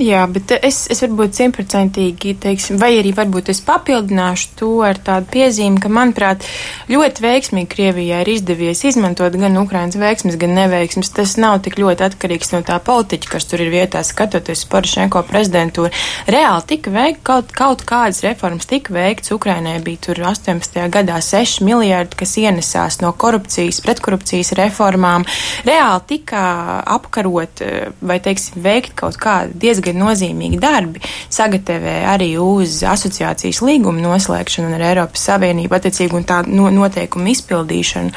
Jā, 0.00 0.22
bet 0.24 0.48
es, 0.64 0.86
es 0.88 1.02
varbūt 1.04 1.36
simtprocentīgi, 1.36 2.30
teiksim, 2.40 2.78
vai 2.80 2.94
arī 2.96 3.10
varbūt 3.12 3.50
es 3.52 3.58
papildināšu 3.60 4.54
to 4.56 4.68
ar 4.88 4.96
tādu 4.96 5.26
piezīmi, 5.34 5.82
ka, 5.84 5.90
manuprāt, 5.92 6.46
ļoti 6.88 7.20
veiksmīgi 7.20 7.68
Krievijai 7.68 8.22
ir 8.24 8.30
izdevies 8.32 8.80
izmantot 8.88 9.36
gan 9.36 9.58
Ukrainas 9.60 9.98
veiksmes, 10.00 10.38
gan 10.40 10.56
neveiksmes. 10.56 11.10
Tas 11.12 11.34
nav 11.36 11.58
tik 11.66 11.76
ļoti 11.76 12.06
atkarīgs 12.06 12.54
no 12.54 12.62
tā 12.64 12.78
politiķa, 12.80 13.28
kas 13.34 13.44
tur 13.50 13.60
ir 13.60 13.68
vietā, 13.74 14.00
skatoties 14.00 14.62
Porošenko 14.72 15.20
prezidentūru. 15.28 15.92
Reāli 16.24 16.64
tika 16.72 16.94
veikt 16.96 17.20
kaut, 17.28 17.52
kaut 17.52 17.84
kādas 17.84 18.22
reformas, 18.24 18.70
tika 18.72 18.96
veikts. 18.96 19.34
Ukrainai 19.36 19.76
bija 19.84 20.06
tur 20.08 20.22
18. 20.24 20.80
gadā 20.96 21.20
6 21.20 21.60
miljārdi, 21.68 22.16
kas 22.24 22.34
ienesās 22.40 23.02
no 23.04 23.12
korupcijas, 23.12 23.82
pretkorupcijas 23.84 24.54
reformām. 24.56 25.28
Reāli 25.68 26.08
tika 26.16 26.48
apkarot 26.96 27.60
vai, 28.00 28.20
teiksim, 28.24 28.64
veikt 28.64 28.96
kaut 28.96 29.20
kādu 29.20 29.60
diezgan 29.60 29.81
diezgan 29.82 30.00
nozīmīgi 30.02 30.60
darbi 30.60 31.02
sagatavē 31.32 32.02
arī 32.12 32.36
uz 32.40 32.82
asociācijas 32.86 33.62
līgumu 33.62 34.02
noslēgšanu 34.02 34.74
ar 34.76 34.86
Eiropas 34.92 35.26
Savienību 35.28 35.76
attiecīgi 35.76 36.16
un 36.16 36.24
tā 36.24 36.42
no, 36.46 36.70
noteikumu 36.70 37.32
izpildīšanu. 37.32 38.12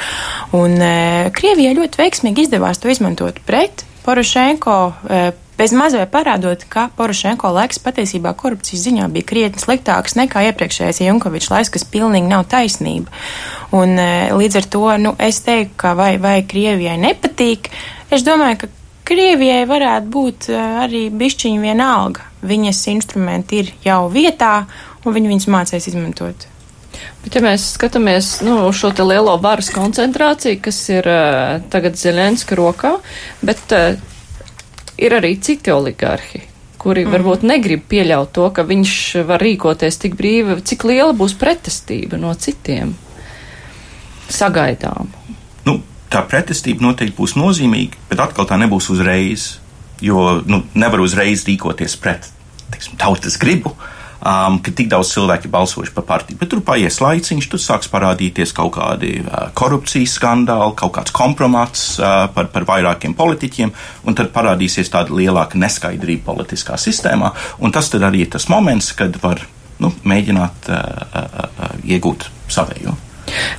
Un 0.53 0.77
e, 0.81 1.31
Krievijai 1.35 1.75
ļoti 1.77 2.01
veiksmīgi 2.01 2.45
izdevās 2.45 2.79
to 2.79 2.89
izmantot 2.89 3.41
pret 3.45 3.85
Porošenko. 4.05 4.77
E, 5.09 5.25
Bez 5.55 5.71
mazliet 5.71 6.09
parādot, 6.11 6.65
ka 6.67 6.89
Porošenko 6.97 7.47
laiks 7.55 7.77
patiesībā 7.79 8.33
korupcijas 8.35 8.81
ziņā 8.89 9.05
bija 9.07 9.23
krietni 9.29 9.61
sliktāks 9.63 10.17
nekā 10.19 10.41
iepriekšējais 10.49 10.99
Junkovičs 11.05 11.47
laiks, 11.47 11.71
kas 11.71 11.87
pilnīgi 11.87 12.27
nav 12.27 12.43
taisnība. 12.51 13.07
Un, 13.71 13.95
e, 13.95 14.33
līdz 14.35 14.59
ar 14.59 14.67
to 14.73 14.83
nu, 14.99 15.13
es 15.15 15.39
teiktu, 15.47 15.77
ka 15.79 15.93
vai, 15.95 16.17
vai 16.19 16.41
Krievijai 16.43 16.97
nepatīk, 16.99 17.71
es 18.11 18.27
domāju, 18.27 18.65
ka 18.65 18.73
Krievijai 19.05 19.67
varētu 19.69 20.09
būt 20.09 20.49
eh, 20.49 20.79
arī 20.85 21.03
bišķiņa 21.13 21.61
vienalga. 21.61 22.25
Viņas 22.45 22.81
instrumenti 22.89 23.61
ir 23.61 23.71
jau 23.85 24.05
vietā, 24.13 24.65
un 25.05 25.15
viņi 25.15 25.31
viņus 25.31 25.47
mācīs 25.53 25.89
izmantot. 25.91 26.47
Bet, 27.21 27.35
ja 27.35 27.41
mēs 27.43 27.67
skatāmies 27.75 28.39
nu, 28.45 28.57
uz 28.69 28.79
šo 28.79 28.91
lielo 29.03 29.35
varas 29.41 29.69
koncentrāciju, 29.73 30.61
kas 30.63 30.79
ir 30.93 31.07
uh, 31.09 31.57
tagad 31.73 31.97
Zelenska 31.99 32.55
rokā, 32.57 32.95
bet 33.45 33.73
uh, 33.75 33.97
ir 34.97 35.17
arī 35.17 35.33
citi 35.43 35.73
oligarhi, 35.73 36.41
kuri 36.81 37.03
mm. 37.03 37.17
varbūt 37.17 37.43
negrib 37.49 37.83
pieļaut 37.91 38.31
to, 38.37 38.47
ka 38.55 38.63
viņš 38.65 38.95
var 39.27 39.43
rīkoties 39.43 39.99
tik 40.05 40.15
brīvi, 40.17 40.61
cik 40.63 40.87
liela 40.87 41.11
būs 41.17 41.35
pretestība 41.41 42.21
no 42.21 42.31
citiem 42.39 42.95
sagaidām 44.31 45.11
tā 46.15 46.23
pretestība 46.27 46.87
noteikti 46.87 47.17
būs 47.17 47.35
nozīmīga, 47.39 47.99
bet 48.09 48.23
atkal 48.23 48.47
tā 48.47 48.59
nebūs 48.61 48.87
uzreiz, 48.93 49.55
jo 50.03 50.39
nu, 50.47 50.63
nevar 50.75 51.03
uzreiz 51.03 51.45
rīkoties 51.47 51.99
pret 51.99 52.31
teiksim, 52.71 52.97
tautas 53.01 53.37
gribu. 53.41 53.75
Um, 54.25 54.55
ka 54.63 54.71
tik 54.73 54.87
daudz 54.89 55.11
cilvēku 55.13 55.45
ir 55.45 55.51
balsojuši 55.53 55.91
par 55.93 56.05
partiju, 56.07 56.39
bet 56.39 56.49
tur 56.49 56.61
paies 56.65 56.95
laiciņš, 57.03 57.49
tur 57.51 57.61
sāks 57.61 57.91
parādīties 57.93 58.55
kaut 58.57 58.71
kādi 58.73 59.19
uh, 59.21 59.51
korupcijas 59.53 60.15
skandāli, 60.17 60.73
kaut 60.79 60.95
kāds 60.95 61.13
kompromats 61.13 61.83
uh, 61.99 62.23
par, 62.33 62.49
par 62.49 62.65
vairākiem 62.65 63.13
politiķiem, 63.13 63.75
un 64.07 64.17
tad 64.17 64.33
parādīsies 64.33 64.89
tāda 64.95 65.13
lielāka 65.13 65.61
neskaidrība 65.61 66.25
politiskā 66.31 66.79
sistēmā, 66.81 67.35
tas 67.75 67.93
arī 67.99 68.25
ir 68.25 68.33
tas 68.33 68.49
moments, 68.49 68.95
kad 68.97 69.19
var 69.21 69.45
nu, 69.83 69.93
mēģināt 70.01 70.71
uh, 70.73 70.79
uh, 71.05 71.41
uh, 71.45 71.75
iegūt 71.85 72.31
savējo. 72.49 72.95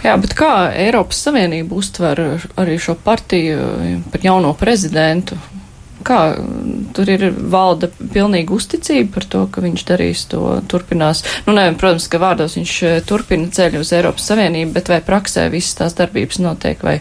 Jā, 0.05 0.15
bet 0.21 0.35
kā 0.39 0.71
Eiropas 0.77 1.21
Savienība 1.27 1.77
uztver 1.77 2.23
arī 2.59 2.79
šo 2.81 2.97
partiju 3.03 4.03
par 4.13 4.25
jauno 4.25 4.53
prezidentu? 4.59 5.39
Kā 6.07 6.21
tur 6.95 7.09
ir 7.11 7.25
valda 7.51 7.89
pilnīga 7.91 8.55
uzticība 8.55 9.17
par 9.17 9.25
to, 9.27 9.41
ka 9.51 9.65
viņš 9.65 9.85
darīs 9.89 10.23
to, 10.31 10.43
turpinās? 10.71 11.25
Nu, 11.49 11.57
ne, 11.57 11.67
protams, 11.79 12.07
ka 12.13 12.21
vārdos 12.23 12.55
viņš 12.59 12.75
eh, 12.87 12.97
turpina 13.07 13.51
ceļu 13.51 13.83
uz 13.83 13.91
Eiropas 13.97 14.29
Savienību, 14.31 14.71
bet 14.77 14.93
vai 14.93 15.01
praksē 15.03 15.49
visas 15.51 15.81
tās 15.81 15.99
darbības 15.99 16.39
notiek 16.45 16.85
vai? 16.87 17.01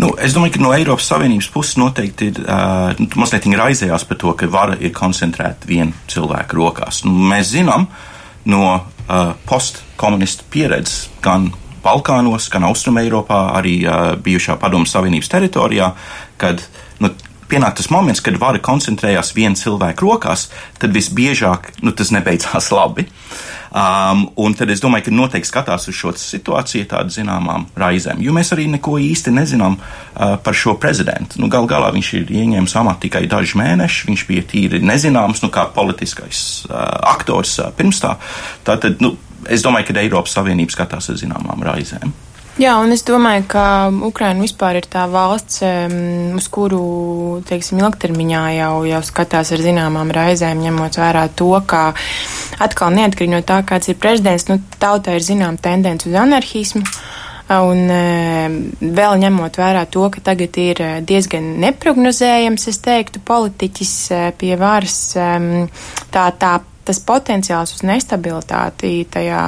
Nu, 0.00 0.12
es 0.22 0.32
domāju, 0.32 0.56
ka 0.56 0.62
no 0.62 0.72
Eiropas 0.72 1.10
Savienības 1.10 1.50
puses 1.52 1.76
noteikti 1.80 2.30
ir 2.30 2.40
uh, 2.44 2.94
nu, 2.98 3.08
mazliet 3.20 3.48
raizējās 3.60 4.06
par 4.08 4.20
to, 4.22 4.32
ka 4.38 4.48
vara 4.50 4.78
ir 4.80 4.94
koncentrēta 4.96 5.68
viena 5.68 5.92
cilvēka 6.08 6.56
rokās. 6.56 7.02
Nu, 7.04 7.12
mēs 7.32 7.52
zinām 7.52 7.88
no 8.48 8.62
postkomunistu 9.48 10.44
pieredzes 10.52 11.08
gan 11.24 11.48
Balkānos, 11.82 12.48
gan 12.52 12.66
Austrumēropā, 12.68 13.38
arī 13.56 13.78
uh, 13.86 14.12
bijušā 14.20 14.58
Padomu 14.60 14.88
Savienības 14.88 15.30
teritorijā, 15.32 15.92
kad 16.40 16.60
nu, 16.60 16.87
pienāk 17.50 17.78
tas 17.78 17.90
moments, 17.92 18.22
kad 18.24 18.38
vara 18.40 18.60
koncentrējās 18.62 19.34
viena 19.36 19.58
cilvēka 19.58 20.04
rokās, 20.04 20.48
tad 20.80 20.94
visbiežāk 20.96 21.72
nu, 21.82 21.94
tas 21.96 22.12
nebeidzās 22.14 22.72
labi. 22.78 23.08
Um, 23.68 24.22
un 24.40 24.54
tad 24.56 24.70
es 24.72 24.80
domāju, 24.80 25.08
ka 25.08 25.12
noteikti 25.12 25.50
skatās 25.50 25.90
uz 25.90 25.96
šo 25.96 26.14
situāciju 26.16 26.86
tādu 26.88 27.12
zināmām 27.12 27.66
raizēm, 27.76 28.22
jo 28.24 28.32
mēs 28.32 28.54
arī 28.56 28.64
neko 28.72 28.94
īsti 29.04 29.34
nezinām 29.36 29.76
uh, 29.76 30.38
par 30.40 30.56
šo 30.56 30.78
prezidentu. 30.80 31.36
Nu, 31.42 31.50
gal 31.52 31.68
galā 31.68 31.90
viņš 31.92 32.12
ir 32.16 32.32
ieņēmis 32.32 32.76
amatu 32.80 33.04
tikai 33.04 33.26
dažus 33.28 33.58
mēnešus, 33.60 34.06
viņš 34.08 34.24
bija 34.30 34.46
tīri 34.48 34.80
nezināms, 34.80 35.44
nu, 35.44 35.52
kā 35.52 35.66
politiskais 35.74 36.40
uh, 36.70 36.78
aktors 37.12 37.58
uh, 37.60 37.68
pirms 37.76 38.00
tā. 38.04 38.14
Tātad, 38.64 39.04
nu, 39.04 39.12
es 39.52 39.64
domāju, 39.66 39.90
ka 39.90 40.00
Eiropas 40.00 40.38
Savienība 40.38 40.72
skatās 40.72 41.12
ar 41.12 41.20
zināmām 41.20 41.68
raizēm. 41.68 42.16
Jā, 42.58 42.72
un 42.82 42.90
es 42.90 43.04
domāju, 43.06 43.44
ka 43.52 43.64
Ukraina 44.02 44.42
vispār 44.42 44.80
ir 44.80 44.86
tā 44.90 45.04
valsts, 45.06 45.60
uz 46.34 46.48
kuru, 46.50 46.80
teiksim, 47.46 47.78
ilgtermiņā 47.84 48.40
jau, 48.56 48.72
jau 48.88 48.98
skatās 49.06 49.52
ar 49.54 49.62
zināmām 49.62 50.10
raizēm, 50.10 50.64
ņemot 50.66 50.98
vērā 50.98 51.22
to, 51.38 51.52
ka 51.70 51.84
atkal 52.58 52.90
neatkarīgi 52.96 53.36
no 53.36 53.40
tā, 53.46 53.60
kāds 53.62 53.92
ir 53.92 54.00
prezidents, 54.02 54.48
nu, 54.50 54.58
tautā 54.82 55.14
ir 55.14 55.22
zinām 55.22 55.54
tendence 55.62 56.10
uz 56.10 56.18
anarhismu. 56.18 56.82
Un 57.62 57.86
vēl 58.98 59.22
ņemot 59.22 59.62
vērā 59.62 59.86
to, 59.94 60.10
ka 60.10 60.26
tagad 60.26 60.58
ir 60.58 60.82
diezgan 61.06 61.54
neprognozējams, 61.62 62.68
es 62.74 62.82
teiktu, 62.82 63.22
politiķis 63.22 63.98
pie 64.42 64.56
varas, 64.58 65.00
tā, 65.14 66.30
tā, 66.42 66.54
tas 66.90 67.06
potenciāls 67.06 67.78
uz 67.78 67.86
nestabilitāti 67.86 68.96
tajā 69.14 69.44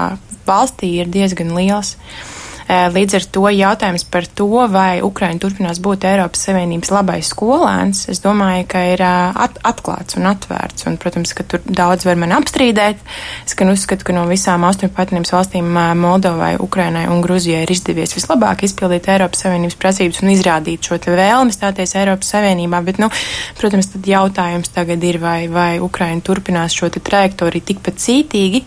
valstī 0.46 1.00
ir 1.02 1.10
diezgan 1.10 1.58
liels. 1.58 1.96
Uh, 1.98 2.29
Eh, 2.29 2.29
līdz 2.70 3.16
ar 3.18 3.24
to 3.34 3.48
jautājums 3.50 4.04
par 4.06 4.26
to, 4.38 4.46
vai 4.70 5.00
Ukraina 5.02 5.40
turpinās 5.42 5.80
būt 5.82 6.04
Eiropas 6.06 6.44
Savienības 6.46 6.92
labais 6.94 7.30
skolēns, 7.32 8.04
es 8.12 8.22
domāju, 8.22 8.66
ka 8.70 8.82
ir 8.92 9.02
eh, 9.02 9.40
at 9.44 9.58
atklāts 9.66 10.18
un 10.18 10.28
atvērts. 10.30 10.86
Un, 10.86 10.98
protams, 11.00 11.32
ka 11.34 11.46
tur 11.50 11.64
daudz 11.66 12.06
var 12.06 12.20
man 12.20 12.34
apstrīdēt. 12.36 13.02
Es 13.46 13.58
gan 13.58 13.72
uzskatu, 13.72 14.06
ka 14.06 14.14
no 14.14 14.26
visām 14.30 14.64
austrumu 14.68 14.94
partnerības 14.94 15.34
valstīm 15.34 15.70
eh, 15.72 15.92
Moldovai, 15.98 16.52
Ukrainai 16.62 17.06
un 17.10 17.24
Gruzijai 17.24 17.64
ir 17.66 17.74
izdevies 17.74 18.14
vislabāk 18.14 18.62
izpildīt 18.68 19.10
Eiropas 19.10 19.42
Savienības 19.44 19.78
prasības 19.80 20.22
un 20.22 20.34
izrādīt 20.36 20.86
šo 20.86 21.00
te 21.02 21.14
vēlmi 21.16 21.56
stāties 21.56 21.96
Eiropas 21.98 22.30
Savienībā. 22.36 22.84
Bet, 22.86 23.02
nu, 23.02 23.10
protams, 23.58 23.90
tad 23.96 24.06
jautājums 24.06 24.70
tagad 24.74 25.02
ir, 25.06 25.18
vai, 25.22 25.40
vai 25.50 25.72
Ukraina 25.82 26.22
turpinās 26.22 26.76
šo 26.76 26.92
trajektoriju 26.94 27.66
tikpat 27.72 27.98
cītīgi 27.98 28.64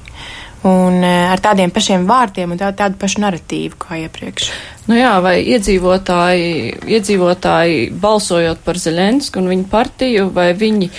un 0.68 1.04
eh, 1.04 1.32
ar 1.32 1.42
tādiem 1.44 1.72
pašiem 1.74 2.06
vārtiem 2.08 2.54
un 2.54 2.60
tā, 2.60 2.72
tādu 2.78 3.00
pašu 3.02 3.24
narratīvu 3.24 3.80
kā 3.82 4.00
iepriekš. 4.06 4.52
Nu 4.88 4.98
jā, 4.98 5.14
vai 5.24 5.38
iedzīvotāji, 5.56 6.54
iedzīvotāji 6.92 7.90
balsojot 8.04 8.64
par 8.66 8.80
Zeļensku 8.80 9.40
un 9.40 9.52
viņu 9.54 9.68
partiju, 9.72 10.30
vai 10.36 10.50
viņi 10.60 10.90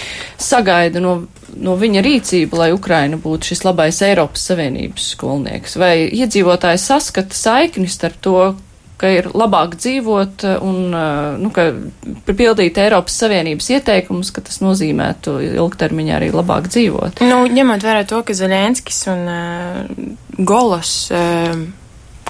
sagaida 0.40 1.02
no, 1.04 1.18
no 1.60 1.76
viņa 1.80 2.04
rīcību, 2.04 2.60
lai 2.60 2.70
Ukraina 2.76 3.18
būtu 3.20 3.52
šis 3.52 3.64
labais 3.66 4.00
Eiropas 4.06 4.46
Savienības 4.50 5.10
skolnieks, 5.16 5.76
vai 5.80 5.94
iedzīvotāji 6.08 6.80
saskata 6.80 7.36
saikni 7.36 7.90
starp 7.92 8.20
to, 8.24 8.38
ka 9.00 9.10
ir 9.10 9.28
labāk 9.34 9.76
dzīvot 9.80 10.44
un 10.64 10.96
eh, 10.96 11.36
nu, 11.42 11.52
pildīt 12.30 12.80
Eiropas 12.80 13.18
Savienības 13.22 13.70
ieteikumus, 13.76 14.32
ka 14.34 14.44
tas 14.46 14.60
nozīmētu 14.64 15.38
ilgtermiņā 15.52 16.18
arī 16.18 16.32
labāk 16.34 16.70
dzīvot. 16.72 17.24
Nu, 17.26 17.44
ņemot 17.50 17.86
vērā 17.86 18.04
to, 18.08 18.22
ka 18.26 18.36
Zelenskis 18.36 19.04
un 19.12 19.24
uh, 19.30 20.04
Golos 20.38 20.96
uh, 21.14 21.54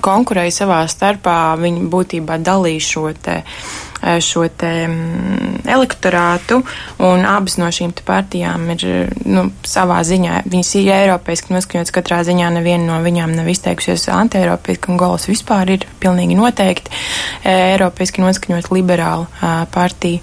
konkurēja 0.05 0.61
savā 0.63 0.85
starpā, 0.91 1.39
viņi 1.61 1.89
būtībā 1.93 2.41
dalīja 2.45 2.89
šo 2.93 3.11
te 3.25 3.43
Eh, 3.43 3.84
šo 4.21 4.47
te 4.49 4.71
mm, 4.87 5.65
elektorātu, 5.71 6.61
un 7.05 7.25
abas 7.29 7.57
no 7.61 7.71
šīm 7.73 7.95
partijām 8.05 8.67
ir 8.75 9.13
nu, 9.25 9.47
savā 9.67 10.01
ziņā, 10.07 10.43
viņas 10.51 10.73
ir 10.81 10.91
eiropeiski 10.99 11.55
noskaņotas, 11.55 11.95
katrā 11.95 12.21
ziņā 12.27 12.51
neviena 12.59 12.93
no 12.93 12.99
viņām 13.05 13.35
nav 13.37 13.49
izteikusies 13.53 14.09
antieiropeiski, 14.13 14.93
un 14.93 15.01
gols 15.01 15.29
vispār 15.31 15.75
ir 15.77 15.87
pilnīgi 16.03 16.37
noteikti 16.39 16.93
eh, 16.93 17.75
eiropeiski 17.75 18.25
noskaņot 18.25 18.71
liberālu 18.75 19.29
eh, 19.31 19.65
partiju. 19.75 20.21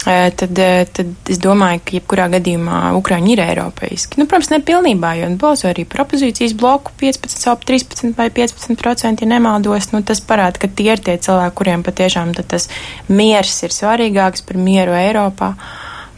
Tad, 0.00 0.56
tad 0.96 1.28
es 1.28 1.38
domāju, 1.42 1.82
ka 1.84 1.92
jebkurā 1.98 2.24
gadījumā 2.32 2.78
Ukraiņi 2.96 3.34
ir 3.34 3.42
eiropeiski. 3.44 4.16
Nu, 4.16 4.24
protams, 4.30 4.48
ne 4.48 4.60
pilnībā, 4.64 5.10
jo 5.18 5.28
balso 5.40 5.68
arī 5.68 5.84
par 5.88 6.06
opozīcijas 6.06 6.54
bloku 6.56 6.94
15, 7.02 7.36
13 7.68 8.16
vai 8.16 8.30
15 8.32 8.80
procenti, 8.80 9.26
ja 9.26 9.34
nemaldos. 9.34 9.90
Nu, 9.92 10.00
tas 10.06 10.22
parāda, 10.24 10.62
ka 10.62 10.70
tie 10.72 10.94
ir 10.94 11.04
tie 11.04 11.18
cilvēki, 11.20 11.56
kuriem 11.60 11.84
patiešām 11.84 12.32
tas 12.40 12.70
miers 13.20 13.54
ir 13.66 13.76
svarīgāks 13.76 14.44
par 14.48 14.60
mieru 14.60 14.96
Eiropā, 14.96 15.54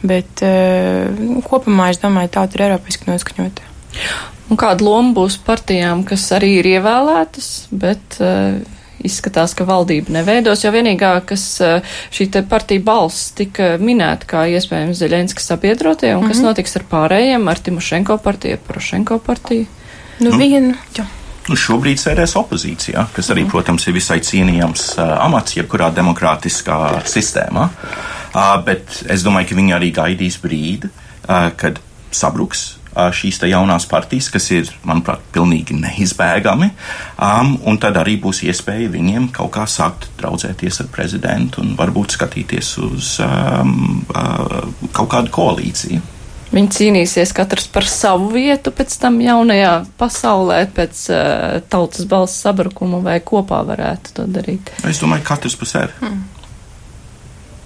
bet 0.03 0.43
uh, 0.45 1.41
kopumā 1.47 1.91
es 1.93 2.01
domāju, 2.01 2.33
tauta 2.37 2.59
ir 2.59 2.67
eiropeiski 2.69 3.11
noskaņota. 3.11 3.71
Un 4.51 4.59
kāda 4.59 4.83
loma 4.83 5.13
būs 5.15 5.37
partijām, 5.45 6.03
kas 6.07 6.25
arī 6.35 6.57
ir 6.59 6.67
ievēlētas, 6.75 7.49
bet 7.71 8.19
uh, 8.19 8.59
izskatās, 9.03 9.55
ka 9.57 9.67
valdība 9.67 10.13
neveidos, 10.17 10.63
jo 10.65 10.71
vienīgā, 10.73 11.13
kas 11.27 11.45
uh, 11.63 11.95
šī 12.13 12.29
te 12.33 12.43
partija 12.47 12.83
balss 12.83 13.31
tika 13.37 13.75
minēta 13.81 14.29
kā 14.29 14.45
iespējams 14.57 14.99
Zeļenskas 14.99 15.49
sabiedrotie, 15.53 16.13
un 16.13 16.21
mm 16.21 16.23
-hmm. 16.23 16.31
kas 16.31 16.37
mhm. 16.41 16.47
notiks 16.47 16.77
ar 16.79 16.87
pārējiem, 16.91 17.49
ar 17.49 17.59
Timošenko 17.59 18.17
partiju, 18.17 18.61
Porošenko 18.67 19.19
partiju? 19.19 19.65
Nu, 20.19 20.29
nu. 20.29 20.37
vienu, 20.37 20.75
jā. 20.97 21.07
Nu, 21.51 21.57
šobrīd 21.59 21.99
sēdēs 21.99 22.37
opozīcijā, 22.39 23.07
kas 23.11 23.29
arī, 23.33 23.43
protams, 23.51 23.83
ir 23.89 23.97
visai 23.97 24.21
cienījams 24.23 24.93
uh, 24.95 25.09
amats 25.25 25.57
jebkurā 25.57 25.89
demokrātiskā 25.91 26.77
sistēmā. 27.09 27.65
Uh, 28.33 28.53
bet 28.63 29.01
es 29.11 29.25
domāju, 29.25 29.51
ka 29.51 29.57
viņi 29.59 29.75
arī 29.75 29.89
gaidīs 29.95 30.39
brīdi, 30.39 30.87
uh, 30.87 31.49
kad 31.59 31.81
sabruks 32.15 32.63
uh, 32.93 33.09
šīs 33.11 33.41
jaunās 33.51 33.89
partijas, 33.91 34.29
kas 34.31 34.47
ir, 34.55 34.71
manuprāt, 34.87 35.19
pilnīgi 35.35 35.75
neizbēgami. 35.81 36.71
Um, 37.19 37.57
un 37.67 37.81
tad 37.81 37.99
arī 37.99 38.15
būs 38.23 38.45
iespēja 38.47 38.93
viņiem 38.95 39.27
kaut 39.35 39.51
kā 39.57 39.67
sākt 39.67 40.13
draudzēties 40.21 40.79
ar 40.85 40.91
prezidentu 40.95 41.59
un 41.65 41.75
varbūt 41.79 42.15
skatīties 42.15 42.73
uz 42.87 43.17
um, 43.25 43.99
uh, 44.15 44.61
kaut 44.95 45.11
kādu 45.11 45.35
koalīciju. 45.41 46.12
Viņi 46.53 46.69
cīnīsies 46.69 47.33
katrs 47.33 47.65
par 47.73 47.87
savu 47.89 48.29
vietu 48.35 48.73
pēc 48.75 48.93
tam 49.01 49.17
jaunajā 49.23 49.71
pasaulē, 49.97 50.59
pēc 50.75 50.99
uh, 51.09 51.55
tautas 51.69 52.05
balss 52.09 52.43
sabrukuma, 52.45 53.01
vai 53.01 53.17
kopā 53.25 53.63
varētu 53.65 54.13
to 54.19 54.27
darīt? 54.29 54.69
Es 54.85 55.01
domāju, 55.01 55.25
katrs 55.31 55.57
pa 55.57 55.69
sevi. 55.69 55.97
Hmm. 56.03 56.21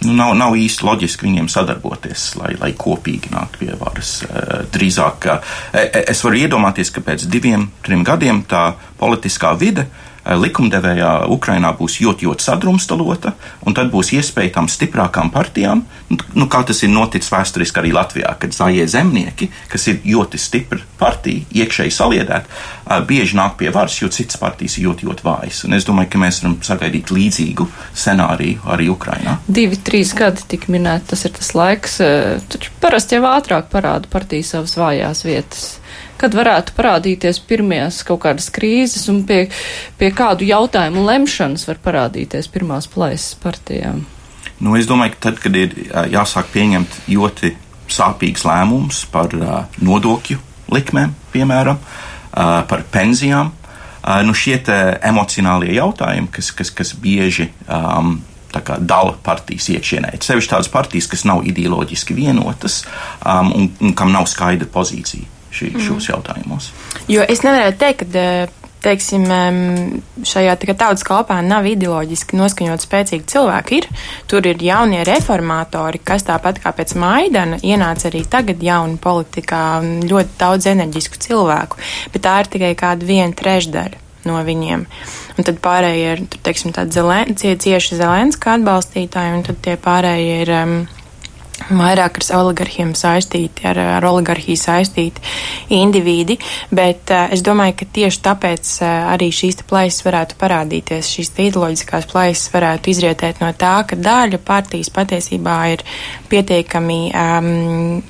Nu, 0.05 0.13
nav, 0.13 0.35
nav 0.37 0.55
īsti 0.55 0.85
loģiski 0.85 1.25
viņiem 1.25 1.47
sadarboties, 1.49 2.29
lai, 2.37 2.51
lai 2.61 2.69
kopīgi 2.77 3.31
nāktu 3.33 3.65
pie 3.65 3.71
varas. 3.79 4.21
Uh, 4.23 4.63
drīzāk 4.71 5.31
uh, 5.33 5.55
es 6.03 6.23
varu 6.23 6.39
iedomāties, 6.45 6.93
ka 6.93 7.03
pēc 7.03 7.27
diviem, 7.27 7.67
trim 7.83 8.07
gadiem 8.07 8.43
tā 8.47 8.69
politiskā 9.01 9.51
vide 9.59 9.87
uh, 9.89 10.03
Eh, 10.06 10.06
likumdevējā 10.35 11.11
Ukrainā 11.31 11.71
būs 11.77 11.99
ļoti, 12.03 12.27
ļoti 12.27 12.43
sadrumstalota, 12.43 13.33
un 13.65 13.75
tad 13.77 13.91
būs 13.93 14.11
iespēja 14.17 14.57
tam 14.57 14.67
stiprākām 14.71 15.31
partijām, 15.31 15.83
nu, 16.09 16.47
kā 16.51 16.63
tas 16.67 16.83
ir 16.83 16.91
noticis 16.91 17.31
vēsturiski 17.31 17.81
arī 17.81 17.93
Latvijā, 17.95 18.33
kad 18.39 18.55
zaļie 18.55 18.87
zemnieki, 18.91 19.49
kas 19.71 19.87
ir 19.91 20.01
ļoti 20.05 20.41
stipra 20.41 20.81
partija, 20.99 21.45
iekšēji 21.63 21.93
saliedēta, 21.93 22.45
eh, 22.47 23.01
bieži 23.07 23.37
nāk 23.39 23.57
pie 23.61 23.71
varas, 23.71 23.99
jo 24.01 24.09
citas 24.11 24.39
partijas 24.41 24.77
ir 24.77 24.87
ļoti, 24.89 25.07
ļoti 25.07 25.27
vājas. 25.27 25.63
Un 25.65 25.77
es 25.77 25.85
domāju, 25.87 26.11
ka 26.11 26.23
mēs 26.25 26.41
varam 26.43 26.57
sagaidīt 26.61 27.13
līdzīgu 27.13 27.67
scenāriju 27.93 28.65
arī 28.73 28.89
Ukrainā. 28.91 29.37
Divi, 29.47 29.77
trīs 29.77 30.13
gadi 30.17 30.43
tika 30.47 30.71
minēti, 30.73 31.13
tas 31.13 31.25
ir 31.25 31.31
tas 31.37 31.53
laiks, 31.53 31.99
eh, 32.01 32.39
taču 32.49 32.73
parasti 32.81 33.15
jau 33.15 33.23
ātrāk 33.31 33.69
parāda 33.71 34.07
partija 34.09 34.43
savas 34.43 34.75
vājās 34.75 35.23
vietas 35.23 35.77
kad 36.21 36.35
varētu 36.37 36.75
parādīties 36.77 37.39
pirmās 37.47 38.01
kaut 38.07 38.23
kādas 38.25 38.49
krīzes 38.53 39.07
un 39.13 39.23
pie, 39.27 39.45
pie 39.99 40.11
kādu 40.15 40.47
jautājumu 40.47 41.05
lemšanas 41.07 41.67
var 41.69 41.81
parādīties 41.83 42.49
pirmās 42.53 42.89
plaisas 42.91 43.37
partijām? 43.41 44.05
Nu, 44.57 44.73
es 44.77 44.89
domāju, 44.89 45.13
ka 45.13 45.27
tad, 45.29 45.41
kad 45.43 45.57
ir 45.57 45.75
jāsāk 46.09 46.49
pieņemt 46.53 47.01
ļoti 47.11 47.53
sāpīgs 47.93 48.45
lēmums 48.47 49.03
par 49.13 49.33
nodokļu 49.77 50.39
likmēm, 50.73 51.13
piemēram, 51.33 51.77
par 52.33 52.83
pensijām, 52.91 53.53
nu 54.25 54.33
šie 54.35 54.57
emocionālie 55.05 55.77
jautājumi, 55.77 56.31
kas, 56.33 56.51
kas, 56.55 56.73
kas 56.73 56.95
bieži 56.97 57.51
um, 57.67 58.17
dala 58.57 59.13
partijas 59.23 59.69
iekšienē. 59.75 60.15
Sevišķi 60.23 60.53
tādas 60.55 60.71
partijas, 60.73 61.09
kas 61.11 61.25
nav 61.27 61.45
ideoloģiski 61.45 62.17
vienotas 62.17 62.81
um, 63.21 63.53
un, 63.53 63.71
un 63.83 63.97
kam 63.97 64.13
nav 64.15 64.25
skaidra 64.31 64.69
pozīcija 64.73 65.36
šī, 65.51 65.73
mm. 65.73 65.83
šos 65.87 66.09
jautājumos. 66.11 66.71
Jo 67.11 67.25
es 67.27 67.43
nevarētu 67.45 67.79
teikt, 67.81 68.07
ka 68.07 68.23
eh, 68.23 68.55
teiksim, 68.87 69.25
šajā 70.27 70.55
tautas 70.77 71.03
kalpā 71.05 71.39
nav 71.45 71.67
ideoloģiski 71.67 72.37
noskaņot 72.37 72.83
spēcīgi 72.83 73.29
cilvēki. 73.33 73.79
Ir. 73.81 73.87
Tur 74.29 74.47
ir 74.47 74.61
jaunie 74.63 75.03
reformatori, 75.07 76.01
kas 76.03 76.25
tāpat 76.27 76.61
kā 76.63 76.73
pēc 76.77 76.95
Maidana 76.99 77.59
ienāca 77.65 78.09
arī 78.11 78.23
tagad 78.29 78.63
jauni 78.63 78.99
politikā 79.01 79.63
un 79.81 80.03
ļoti 80.07 80.37
daudz 80.39 80.69
enerģisku 80.73 81.21
cilvēku, 81.27 81.81
bet 82.13 82.27
tā 82.27 82.37
ir 82.43 82.51
tikai 82.53 82.75
kāda 82.79 83.07
viena 83.07 83.33
trešdaļa 83.37 84.05
no 84.27 84.41
viņiem. 84.43 84.83
Un 85.37 85.45
tad 85.47 85.59
pārējie 85.63 86.13
ir, 86.15 86.23
tur, 86.27 86.41
teiksim, 86.43 86.73
tādi 86.75 86.97
zelen, 86.97 87.35
cie, 87.39 87.53
cieši 87.61 87.99
Zelenska 87.99 88.57
atbalstītāji, 88.57 89.35
un 89.37 89.45
tad 89.47 89.61
tie 89.63 89.77
pārējie 89.79 90.39
ir 90.43 90.51
um, 90.57 90.73
vairāk 91.69 92.19
ar 92.21 92.27
oligarhiem 92.39 92.93
saistīti, 92.97 93.65
ar, 93.67 93.79
ar 93.97 94.05
oligarhiju 94.07 94.57
saistīti 94.59 95.23
individi, 95.73 96.37
bet 96.71 97.11
uh, 97.13 97.27
es 97.33 97.43
domāju, 97.45 97.77
ka 97.79 97.87
tieši 97.97 98.21
tāpēc 98.27 98.71
uh, 98.81 98.91
arī 99.13 99.29
šīs 99.33 99.63
plaisas 99.67 100.05
varētu 100.05 100.37
parādīties, 100.39 101.09
šīs 101.15 101.33
ideoloģiskās 101.47 102.07
plaisas 102.11 102.51
varētu 102.53 102.93
izrietēt 102.93 103.41
no 103.43 103.51
tā, 103.57 103.73
ka 103.89 103.97
daļa 103.99 104.39
partijas 104.45 104.91
patiesībā 104.93 105.57
ir 105.73 105.83
pietiekami, 106.31 106.99
um, 107.11 107.51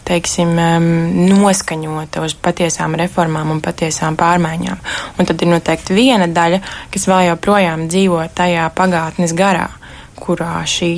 teiksim, 0.08 0.54
um, 0.54 0.92
noskaņota 1.32 2.26
uz 2.26 2.36
patiesām 2.36 2.98
reformām 3.00 3.56
un 3.56 3.64
patiesām 3.64 4.20
pārmaiņām. 4.20 4.86
Un 5.18 5.30
tad 5.30 5.42
ir 5.42 5.52
noteikti 5.52 5.98
viena 5.98 6.30
daļa, 6.30 6.62
kas 6.94 7.10
vēl 7.10 7.32
joprojām 7.32 7.88
dzīvo 7.92 8.24
tajā 8.38 8.70
pagātnes 8.78 9.36
garā 9.38 9.70
kurā 10.18 10.60
šī 10.68 10.92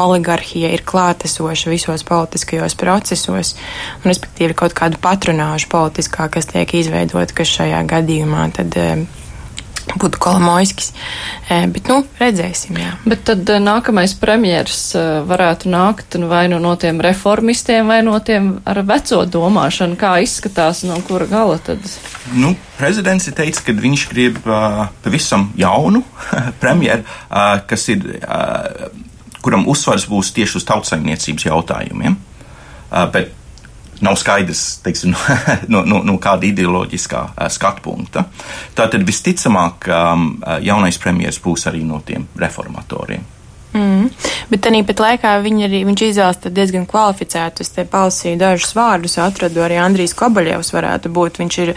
oligarhija 0.00 0.70
ir 0.74 0.84
klātesoša 0.86 1.72
visos 1.72 2.04
politiskajos 2.06 2.76
procesos, 2.78 3.54
un 4.02 4.10
respektīvi 4.10 4.56
kaut 4.58 4.76
kādu 4.76 5.00
patronāžu 5.02 5.70
politiskā, 5.72 6.28
kas 6.28 6.50
tiek 6.52 6.74
izveidota, 6.74 7.34
kas 7.34 7.54
šajā 7.58 7.84
gadījumā 7.90 8.48
tad 8.56 8.80
būtu 9.92 10.20
Kolomojskis. 10.22 10.92
Bet, 11.48 11.88
nu, 11.90 12.00
redzēsim, 12.18 12.78
jā. 12.80 12.94
Bet 13.04 13.24
tad 13.28 13.50
nākamais 13.62 14.14
premjers 14.18 14.94
varētu 15.28 15.70
nākt 15.72 16.16
vai 16.28 16.46
nu 16.52 16.60
no 16.62 16.74
tiem 16.80 17.02
reformistiem, 17.04 17.88
vai 17.90 18.00
no 18.06 18.16
tiem 18.24 18.54
ar 18.68 18.80
veco 18.86 19.22
domāšanu, 19.28 19.98
kā 20.00 20.16
izskatās, 20.24 20.84
no 20.88 20.96
kura 21.06 21.28
gala 21.30 21.60
tad? 21.62 21.84
Nu, 22.32 22.54
prezidents 22.78 23.28
ir 23.28 23.36
teicis, 23.36 23.62
ka 23.64 23.76
viņš 23.76 24.06
grib 24.12 24.40
uh, 24.48 24.86
pavisam 25.04 25.50
jaunu 25.60 26.04
premjeru, 26.62 27.04
uh, 27.28 27.60
kas 27.68 27.88
ir, 27.92 28.06
uh, 28.24 28.88
kuram 29.44 29.68
uzsvars 29.70 30.08
būs 30.08 30.32
tieši 30.36 30.60
uz 30.62 30.68
tautsaimniecības 30.70 31.48
jautājumiem. 31.50 32.16
Uh, 32.88 33.04
bet 33.12 33.43
nav 34.00 34.16
skaidrs 34.20 34.80
teiksim, 34.84 35.14
no, 35.72 35.84
no, 35.86 36.02
no 36.06 36.16
kāda 36.22 36.48
ideoloģiskā 36.48 37.22
uh, 37.28 37.46
skatu 37.52 37.84
punkta. 37.84 38.26
Tātad 38.74 39.04
visticamāk, 39.06 39.88
jaunais 40.64 40.98
premjerministrs 40.98 41.44
būs 41.44 41.68
arī 41.70 41.84
no 41.86 42.00
tiem 42.06 42.26
reformatoriem. 42.40 43.34
Mm. 43.74 44.06
Bet 44.52 44.62
tāpat 44.62 45.00
laikā 45.02 45.30
arī, 45.40 45.80
viņš 45.82 46.02
izvēlas 46.06 46.38
diezgan 46.54 46.84
kvalificētu. 46.86 47.64
Es 47.64 47.72
te 47.74 47.82
palasīju 47.90 48.38
dažus 48.38 48.70
vārdus, 48.76 49.16
atradu 49.18 49.64
arī 49.66 49.80
Andrijs 49.82 50.14
Kobaļevs 50.14 50.70
varētu 50.76 51.10
būt. 51.14 51.40
Viņš 51.42 51.58
ir 51.64 51.72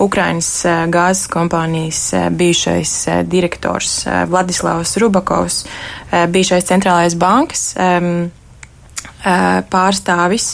Ukrainas 0.00 0.48
gāzes 0.92 1.28
kompānijas 1.32 2.06
bijušais 2.32 2.94
direktors 3.28 4.06
Vladislavs 4.30 4.96
Rubakovs, 5.02 5.60
bijušais 6.32 6.70
centrālais 6.70 7.18
bankas 7.20 7.74
pārstāvis. 9.74 10.48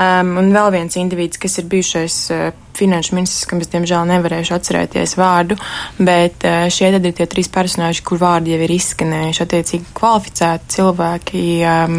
Um, 0.00 0.30
un 0.40 0.46
vēl 0.54 0.70
viens 0.72 0.94
individs, 0.96 1.36
kas 1.36 1.58
ir 1.60 1.66
bijušais 1.68 2.14
uh, 2.32 2.44
finanšu 2.78 3.18
ministrs, 3.18 3.44
kam 3.50 3.60
es 3.60 3.68
diemžēl 3.68 4.06
nevarēšu 4.08 4.54
atcerēties 4.56 5.12
vārdu, 5.20 5.58
bet 5.98 6.46
uh, 6.48 6.70
šie 6.72 6.88
tad 6.94 7.04
ir 7.04 7.12
tie 7.18 7.26
trīs 7.28 7.50
personāži, 7.52 8.00
kur 8.08 8.20
vārdi 8.22 8.54
jau 8.54 8.62
ir 8.64 8.72
izskanējuši, 8.78 9.42
attiecīgi 9.44 9.90
kvalificēti 9.98 10.72
cilvēki, 10.76 11.42
um, 11.68 11.98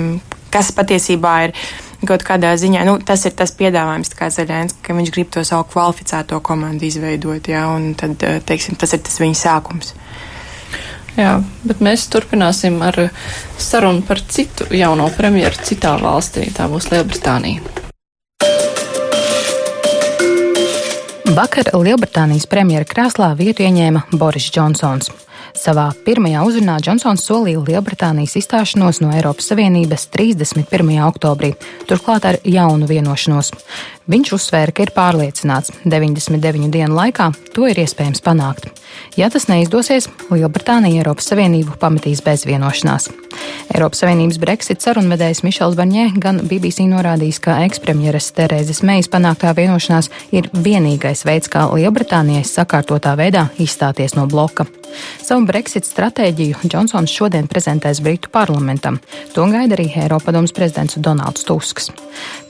kas 0.49 0.71
patiesībā 0.73 1.35
ir 1.45 1.53
kaut 2.09 2.25
kādā 2.25 2.55
ziņā, 2.57 2.87
nu, 2.89 2.97
tas 3.05 3.27
ir 3.29 3.35
tas 3.37 3.53
piedāvājums, 3.59 4.15
kā 4.17 4.31
Zaļēns, 4.33 4.79
ka 4.81 4.97
viņš 4.97 5.13
grib 5.13 5.29
to 5.35 5.45
savu 5.45 5.67
kvalificēto 5.69 6.41
komandu 6.41 6.89
izveidot, 6.89 7.51
jā, 7.53 7.67
un 7.69 7.91
tad, 8.01 8.17
uh, 8.25 8.41
teiksim, 8.41 8.81
tas 8.81 8.97
ir 8.97 9.03
tas 9.05 9.21
viņa 9.21 9.39
sākums. 9.43 9.93
Jā, 11.19 11.35
bet 11.67 11.85
mēs 11.85 12.07
turpināsim 12.09 12.81
ar 12.87 12.97
sarunu 13.61 14.01
par 14.07 14.23
citu 14.31 14.71
jauno 14.73 15.11
premjeru 15.13 15.61
citā 15.69 15.97
valstī. 16.01 16.47
Tā 16.55 16.71
būs 16.71 16.89
Lielbritānija. 16.89 17.90
Vakar 21.31 21.69
Lielbritānijas 21.79 22.43
premjera 22.51 22.83
krēslā 22.83 23.29
vietu 23.39 23.63
ieņēma 23.63 24.01
Boris 24.19 24.49
Džonsons. 24.51 25.07
Savā 25.55 25.85
pirmajā 26.03 26.41
uzrunā 26.43 26.75
Džonsons 26.83 27.23
solīja 27.23 27.61
Lielbritānijas 27.69 28.35
izstāšanos 28.41 28.99
no 28.99 29.13
Eiropas 29.15 29.47
Savienības 29.47 30.09
31. 30.11 30.91
oktobrī, 31.05 31.53
turklāt 31.87 32.27
ar 32.27 32.39
jaunu 32.43 32.89
vienošanos. 32.89 33.53
Viņš 34.11 34.33
uzsvēra, 34.35 34.73
ka 34.75 34.83
ir 34.83 34.91
pārliecināts, 34.91 35.71
99 35.85 36.67
dienu 36.73 36.97
laikā 36.97 37.29
to 37.55 37.67
ir 37.69 37.79
iespējams 37.79 38.19
panākt. 38.25 38.67
Ja 39.15 39.29
tas 39.31 39.47
neizdosies, 39.47 40.09
Lielbritānija 40.31 40.99
Eiropas 40.99 41.29
Savienību 41.31 41.77
pametīs 41.79 42.19
bez 42.25 42.43
vienošanās. 42.47 43.07
Eiropas 43.71 44.01
Savienības 44.03 44.39
Brexit 44.41 44.83
sarunvedējs 44.83 45.43
Mišels 45.45 45.77
Barņē 45.79 46.09
gan 46.19 46.41
BBC 46.43 46.83
norādījis, 46.91 47.39
ka 47.43 47.61
ekspremjeras 47.69 48.27
Terēzes 48.35 48.83
Meijas 48.87 49.07
panāktā 49.11 49.53
vienošanās 49.55 50.11
ir 50.35 50.51
vienīgais 50.51 51.23
veids, 51.27 51.47
kā 51.51 51.69
Lielbritānijai 51.71 52.43
sakārtotā 52.47 53.15
veidā 53.19 53.47
izstāties 53.63 54.17
no 54.19 54.27
bloka. 54.27 54.67
Savu 55.23 55.45
Brexit 55.47 55.87
stratēģiju 55.87 56.67
Džonsons 56.67 57.11
šodien 57.15 57.47
prezentēs 57.47 58.01
Britu 58.03 58.27
parlamentam. 58.33 58.99
To 59.35 59.45
gaida 59.47 59.77
arī 59.77 59.87
Eiropadomas 60.03 60.51
prezidents 60.55 60.99
Donalds 60.99 61.47
Tusks. 61.47 61.87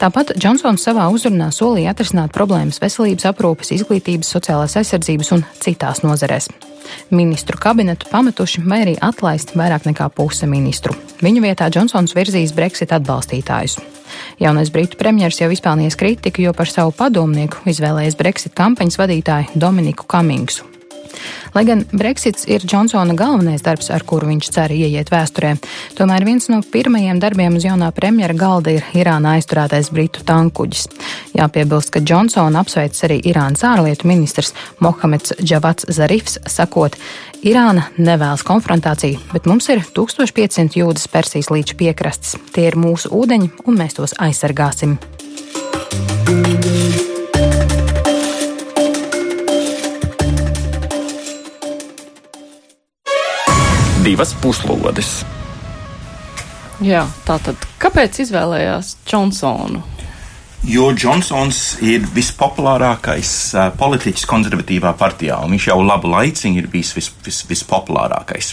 Tāpat 0.01 0.33
Džonsons 0.39 0.81
savā 0.87 1.05
uzrunā 1.13 1.50
solīja 1.55 1.93
atrisināt 1.93 2.33
problēmas 2.35 2.81
veselības 2.81 3.27
aprūpes, 3.31 3.73
izglītības, 3.77 4.31
sociālās 4.35 4.77
aizsardzības 4.79 5.31
un 5.37 5.45
citās 5.61 6.03
nozarēs. 6.05 6.49
Ministru 7.13 7.59
kabinetu 7.61 8.09
pametuši 8.11 8.63
vai 8.65 8.81
arī 8.85 8.95
atlaist 9.01 9.53
vairāk 9.55 9.85
nekā 9.87 10.09
puse 10.15 10.49
ministru. 10.49 10.95
Viņu 11.21 11.43
vietā 11.45 11.69
Džonsons 11.71 12.15
virzīs 12.17 12.55
Brexit 12.57 12.91
atbalstītājus. 12.95 13.77
Jaunais 14.41 14.71
britu 14.73 14.99
premjerministrs 14.99 15.45
jau 15.45 15.51
izpelnījies 15.53 15.99
kritiku, 15.99 16.43
jo 16.47 16.55
par 16.57 16.71
savu 16.71 16.95
padomnieku 16.97 17.63
izvēlējies 17.71 18.19
Brexit 18.19 18.57
kampaņas 18.57 18.99
vadītāju 18.99 19.61
Dominiku 19.61 20.09
Kamingsu. 20.09 20.70
Lai 21.51 21.65
gan 21.67 21.83
Brexits 21.91 22.45
ir 22.47 22.63
Džonsona 22.63 23.13
galvenais 23.19 23.63
darbs, 23.65 23.89
ar 23.91 24.05
kuru 24.07 24.29
viņš 24.29 24.49
cer 24.55 24.71
ieiet 24.71 25.09
vēsturē, 25.11 25.57
tomēr 25.97 26.23
viens 26.23 26.47
no 26.47 26.61
pirmajiem 26.63 27.19
darbiem 27.19 27.57
uz 27.59 27.65
jaunā 27.67 27.89
premjera 27.95 28.35
galda 28.37 28.77
ir 28.77 28.87
Irānā 28.95 29.35
aizturētais 29.35 29.91
britu 29.91 30.23
tankuģis. 30.27 30.87
Jāpiebilst, 31.35 31.91
ka 31.91 31.99
Džonsona 31.99 32.63
apsveic 32.63 32.95
arī 33.03 33.19
Irānas 33.33 33.65
ārlietu 33.67 34.07
ministrs 34.07 34.53
Mohameds 34.79 35.35
Džavats 35.43 35.89
Zarifs, 35.91 36.39
sakot, 36.47 36.95
Irāna 37.43 37.89
nevēlas 37.99 38.47
konfrontāciju, 38.47 39.19
bet 39.33 39.49
mums 39.49 39.67
ir 39.73 39.83
1500 39.91 40.79
jūdas 40.79 41.11
Persijas 41.11 41.51
līča 41.51 41.75
piekrastes. 41.79 42.37
Tie 42.55 42.69
ir 42.71 42.79
mūsu 42.79 43.11
ūdeņi, 43.11 43.51
un 43.67 43.81
mēs 43.81 43.99
tos 43.99 44.15
aizsargāsim. 44.23 44.95
Divas 54.11 54.33
puslodes. 54.43 55.21
Jā, 56.83 57.05
tā 57.27 57.37
tad 57.45 57.61
kāpēc 57.79 58.23
izvēlējās 58.25 58.95
Džonsonu? 59.07 59.83
Jo 60.67 60.91
Džonsons 60.93 61.59
ir 61.85 62.03
vispopulārākais 62.13 63.31
uh, 63.55 63.69
politiķis 63.77 64.27
konservatīvā 64.29 64.91
partijā, 64.97 65.39
un 65.41 65.55
viņš 65.55 65.69
jau 65.71 65.79
labu 65.81 66.11
laiciņu 66.11 66.61
ir 66.61 66.67
bijis 66.73 66.91
vis, 66.97 67.07
vis, 67.25 67.39
vispopulārākais. 67.49 68.51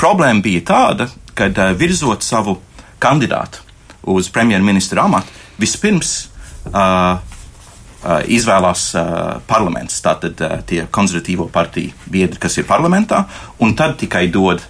Problēma 0.00 0.44
bija 0.44 0.64
tāda, 0.72 1.08
ka 1.36 1.48
uh, 1.52 1.70
virzot 1.78 2.26
savu 2.26 2.58
kandidātu 3.00 3.62
uz 4.16 4.28
premjerministra 4.32 5.06
amatu, 5.06 5.32
vispirms 5.60 6.16
uh, 6.72 7.16
izvēlās 8.06 8.82
parlaments, 9.48 9.96
tātad 10.04 10.38
tie 10.68 10.84
konservatīvo 10.94 11.48
partiju 11.50 11.90
biedri, 12.12 12.38
kas 12.38 12.54
ir 12.60 12.68
parlamentā, 12.68 13.24
un 13.58 13.72
tad 13.74 13.96
tikai 13.98 14.28
dod 14.30 14.62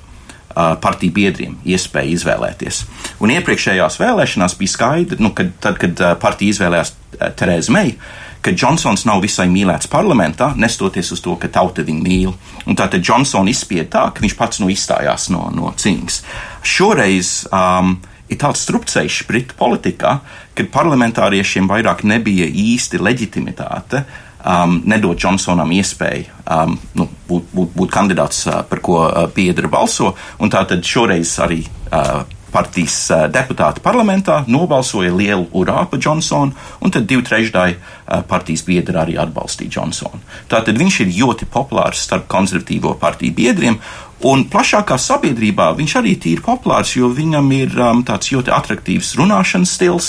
partiju 0.56 1.12
biedriem 1.12 1.56
iespēju 1.68 2.16
izvēlēties. 2.16 2.82
Un 3.20 3.32
iepriekšējās 3.36 3.98
vēlēšanās 4.00 4.56
bija 4.56 4.72
skaidrs, 4.72 5.20
nu, 5.20 5.32
kad, 5.36 5.52
tad, 5.60 5.76
kad 5.82 6.00
partija 6.22 6.54
izvēlējās 6.54 6.94
Terēzu 7.36 7.74
Meiju, 7.76 7.98
ka 8.46 8.52
Džonsons 8.54 9.02
nav 9.08 9.24
visai 9.24 9.48
mīlēts 9.50 9.90
parlamentā, 9.90 10.52
nestoties 10.56 11.10
uz 11.16 11.22
to, 11.24 11.34
ka 11.40 11.50
tauta 11.52 11.82
viņu 11.86 12.02
mīl. 12.04 12.34
Un 12.66 12.78
tātad 12.78 13.02
Džonsons 13.02 13.50
izspieda 13.50 13.88
tā, 13.96 14.04
ka 14.14 14.22
viņš 14.24 14.36
pats 14.38 14.60
nu 14.62 14.70
izstājās 14.72 15.28
no, 15.34 15.48
no 15.54 15.72
cīņas. 15.74 16.20
Šoreiz 16.62 17.32
um, 17.50 17.96
ir 18.30 18.38
tāds 18.40 18.62
strupceļš 18.66 19.24
Britu 19.26 19.58
politikā, 19.58 20.18
kad 20.56 20.70
parlamentāriešiem 20.74 21.68
vairāk 21.70 22.04
nebija 22.06 22.46
īsti 22.46 23.02
leģitimitāte 23.02 24.04
um, 24.46 24.78
nedod 24.86 25.18
Džonsonam 25.18 25.72
iespēju 25.76 26.30
um, 26.46 26.78
nu, 26.94 27.08
būt, 27.28 27.50
būt, 27.52 27.74
būt 27.76 27.92
kandidāts, 27.92 28.46
uh, 28.46 28.62
par 28.68 28.82
ko 28.84 29.02
uh, 29.04 29.26
biedri 29.34 29.70
balso. 29.70 30.14
Tātad 30.38 30.86
šoreiz 30.86 31.34
arī 31.42 31.64
uh, 31.66 32.22
partijas 32.54 32.96
uh, 33.10 33.26
deputāti 33.32 33.82
parlamentā 33.84 34.44
nobalsoja 34.48 35.12
lielu 35.12 35.48
urā 35.56 35.82
par 35.90 36.00
Džonsonu, 36.00 36.54
un 36.80 36.94
tad 36.94 37.08
divi 37.10 37.26
trešdaļi 37.26 37.76
uh, 37.76 38.22
partijas 38.28 38.64
biedri 38.68 38.96
arī 39.02 39.18
atbalstīja 39.20 39.76
Džonsonu. 39.76 40.22
Tātad 40.52 40.78
viņš 40.78 41.00
ir 41.04 41.14
ļoti 41.18 41.50
populārs 41.52 42.06
starp 42.06 42.28
konservatīvo 42.32 42.96
partiju 43.02 43.36
biedriem, 43.36 43.80
Un 44.24 44.46
plašākā 44.48 44.96
sabiedrībā 44.96 45.66
viņš 45.76 45.94
arī 46.00 46.14
ir 46.30 46.40
populārs, 46.40 46.94
jo 46.96 47.10
viņam 47.12 47.50
ir 47.52 47.74
um, 47.76 47.98
tāds 48.00 48.30
ļoti 48.32 48.48
attraktīvs 48.48 49.10
runāšanas 49.18 49.74
stils, 49.76 50.08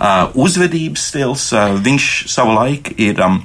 uh, 0.00 0.32
uzvedības 0.32 1.04
stils. 1.10 1.50
Uh, 1.52 1.76
viņš 1.76 2.06
savu 2.32 2.56
laiku 2.56 2.96
ir. 2.96 3.20
Um, 3.20 3.42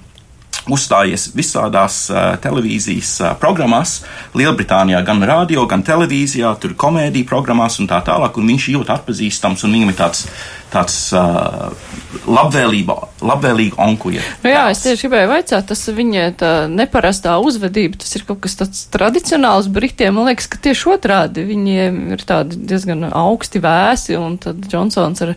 uzstājies 0.69 1.31
visādās 1.37 2.03
uh, 2.11 2.35
televīzijas 2.41 3.11
uh, 3.23 3.33
programmās, 3.41 4.01
Lielbritānijā, 4.37 5.01
gan 5.07 5.23
radio, 5.25 5.65
gan 5.69 5.83
televīzijā, 5.85 6.53
tur 6.61 6.75
komēdiju 6.77 7.29
programmās 7.29 7.79
un 7.81 7.89
tā 7.89 8.01
tālāk. 8.05 8.37
Un 8.37 8.51
viņš 8.53 8.69
ļoti 8.75 8.95
atpazīstams 8.97 9.65
un 9.65 9.77
viņam 9.77 9.93
ir 9.93 9.97
tāds 9.97 10.25
tāds 10.71 10.95
uh, 11.15 11.71
labvēlība, 12.31 12.95
labvēlīga 13.25 13.79
onkuļa. 13.85 14.23
Nu 14.43 14.51
jā, 14.51 14.63
es 14.71 14.83
tieši 14.85 15.05
gribēju 15.05 15.31
vaicāt, 15.31 15.67
tas 15.71 15.83
viņa 15.95 16.25
tā 16.39 16.51
neparastā 16.71 17.35
uzvedība, 17.43 17.99
tas 18.01 18.15
ir 18.17 18.25
kaut 18.27 18.41
kas 18.45 18.57
tāds 18.59 18.83
tradicionāls 18.93 19.69
Britiem. 19.71 20.15
Man 20.17 20.29
liekas, 20.31 20.49
ka 20.51 20.61
tieši 20.63 20.89
otrādi 20.95 21.45
viņiem 21.47 22.01
ir 22.15 22.25
tādi 22.27 22.59
diezgan 22.71 23.07
augsti 23.09 23.61
vēsi, 23.63 24.17
un 24.19 24.37
tad 24.41 24.63
Džonsons 24.67 25.23
ar 25.25 25.33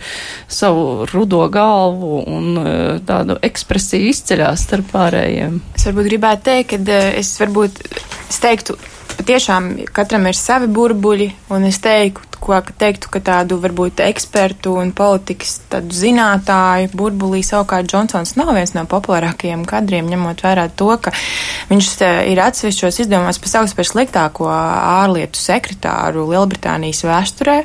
savu 0.49 1.09
rudo 1.13 1.45
galvu 1.53 2.23
un 2.31 3.01
tādu 3.07 3.39
ekspresiju 3.45 4.11
izceļās 4.13 4.67
starp 4.69 4.91
pārējiem. 4.95 5.61
Es 5.75 5.89
varbūt 5.89 6.11
gribētu 6.11 6.51
teikt, 6.51 6.77
ka 6.77 7.01
es 7.19 7.35
varbūt 7.41 7.83
es 8.31 8.41
teiktu, 8.43 8.79
patiešām 9.19 9.73
katram 9.95 10.29
ir 10.31 10.39
savi 10.39 10.71
burbuļi, 10.75 11.31
un 11.55 11.67
es 11.69 11.81
teiktu, 11.83 12.34
ko 12.45 12.61
teiktu, 12.79 13.11
ka 13.13 13.23
tādu 13.25 13.59
varbūt 13.63 14.03
ekspertu 14.05 14.77
un 14.81 14.93
politikas 14.97 15.57
zinātāju 15.73 16.93
burbulī 16.97 17.43
savukārt 17.47 17.89
Džonsons 17.91 18.35
nav 18.39 18.53
viens 18.57 18.75
no 18.77 18.85
populārākajiem 18.91 19.65
kadriem, 19.69 20.09
ņemot 20.13 20.45
vērā 20.45 20.69
to, 20.77 20.91
ka 21.01 21.15
viņš 21.71 21.91
ir 22.31 22.43
atsevišķos 22.45 23.01
izdevumos 23.05 23.41
pasaules 23.43 23.75
par 23.77 23.89
sliktāko 23.89 24.49
ārlietu 24.51 25.41
sekretāru 25.41 26.27
Lielbritānijas 26.31 27.05
vēsturē, 27.09 27.57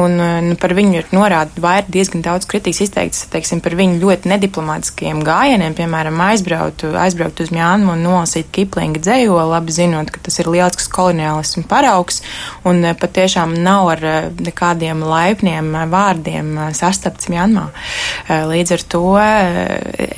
un 0.00 0.16
nu, 0.48 0.56
par 0.60 0.74
viņu 0.74 0.98
ir 0.98 1.12
norāda 1.14 1.62
vairāk 1.62 1.90
diezgan 1.92 2.24
daudz 2.24 2.48
kritikas 2.50 2.82
izteikts, 2.86 3.26
teiksim, 3.32 3.60
par 3.64 3.76
viņu 3.78 4.00
ļoti 4.02 4.30
nediplomātiskiem 4.32 5.22
gājieniem, 5.26 5.76
piemēram, 5.78 6.18
aizbraukt, 6.30 6.86
aizbraukt 7.04 7.44
uz 7.44 7.52
Mjānmu 7.54 7.94
un 7.94 8.02
nolasīt 8.06 8.50
Kiplinga 8.54 9.02
dzējo, 9.04 9.38
labi 9.52 9.74
zinot, 9.74 10.10
ka 10.14 10.22
tas 10.24 10.40
ir 10.42 10.50
lielisks 10.50 10.88
koloniālismu 10.94 11.66
paraugs, 11.70 12.22
un 12.66 12.82
patiešām 12.98 13.54
nav 13.64 13.92
ar 13.94 14.04
nekādiem 14.44 15.02
laipniem 15.04 15.70
vārdiem 15.92 16.52
sastapts 16.76 17.30
Mjanmā. 17.32 17.66
Līdz 18.28 18.74
ar 18.76 18.84
to 18.94 19.02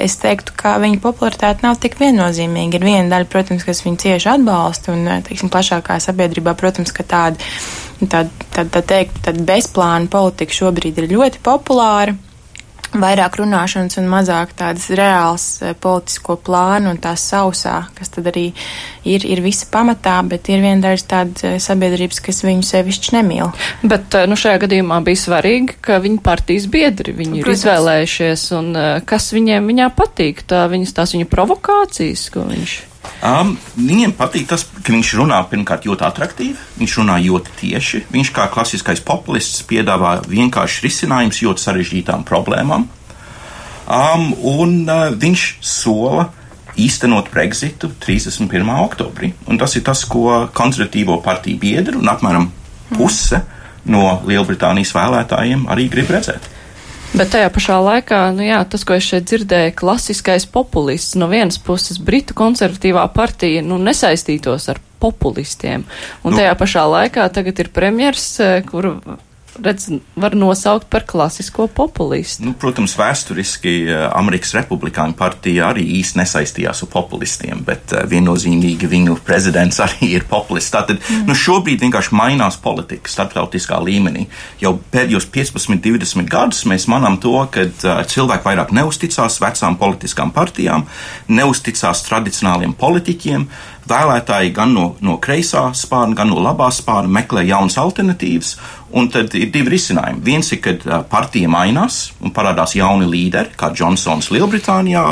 es 0.07 0.19
teiktu, 0.23 0.57
ka 0.59 0.77
viņa 0.83 1.01
popularitāte 1.05 1.67
nav 1.67 1.81
tik 1.83 1.99
viennozīmīga. 2.01 2.79
Ir 2.79 2.87
viena 2.89 3.09
daļa, 3.15 3.31
protams, 3.33 3.67
kas 3.67 3.85
viņu 3.87 4.03
cieši 4.05 4.33
atbalsta, 4.37 4.95
un, 4.97 5.09
teiksim, 5.27 5.53
plašākā 5.53 5.99
sabiedrībā, 6.03 6.57
protams, 6.59 6.95
ka 6.97 7.07
tāda, 7.07 7.51
tāda, 8.03 8.31
tāda, 8.53 8.69
tā 8.79 8.85
teikt, 8.95 9.23
tāda 9.27 9.49
bezplāna 9.49 10.11
politika 10.13 10.61
šobrīd 10.61 11.03
ir 11.03 11.13
ļoti 11.17 11.45
populāra 11.47 12.17
vairāk 12.95 13.39
runāšanas 13.41 13.99
un 14.01 14.09
mazāk 14.11 14.55
tādas 14.59 14.89
reāls 14.95 15.47
eh, 15.63 15.75
politisko 15.81 16.39
plānu 16.47 16.93
un 16.93 17.01
tās 17.03 17.25
sausā, 17.31 17.79
kas 17.97 18.13
tad 18.15 18.31
arī 18.31 18.49
ir, 19.05 19.27
ir 19.27 19.43
visa 19.45 19.69
pamatā, 19.73 20.19
bet 20.29 20.51
ir 20.53 20.63
viena 20.65 20.81
daļa 20.85 21.07
tādas 21.11 21.47
eh, 21.47 21.59
sabiedrības, 21.63 22.23
kas 22.25 22.43
viņu 22.47 22.67
sevišķi 22.67 23.17
nemīl. 23.19 23.53
Bet, 23.83 24.15
eh, 24.15 24.27
nu, 24.31 24.39
šajā 24.39 24.63
gadījumā 24.67 25.01
bija 25.07 25.23
svarīgi, 25.27 25.79
ka 25.85 26.01
viņa 26.05 26.23
partijas 26.27 26.69
biedri 26.73 27.17
viņu 27.17 27.41
Protams. 27.41 27.47
ir 27.47 27.55
izvēlējušies 27.59 28.49
un 28.59 28.75
kas 29.09 29.31
viņiem 29.35 29.73
viņā 29.73 29.91
patīk, 29.97 30.45
tā 30.49 30.67
viņas 30.71 30.95
tās 30.97 31.17
viņa 31.17 31.31
provokācijas, 31.33 32.29
ko 32.35 32.47
viņš. 32.51 32.77
Um, 33.27 33.55
viņiem 33.81 34.13
patīk 34.19 34.47
tas, 34.51 34.67
ka 34.85 34.93
viņš 34.93 35.13
runā 35.19 35.39
pirmkārt 35.51 35.87
ļoti 35.89 36.05
attraktīvi, 36.07 36.57
viņš 36.79 36.97
runā 37.01 37.17
ļoti 37.25 37.55
tieši. 37.61 38.03
Viņš 38.13 38.33
kā 38.37 38.47
klasiskais 38.53 39.01
populists 39.05 39.65
piedāvā 39.67 40.19
vienkārši 40.29 40.85
risinājums 40.85 41.41
ļoti 41.47 41.65
sarežģītām 41.65 42.27
problēmām. 42.29 42.87
Um, 43.87 44.31
un 44.43 44.83
uh, 44.85 45.09
viņš 45.15 45.47
sola 45.65 46.29
īstenot 46.77 47.31
Brexitu 47.33 47.91
31. 48.05 48.69
oktobrī. 48.85 49.33
Un 49.49 49.59
tas 49.59 49.77
ir 49.79 49.85
tas, 49.87 50.05
ko 50.05 50.47
konservatīvo 50.55 51.21
partiju 51.25 51.61
biedri 51.63 51.97
un 51.97 52.11
apmēram 52.13 52.51
puse 52.93 53.41
no 53.89 54.19
Lielbritānijas 54.27 54.93
vēlētājiem 54.97 55.67
arī 55.73 55.89
grib 55.93 56.13
redzēt. 56.13 56.51
Bet 57.15 57.31
tajā 57.33 57.51
pašā 57.55 57.77
laikā, 57.81 58.19
nu 58.37 58.45
jā, 58.47 58.59
tas, 58.69 58.83
ko 58.87 58.97
es 58.97 59.07
šeit 59.07 59.29
dzirdēju, 59.31 59.77
klasiskais 59.79 60.49
populists 60.51 61.17
no 61.19 61.29
vienas 61.31 61.61
puses 61.63 62.01
Britu 62.03 62.35
konservatīvā 62.37 63.05
partija, 63.15 63.63
nu, 63.65 63.79
nesaistītos 63.83 64.69
ar 64.73 64.81
populistiem. 65.01 65.85
Un 66.25 66.35
nu, 66.35 66.41
tajā 66.41 66.57
pašā 66.59 66.85
laikā 66.91 67.29
tagad 67.33 67.63
ir 67.63 67.71
premjers, 67.75 68.27
eh, 68.41 68.59
kuru 68.67 68.97
redz, 69.63 69.89
var 70.17 70.35
nosaukt 70.37 70.89
par 70.91 71.05
klasisko 71.07 71.67
populistu. 71.73 72.45
Nu, 72.47 72.55
protams, 72.59 72.97
vēsturiski 72.99 73.75
eh, 73.87 74.03
Amerikas 74.17 74.55
Republikāņu 74.57 75.17
partija 75.19 75.71
arī 75.71 75.85
īsti 75.99 76.21
nesaistījās 76.21 76.83
ar 76.85 76.91
populistiem, 76.93 77.63
bet 77.67 77.95
eh, 77.95 78.07
viennozīmīgi 78.11 78.91
viņu 78.91 79.19
prezidents 79.27 79.81
arī 79.87 80.13
ir 80.17 80.27
populists. 80.31 80.73
Tātad 80.75 81.01
mm. 81.01 81.27
nu, 81.29 81.37
šobrīd 81.37 81.85
vienkārši 81.85 82.17
mainās 82.17 82.59
politika 82.63 83.13
starptautiskā 83.13 83.81
līmenī. 83.83 84.27
Jau 84.63 84.77
pēdējos 84.93 85.29
15, 85.35 85.81
20 85.85 86.31
gadus 86.31 86.65
mēs 86.69 86.89
manām 86.91 87.21
to, 87.23 87.37
ka 87.53 87.67
uh, 87.67 88.03
cilvēki 88.09 88.47
vairāk 88.47 88.75
neusticās 88.77 89.41
vecām 89.43 89.79
politiskām 89.81 90.33
partijām, 90.35 90.87
neusticās 91.29 92.05
tradicionāliem 92.09 92.75
politiķiem. 92.79 93.49
Vēlētāji 93.87 94.51
gan 94.57 94.73
no, 94.75 94.87
no 95.05 95.19
kreisā 95.23 95.69
spārna, 95.79 96.17
gan 96.19 96.33
no 96.33 96.41
labā 96.43 96.73
spārna 96.75 97.21
meklē 97.21 97.45
jaunas 97.47 97.79
alternatīvas, 97.79 98.57
Un 98.97 99.09
tad 99.11 99.35
ir 99.35 99.51
divi 99.51 99.73
risinājumi. 99.75 100.23
Viens 100.25 100.49
ir, 100.55 100.61
kad 100.63 100.85
partija 101.11 101.51
mainās 101.51 102.13
un 102.23 102.33
parādās 102.35 102.77
jauni 102.79 103.09
līderi, 103.11 103.57
kā 103.59 103.73
Džonsons 103.75 104.31
Lielbritānijā 104.31 105.03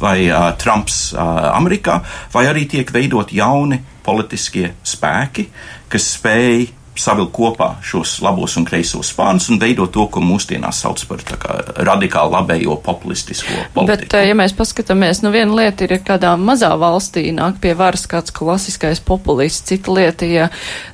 vai 0.00 0.28
uh, 0.28 0.52
Trumps 0.60 1.10
uh, 1.12 1.50
Amerikā, 1.50 1.98
vai 2.32 2.46
arī 2.48 2.64
tiek 2.70 2.92
veidot 2.94 3.34
jauni 3.34 3.80
politiskie 4.06 4.70
spēki, 4.86 5.48
kas 5.90 6.08
spēj 6.14 6.68
savilkt 7.00 7.32
kopā 7.34 7.68
šos 7.84 8.16
labos 8.24 8.54
un 8.58 8.66
kreisos 8.68 9.10
spārnus 9.12 9.48
un 9.52 9.58
veidot 9.62 9.90
to, 9.94 10.06
ko 10.12 10.22
mūsdienās 10.22 10.82
sauc 10.84 11.02
par 11.10 11.24
kā, 11.26 11.56
radikāli 11.86 12.34
labējo 12.36 12.76
populistisko 12.84 13.66
politiku. 13.74 14.08
Bet, 14.12 14.16
ja 14.28 14.36
mēs 14.38 14.54
paskatāmies, 14.56 15.24
nu 15.24 15.32
viena 15.34 15.58
lieta 15.58 15.86
ir, 15.86 15.96
ja 15.96 16.00
kādā 16.12 16.34
mazā 16.40 16.70
valstī 16.80 17.26
nāk 17.34 17.58
pie 17.62 17.74
varas 17.78 18.06
kāds 18.10 18.34
klasiskais 18.34 19.02
populists, 19.04 19.66
cita 19.70 19.94
lieta, 19.94 20.28
ja 20.28 20.48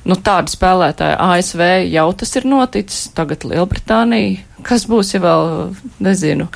nu, 0.07 0.17
tādi 0.17 0.55
spēlētāji 0.55 1.17
ASV 1.21 1.65
jau 1.91 2.09
tas 2.17 2.37
ir 2.39 2.49
noticis, 2.49 3.07
tagad 3.17 3.45
Lielbritānija, 3.47 4.41
kas 4.65 4.87
būs, 4.89 5.15
ja 5.15 5.23
vēl, 5.23 5.49
nezinu, 6.01 6.49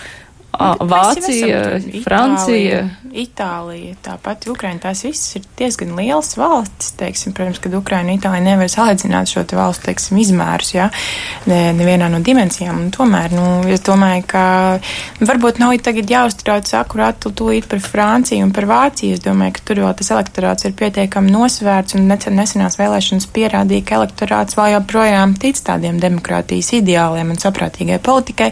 Vācija, 0.56 1.82
Francija. 2.06 2.86
Itālija, 2.86 3.05
tāpat 4.06 4.46
Ukraina, 4.52 4.80
tās 4.88 5.04
visas 5.06 5.36
ir 5.38 5.44
diezgan 5.60 5.96
lielas 5.98 6.36
valstis, 6.40 6.94
teiksim, 7.00 7.34
protams, 7.36 7.60
kad 7.64 7.74
Ukraina 7.78 8.14
un 8.14 8.20
Itālija 8.20 8.46
nevar 8.46 8.72
salīdzināt 8.72 9.32
šo 9.32 9.44
valstu, 9.58 9.88
teiksim, 9.90 10.20
izmērus, 10.22 10.72
jā, 10.76 10.88
ne, 11.50 11.60
nevienā 11.76 12.10
no 12.12 12.22
dimensijām, 12.24 12.80
un 12.86 12.94
tomēr, 12.96 13.36
nu, 13.36 13.46
es 13.72 13.84
domāju, 13.86 14.24
ka 14.32 14.46
varbūt 15.20 15.60
nav 15.60 15.76
jāuztrauc 15.76 16.72
akurāt 16.80 17.20
tūlīt 17.26 17.68
par 17.72 17.84
Franciju 17.84 18.48
un 18.48 18.54
par 18.56 18.70
Vāciju, 18.70 19.18
es 19.18 19.24
domāju, 19.24 19.58
ka 19.58 19.66
tur 19.68 19.84
vēl 19.84 19.96
tas 20.00 20.12
elektorāts 20.16 20.68
ir 20.70 20.76
pietiekami 20.80 21.36
nosvērts, 21.36 21.98
un 22.00 22.08
nesenās 22.08 22.80
vēlēšanas 22.80 23.28
pierādīja, 23.36 23.88
ka 23.90 24.00
elektorāts 24.00 24.56
vēl 24.60 24.76
joprojām 24.78 25.36
tic 25.40 25.60
tādiem 25.66 26.00
demokrātijas 26.00 26.72
ideāliem 26.80 27.36
un 27.36 27.42
saprātīgai 27.42 28.00
politikai, 28.04 28.52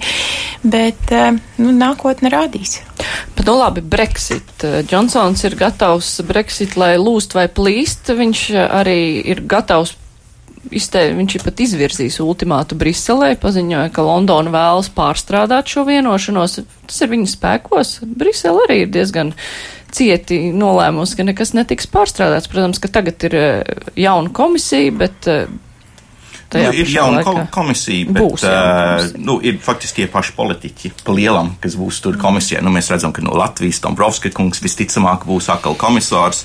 bet, 0.64 1.16
nu, 1.60 1.72
nav 1.72 1.94
nākotne 1.94 2.32
rādīs. 2.34 2.82
Bet, 3.36 3.46
nu 3.46 3.58
labi, 3.60 3.82
Brexit. 3.82 4.53
Džonsons 4.62 5.44
ir 5.48 5.58
gatavs 5.60 6.16
Brexit, 6.28 6.78
lai 6.80 6.96
lūst 7.02 7.36
vai 7.38 7.48
plīst. 7.50 8.14
Viņš 8.14 8.46
arī 8.70 8.98
ir 9.34 9.44
gatavs 9.50 9.96
izte, 10.72 11.02
viņš 11.18 11.36
ir 11.38 11.46
pat 11.46 11.62
izvirzījis 11.66 12.22
ultimātu 12.24 12.78
Briselē, 12.80 13.34
paziņoja, 13.42 13.92
ka 13.96 14.06
Londona 14.06 14.54
vēlas 14.54 14.90
pārstrādāt 14.94 15.72
šo 15.74 15.86
vienošanos. 15.90 16.62
Tas 16.88 17.02
ir 17.04 17.12
viņa 17.12 17.32
spēkos. 17.34 17.98
Brisele 18.08 18.64
arī 18.68 18.84
ir 18.86 18.94
diezgan 18.94 19.34
cieti 19.94 20.40
nolēmusi, 20.56 21.18
ka 21.20 21.28
nekas 21.28 21.54
netiks 21.58 21.90
pārstrādāts. 21.92 22.50
Protams, 22.52 22.82
ka 22.82 22.92
tagad 22.94 23.28
ir 23.28 23.38
eh, 23.38 23.78
jauna 24.00 24.32
komisija, 24.34 24.96
bet 25.04 25.30
eh, 26.56 26.68
Nu, 26.68 26.74
ir 26.80 26.92
jauna 26.94 27.24
ko 27.26 27.36
komisija, 27.54 28.10
bet 28.10 28.24
būs, 28.24 28.46
jā, 28.48 28.58
uh, 29.04 29.14
nu, 29.22 29.38
ir 29.44 29.60
faktiski 29.64 30.04
tie 30.04 30.10
paši 30.12 30.36
politiķi 30.38 30.94
pa 31.04 31.16
lielam, 31.16 31.54
kas 31.64 31.78
būs 31.80 32.02
tur 32.04 32.18
komisijā. 32.22 32.62
Nu, 32.66 32.74
mēs 32.74 32.92
redzam, 32.94 33.14
ka 33.16 33.24
no 33.26 33.36
Latvijas 33.38 33.82
Dombrovska 33.84 34.32
kungs 34.36 34.64
visticamāk 34.64 35.28
būs 35.30 35.50
atkal 35.54 35.78
komisārs 35.80 36.44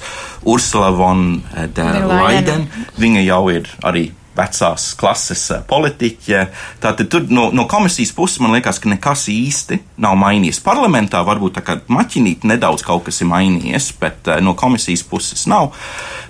Ursula 0.49 0.91
von 0.95 1.43
der 1.77 2.01
Leiden. 2.09 2.69
Viņa 2.99 3.27
jau 3.27 3.43
ir 3.53 3.69
arī 3.87 4.09
vecās 4.39 4.93
klases 4.99 5.45
eh, 5.55 5.63
politiķe. 5.69 6.45
Tātad 6.83 7.11
tur 7.13 7.27
no, 7.33 7.49
no 7.55 7.67
komisijas 7.71 8.15
puses 8.17 8.41
man 8.43 8.55
liekas, 8.57 8.81
ka 8.83 8.91
nekas 8.93 9.27
īsti 9.33 9.81
nav 10.05 10.17
mainījies. 10.21 10.63
Parlamentā 10.65 11.23
varbūt 11.27 11.59
tā 11.59 11.65
kā 11.67 11.79
maķinīt 11.91 12.47
nedaudz 12.49 12.87
kaut 12.87 13.07
kas 13.09 13.21
ir 13.23 13.31
mainījies, 13.33 13.91
bet 14.01 14.31
uh, 14.31 14.39
no 14.45 14.55
komisijas 14.59 15.05
puses 15.09 15.47
nav. 15.51 15.73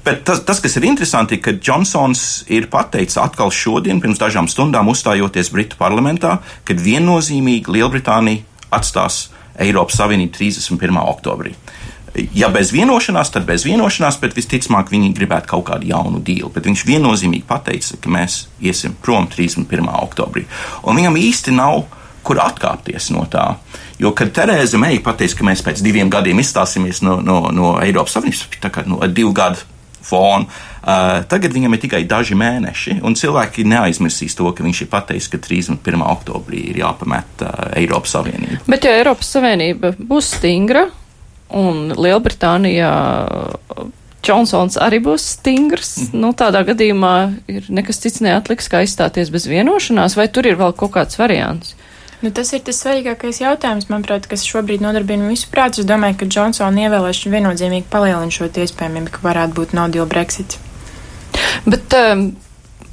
Bet 0.05 0.25
tas, 0.29 0.43
tas, 0.49 0.63
kas 0.65 0.79
ir 0.79 0.89
interesanti, 0.89 1.41
ka 1.43 1.57
Džonsons 1.59 2.51
ir 2.55 2.71
pateicis 2.73 3.21
atkal 3.21 3.53
šodien, 3.55 4.03
pirms 4.03 4.21
dažām 4.21 4.49
stundām 4.51 4.89
uzstājoties 4.93 5.53
Britu 5.55 5.81
parlamentā, 5.81 6.39
ka 6.65 6.77
viennozīmīgi 6.79 7.77
Lielbritānija 7.79 8.47
atstās 8.75 9.29
Eiropas 9.59 9.99
Savienību 9.99 10.37
31. 10.39 11.01
oktobrī. 11.03 11.55
Ja 12.37 12.49
bez 12.53 12.73
vienošanās, 12.75 13.31
tad 13.35 13.47
bez 13.49 13.67
vienošanās, 13.69 14.19
bet 14.23 14.37
visticamāk 14.39 14.93
viņi 14.93 15.13
gribētu 15.17 15.53
kaut 15.55 15.69
kādu 15.71 15.89
jaunu 15.91 16.23
dīlu. 16.25 16.51
Bet 16.55 16.67
viņš 16.69 16.87
viennozīmīgi 16.89 17.47
pateica, 17.49 18.01
ka 18.03 18.13
mēs 18.13 18.41
iesim 18.61 18.97
prom 19.03 19.29
31. 19.31 19.89
oktobrī. 20.03 20.47
Un 20.85 20.99
viņam 20.99 21.19
īsti 21.21 21.57
nav 21.57 21.87
kur 22.29 22.41
atkāpties 22.43 23.09
no 23.15 23.25
tā. 23.31 23.55
Jo, 23.99 24.13
kad 24.17 24.35
Terēza 24.37 24.79
Meija 24.81 25.01
pateica, 25.05 25.39
ka 25.39 25.49
mēs 25.49 25.65
pēc 25.65 25.81
diviem 25.85 26.11
gadiem 26.13 26.43
izstāsimies 26.43 27.01
no, 27.07 27.19
no, 27.25 27.41
no 27.55 27.77
Eiropas 27.81 28.19
Savienības, 28.19 28.61
tā 28.61 28.71
kā 28.75 28.85
no 28.89 29.01
divu 29.09 29.33
gadu 29.37 29.65
fonu. 30.05 30.49
Uh, 30.79 31.21
tagad 31.29 31.53
viņam 31.53 31.75
ir 31.75 31.81
tikai 31.83 32.03
daži 32.09 32.37
mēneši, 32.39 33.01
un 33.05 33.17
cilvēki 33.19 33.67
neaizmirsīs 33.69 34.37
to, 34.39 34.47
ka 34.57 34.65
viņš 34.65 34.85
ir 34.85 34.91
pateicis, 34.93 35.29
ka 35.33 35.41
31. 35.43 36.05
oktobrī 36.07 36.63
ir 36.71 36.81
jāpamet 36.81 37.45
uh, 37.45 37.67
Eiropas 37.77 38.15
Savienība. 38.17 38.63
Bet, 38.71 38.87
ja 38.89 38.95
Eiropas 39.01 39.29
Savienība 39.35 39.93
būs 39.99 40.33
stingra 40.39 40.87
un 41.55 41.95
Lielbritānijā 41.97 42.93
Džonsons 44.25 44.77
arī 44.83 44.99
būs 45.05 45.25
stingrs. 45.39 45.93
Mm. 46.09 46.23
Nu, 46.23 46.33
tādā 46.37 46.65
gadījumā 46.69 47.15
ir 47.49 47.69
nekas 47.73 48.03
cits 48.03 48.23
neatliks, 48.25 48.69
kā 48.71 48.83
izstāties 48.85 49.31
bez 49.33 49.47
vienošanās, 49.49 50.19
vai 50.19 50.27
tur 50.29 50.49
ir 50.51 50.59
vēl 50.59 50.75
kaut 50.77 50.97
kāds 50.97 51.21
variants? 51.21 51.77
Nu, 52.19 52.33
tas 52.35 52.51
ir 52.51 52.65
tas 52.67 52.81
svarīgākais 52.83 53.39
jautājums, 53.45 53.87
manuprāt, 53.93 54.27
kas 54.27 54.43
šobrīd 54.43 54.83
nodarbina 54.83 55.31
visu 55.31 55.47
prātu. 55.53 55.85
Es 55.85 55.87
domāju, 55.87 56.19
ka 56.19 56.27
Džonsona 56.27 56.89
ievēlēšana 56.89 57.37
viennozīmīgi 57.37 57.87
palielina 57.93 58.35
šo 58.35 58.51
iespējamību, 58.51 59.13
ka 59.15 59.23
varētu 59.23 59.55
būt 59.61 59.77
no 59.79 59.87
deal 59.95 60.09
Brexit. 60.11 60.59
Bet 61.71 61.95
um, 61.95 62.33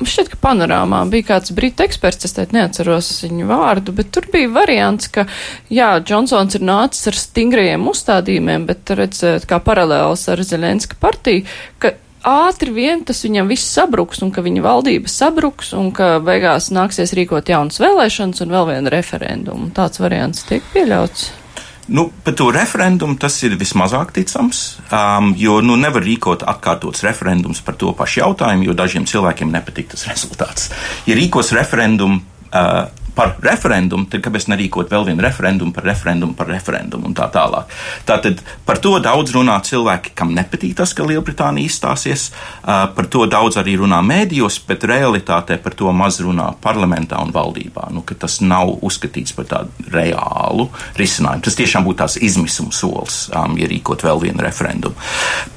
šķiet, 0.03 0.31
ka 0.33 0.39
panorāmā 0.43 1.03
bija 1.11 1.29
kāds 1.31 1.53
brīta 1.55 1.85
eksperts, 1.87 2.27
es 2.27 2.35
teikt 2.35 2.55
neatceros 2.55 3.11
viņu 3.23 3.47
vārdu, 3.49 3.95
bet 3.95 4.11
tur 4.15 4.27
bija 4.33 4.51
variants, 4.51 5.07
ka, 5.07 5.27
jā, 5.71 5.93
Džonsons 6.03 6.57
ir 6.59 6.65
nācis 6.67 7.07
ar 7.11 7.19
stingrajiem 7.19 7.87
uzstādījumiem, 7.91 8.67
bet 8.67 8.95
redzēt, 8.99 9.47
kā 9.49 9.61
paralēls 9.63 10.27
ar 10.33 10.43
Zelenska 10.43 10.99
partiju, 10.99 11.45
ka 11.79 11.95
ātri 12.25 12.73
vien 12.73 13.05
tas 13.05 13.21
viņam 13.23 13.49
viss 13.53 13.71
sabruks 13.77 14.23
un 14.25 14.33
ka 14.35 14.43
viņa 14.45 14.65
valdība 14.65 15.11
sabruks 15.11 15.71
un 15.77 15.91
ka 15.95 16.17
beigās 16.25 16.71
nāksies 16.73 17.13
rīkot 17.17 17.53
jaunas 17.53 17.79
vēlēšanas 17.83 18.43
un 18.43 18.53
vēl 18.57 18.69
vienu 18.73 18.93
referendumu. 18.93 19.71
Tāds 19.77 20.01
variants 20.01 20.45
tiek 20.49 20.65
pieļauts. 20.73 21.44
Nu, 21.88 22.07
par 22.25 22.33
to 22.33 22.49
referendumu 22.49 23.17
tas 23.21 23.36
ir 23.45 23.53
vismazāk 23.59 24.15
ticams, 24.15 24.61
um, 24.89 25.33
jo 25.38 25.59
nu, 25.61 25.75
nevar 25.77 26.01
rīkot 26.01 26.41
atkārtots 26.49 27.05
referendums 27.05 27.61
par 27.65 27.77
to 27.77 27.91
pašu 27.93 28.23
jautājumu, 28.23 28.65
jo 28.65 28.73
dažiem 28.77 29.05
cilvēkiem 29.09 29.53
nepatīk 29.53 29.91
tas 29.93 30.07
rezultāts. 30.11 30.71
Ja 31.05 31.17
rīkos 31.17 31.53
referendumu 31.53 32.21
uh, 32.49 33.04
par 33.16 33.36
referendumu, 33.43 34.07
tad 34.11 34.24
kāpēc 34.26 34.49
nerīkot 34.51 34.91
vēl 34.91 35.07
vienu 35.09 35.24
referendumu 35.26 35.74
par 35.76 35.88
referendumu 35.88 36.36
par 36.38 36.49
referendumu 36.51 37.09
un 37.09 37.16
tā 37.18 37.28
tālāk. 37.34 37.72
Tātad 38.07 38.41
par 38.68 38.80
to 38.84 38.97
daudz 39.03 39.34
runā 39.36 39.57
cilvēki, 39.66 40.13
kam 40.18 40.34
nepatīk 40.36 40.76
tas, 40.78 40.93
ka 40.95 41.07
Lielbritānija 41.07 41.70
izstāsies, 41.70 42.28
par 42.66 43.09
to 43.11 43.26
daudz 43.32 43.59
arī 43.61 43.78
runā 43.80 44.01
mēdījos, 44.05 44.59
bet 44.68 44.86
realitātē 44.89 45.57
par 45.63 45.78
to 45.78 45.91
maz 45.95 46.20
runā 46.24 46.51
parlamentā 46.61 47.20
un 47.24 47.34
valdībā. 47.36 47.89
Nu, 47.95 48.03
tas 48.20 48.39
nav 48.43 48.76
uzskatīts 48.86 49.36
par 49.38 49.49
tādu 49.49 49.89
reālu 49.93 50.70
risinājumu. 50.99 51.45
Tas 51.45 51.59
tiešām 51.59 51.88
būtu 51.88 52.01
tās 52.03 52.20
izmisuma 52.22 52.76
solis, 52.76 53.26
um, 53.32 53.57
ja 53.59 53.70
rīkot 53.72 54.05
vēl 54.05 54.24
vienu 54.28 54.45
referendumu. 54.45 54.95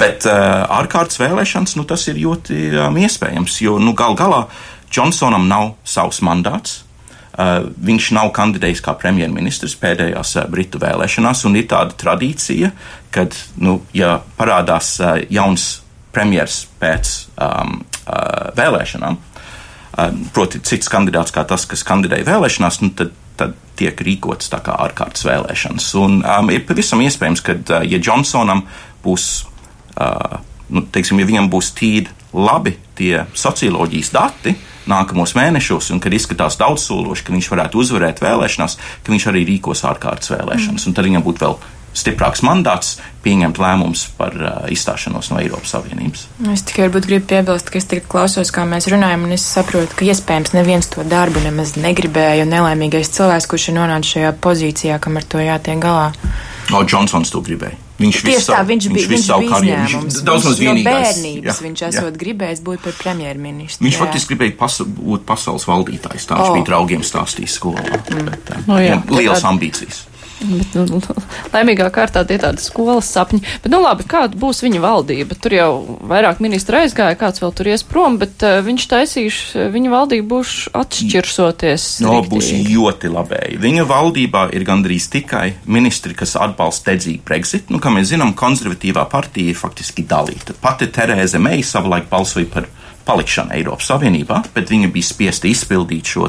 Bet 0.00 0.26
uh, 0.28 0.64
ārkārtas 0.78 1.20
vēlēšanas, 1.22 1.76
nu, 1.78 1.86
tas 1.88 2.06
ir 2.10 2.20
ļoti 2.22 2.60
um, 2.86 2.98
iespējams, 3.04 3.62
jo 3.66 3.78
nu, 3.82 3.94
gal 3.98 4.18
galā 4.18 4.46
Džonsonam 4.88 5.48
nav 5.50 5.74
savs 5.84 6.22
mandāts. 6.24 6.87
Uh, 7.38 7.68
viņš 7.86 8.08
nav 8.16 8.32
kandidējis 8.34 8.80
kā 8.82 8.96
premjerministrs 8.98 9.76
pēdējās 9.78 10.32
uh, 10.40 10.46
Britu 10.50 10.80
vēlēšanās, 10.82 11.44
un 11.46 11.54
ir 11.60 11.68
tāda 11.70 11.94
tradīcija, 11.94 12.72
ka, 13.14 13.28
nu, 13.62 13.76
ja 13.94 14.16
parādās 14.40 14.96
uh, 14.98 15.20
jauns 15.30 15.68
premjers 16.10 16.64
pēc 16.80 17.12
um, 17.38 17.76
uh, 18.08 18.48
vēlēšanām, 18.58 19.18
uh, 19.20 20.18
proti, 20.34 20.58
cits 20.66 20.90
kandidāts 20.90 21.34
kā 21.34 21.44
tas, 21.46 21.68
kas 21.70 21.86
kandidēja 21.86 22.26
vēlēšanās, 22.26 22.80
nu, 22.82 22.90
tad, 22.98 23.14
tad 23.38 23.54
tiek 23.78 24.02
rīkots 24.02 24.50
tā 24.50 24.58
kā 24.64 24.74
ārkārtas 24.88 25.22
vēlēšanas. 25.28 25.86
Un 26.02 26.18
um, 26.24 26.50
ir 26.50 26.66
pavisam 26.66 27.04
iespējams, 27.06 27.44
ka, 27.46 27.54
uh, 27.54 27.86
ja 27.86 28.00
Džonsonam 28.02 28.64
būs, 29.04 29.28
uh, 29.94 30.40
nu, 30.74 30.82
teiksim, 30.90 31.22
ja 31.22 31.30
viņam 31.30 31.52
būs 31.54 31.70
tīri 31.78 32.10
labi 32.34 32.74
tie 32.98 33.28
socioloģijas 33.38 34.10
dati, 34.14 34.56
nākamos 34.90 35.34
mēnešos, 35.38 35.92
un 35.94 36.02
kad 36.02 36.14
izskatās 36.14 36.58
daudzsološi, 36.60 37.26
ka 37.26 37.34
viņš 37.34 37.50
varētu 37.54 37.82
uzvarēt 37.82 38.22
vēlēšanās, 38.24 38.78
ka 39.04 39.14
viņš 39.14 39.30
arī 39.32 39.44
rīkos 39.48 39.84
ārkārtas 39.88 40.34
vēlēšanas. 40.34 40.84
Mm. 40.84 40.88
Un 40.88 40.96
tad 40.96 41.08
viņam 41.08 41.26
būtu 41.26 41.44
vēl 41.44 41.58
stiprāks 41.98 42.42
mandāts 42.46 42.98
pieņemt 43.24 43.58
lēmumus 43.60 44.04
par 44.18 44.36
uh, 44.36 44.52
izstāšanos 44.72 45.30
no 45.32 45.40
Eiropas 45.40 45.72
Savienības. 45.74 46.26
Es 46.52 46.62
tikai 46.68 46.86
varbūt 46.86 47.08
gribu 47.08 47.28
piebilst, 47.32 47.72
ka 47.72 47.80
es 47.80 47.88
tagad 47.90 48.06
klausos, 48.12 48.52
kā 48.54 48.64
mēs 48.68 48.88
runājam, 48.92 49.26
un 49.26 49.34
es 49.36 49.46
saprotu, 49.48 49.96
ka 49.98 50.06
iespējams 50.06 50.54
neviens 50.56 50.90
to 50.92 51.04
darbu 51.08 51.42
nemaz 51.44 51.74
negribēja, 51.80 52.46
un 52.46 52.54
nelaimīgais 52.54 53.12
cilvēks, 53.16 53.50
kurš 53.50 53.70
ir 53.72 53.78
nonācis 53.80 54.16
šajā 54.16 54.32
pozīcijā, 54.44 55.00
kam 55.02 55.18
ar 55.20 55.28
to 55.28 55.42
jātiek 55.42 55.82
galā. 55.82 56.08
O, 56.68 56.84
Džonsons 56.84 57.32
to 57.34 57.42
gribēja. 57.44 57.87
Viņš 57.98 58.18
Tieši 58.22 58.46
tā, 58.46 58.58
viņš 58.62 58.84
bija, 58.94 59.08
viņš 59.10 59.10
viņš 59.10 59.28
bija 59.42 59.50
karjeru, 59.50 60.00
viņš 60.04 60.18
daudz 60.22 60.44
maz 60.46 60.60
vienīgais. 60.62 60.84
No 60.86 61.00
bērnības 61.02 61.48
jā, 61.48 61.54
viņš 61.64 61.80
esot 61.88 62.06
jā. 62.06 62.18
gribējis 62.20 62.60
būt 62.68 62.84
par 62.84 62.94
premjerministru. 63.00 63.86
Viņš 63.88 63.96
jā. 63.96 64.02
faktiski 64.04 64.30
gribēja 64.34 64.54
pas, 64.60 64.76
būt 64.86 65.24
pasaules 65.26 65.66
valdītājs, 65.66 66.28
tā 66.30 66.38
viņš 66.38 66.52
oh. 66.52 66.58
bija 66.60 66.68
draugiem 66.70 67.02
stāstījis 67.02 67.56
skolā. 67.58 67.82
Mm. 67.82 68.30
Tā, 68.46 68.60
no, 68.68 68.78
jā, 68.78 69.00
lielas 69.10 69.42
ambīcijas. 69.50 70.04
Bet, 70.38 70.76
nu, 70.76 71.00
laimīgā 71.50 71.88
kārtā 71.94 72.22
tie 72.28 72.36
tādi 72.38 72.62
skolas 72.62 73.08
sapņi. 73.10 73.40
Bet, 73.64 73.70
nu 73.72 73.80
labi, 73.82 74.06
kāda 74.08 74.38
būs 74.38 74.62
viņa 74.62 74.82
valdība? 74.84 75.38
Tur 75.42 75.56
jau 75.56 75.70
vairāk 76.10 76.42
ministra 76.44 76.84
aizgāja, 76.84 77.18
kāds 77.18 77.42
vēl 77.42 77.54
tur 77.58 77.70
ies 77.72 77.82
prom, 77.86 78.20
bet 78.20 78.44
uh, 78.46 78.60
viņš 78.64 78.86
taisīš, 78.92 79.40
viņa 79.74 79.92
valdība 79.92 80.28
būs 80.36 80.54
atšķirsoties. 80.78 81.88
No, 82.06 82.20
būs 82.26 82.52
ļoti 82.68 83.10
labēji. 83.12 83.58
Viņa 83.64 83.86
valdībā 83.88 84.44
ir 84.54 84.66
gandrīz 84.68 85.08
tikai 85.12 85.46
ministri, 85.66 86.14
kas 86.18 86.36
atbalsta 86.38 86.92
dedzīgu 86.92 87.26
Brexit. 87.26 87.72
Nu, 87.74 87.82
kā 87.82 87.92
mēs 87.94 88.12
zinām, 88.12 88.36
konservatīvā 88.38 89.08
partija 89.10 89.52
ir 89.52 89.58
faktiski 89.58 90.06
dalīta. 90.08 90.54
Pati 90.62 90.90
Terēze 90.94 91.40
Meija 91.42 91.66
savulaik 91.66 92.06
balsoja 92.12 92.46
par 92.52 92.70
palikšanu 93.08 93.56
Eiropas 93.56 93.88
Savienībā, 93.88 94.42
bet 94.54 94.70
viņa 94.70 94.92
bija 94.92 95.08
spiesta 95.08 95.48
izpildīt 95.50 96.12
šo 96.12 96.28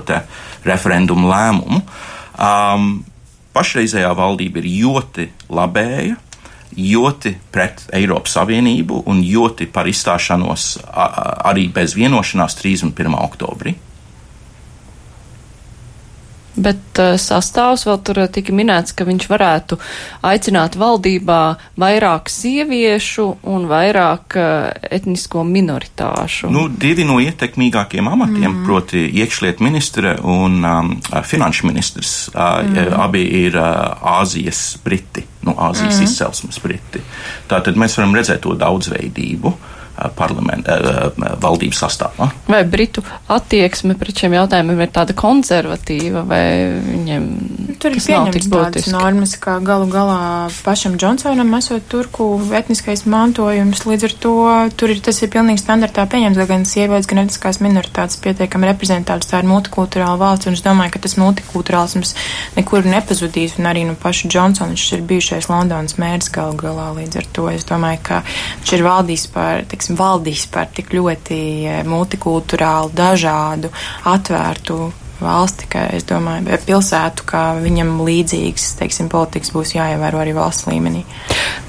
referendumu 0.66 1.30
lēmumu. 1.30 1.84
Um, 2.40 2.92
pašreizējā 3.60 4.10
valdība 4.16 4.62
ir 4.64 4.72
ļoti 4.86 5.28
labēja, 5.52 6.16
ļoti 6.80 7.34
pret 7.52 7.84
Eiropas 7.98 8.38
Savienību 8.38 9.04
un 9.10 9.22
ļoti 9.26 9.68
par 9.74 9.90
izstāšanos 9.90 10.72
arī 10.88 11.68
bez 11.74 11.98
vienošanās 11.98 12.56
31. 12.62 13.18
oktobrī. 13.20 13.76
Bet 16.60 17.00
uh, 17.00 17.16
sastāvs 17.20 17.86
vēl 17.88 18.00
tur 18.04 18.22
uh, 18.24 18.28
tika 18.32 18.54
minēts, 18.56 18.94
ka 18.98 19.08
viņš 19.08 19.28
varētu 19.32 19.78
aicināt 20.28 20.76
valdībā 20.80 21.40
vairāk 21.80 22.32
sieviešu 22.34 23.28
un 23.50 23.68
vairāk 23.70 24.38
uh, 24.40 24.68
etnisko 24.92 25.46
minoritāšu. 25.48 26.52
Nu, 26.54 26.68
divi 26.70 27.08
no 27.08 27.20
ietekmīgākiem 27.24 28.12
amatiem, 28.12 28.50
mm. 28.50 28.62
proti 28.68 29.06
iekšliet 29.22 29.64
ministre 29.64 30.18
un 30.20 30.60
um, 30.60 30.94
finanšu 31.24 31.70
ministrs, 31.70 32.14
uh, 32.34 32.60
mm. 32.66 32.94
abi 33.00 33.26
ir 33.46 33.58
Āzijas 33.60 34.78
briti, 34.84 35.24
nu, 35.48 35.56
Āzijas 35.56 36.00
mm. 36.00 36.08
izcelsmes 36.10 36.62
briti. 36.64 37.04
Tātad 37.50 37.80
mēs 37.80 37.98
varam 38.00 38.16
redzēt 38.20 38.44
to 38.46 38.56
daudzveidību. 38.60 39.56
Uh, 39.56 39.76
valdības 41.44 41.82
sastāvā. 41.84 42.30
Vai 42.50 42.64
Britu 42.70 43.04
attieksme 43.32 43.96
pret 44.00 44.24
šiem 44.24 44.36
jautājumiem 44.38 44.84
ir 44.86 44.94
tāda 44.96 45.16
konservatīva, 45.18 46.24
vai 46.28 46.44
viņiem 46.86 47.28
tur 47.80 47.96
ir 47.96 48.04
pieņemts 48.04 48.50
tādas 48.52 48.90
normas, 48.92 49.36
kā 49.40 49.58
galu 49.64 49.88
galā 49.92 50.50
pašam 50.66 50.98
Džonsonam 51.00 51.54
esot 51.58 51.86
turku 51.92 52.28
etniskais 52.56 53.06
mantojums, 53.10 53.86
līdz 53.88 54.08
ar 54.10 54.16
to 54.26 54.36
tur 54.80 54.94
ir 54.94 55.02
tas 55.04 55.22
ir 55.24 55.32
pilnīgi 55.34 55.64
standartā 55.64 56.06
pieņemts, 56.10 56.42
gan 56.50 56.66
sievietes, 56.68 57.10
gan 57.10 57.24
etniskās 57.24 57.62
minoritātes 57.64 58.20
pietiekami 58.24 58.70
reprezentētas, 58.72 59.30
tā 59.32 59.42
ir 59.44 59.50
multikulturāla 59.50 60.20
valsts, 60.20 60.50
un 60.50 60.58
es 60.58 60.64
domāju, 60.66 60.96
ka 60.96 61.04
tas 61.06 61.18
multikulturālisms 61.20 62.16
nekur 62.58 62.88
nepazudīs, 62.88 63.58
un 63.60 63.70
arī 63.72 63.86
nu 63.90 63.96
pašu 64.00 64.32
Džonsonu, 64.32 64.76
viņš 64.76 64.88
ir 64.98 65.06
bijušais 65.10 65.50
Londonas 65.52 65.98
mērs 66.02 66.32
galu 66.34 66.58
galā, 66.60 66.90
līdz 66.98 67.22
ar 67.22 67.30
to 67.36 67.48
es 67.54 67.68
domāju, 67.70 68.04
ka 68.10 68.22
viņš 68.26 68.76
ir 68.76 68.86
valdījis 68.86 69.28
par, 69.34 69.64
teiks, 69.70 69.89
teiksim, 69.90 69.98
valdīs 69.98 70.48
par 70.52 70.70
tik 70.74 70.94
ļoti 70.94 71.86
multikulturālu, 71.86 72.92
dažādu, 72.94 73.70
atvērtu 74.06 74.92
valsti, 75.20 75.68
ka 75.68 75.90
es 75.92 76.06
domāju, 76.06 76.58
pilsētu, 76.66 77.26
ka 77.26 77.60
viņam 77.60 78.00
līdzīgas, 78.06 78.78
teiksim, 78.80 79.10
politikas 79.10 79.52
būs 79.52 79.76
jāievēro 79.76 80.22
arī 80.22 80.34
valsts 80.34 80.68
līmenī. 80.70 81.04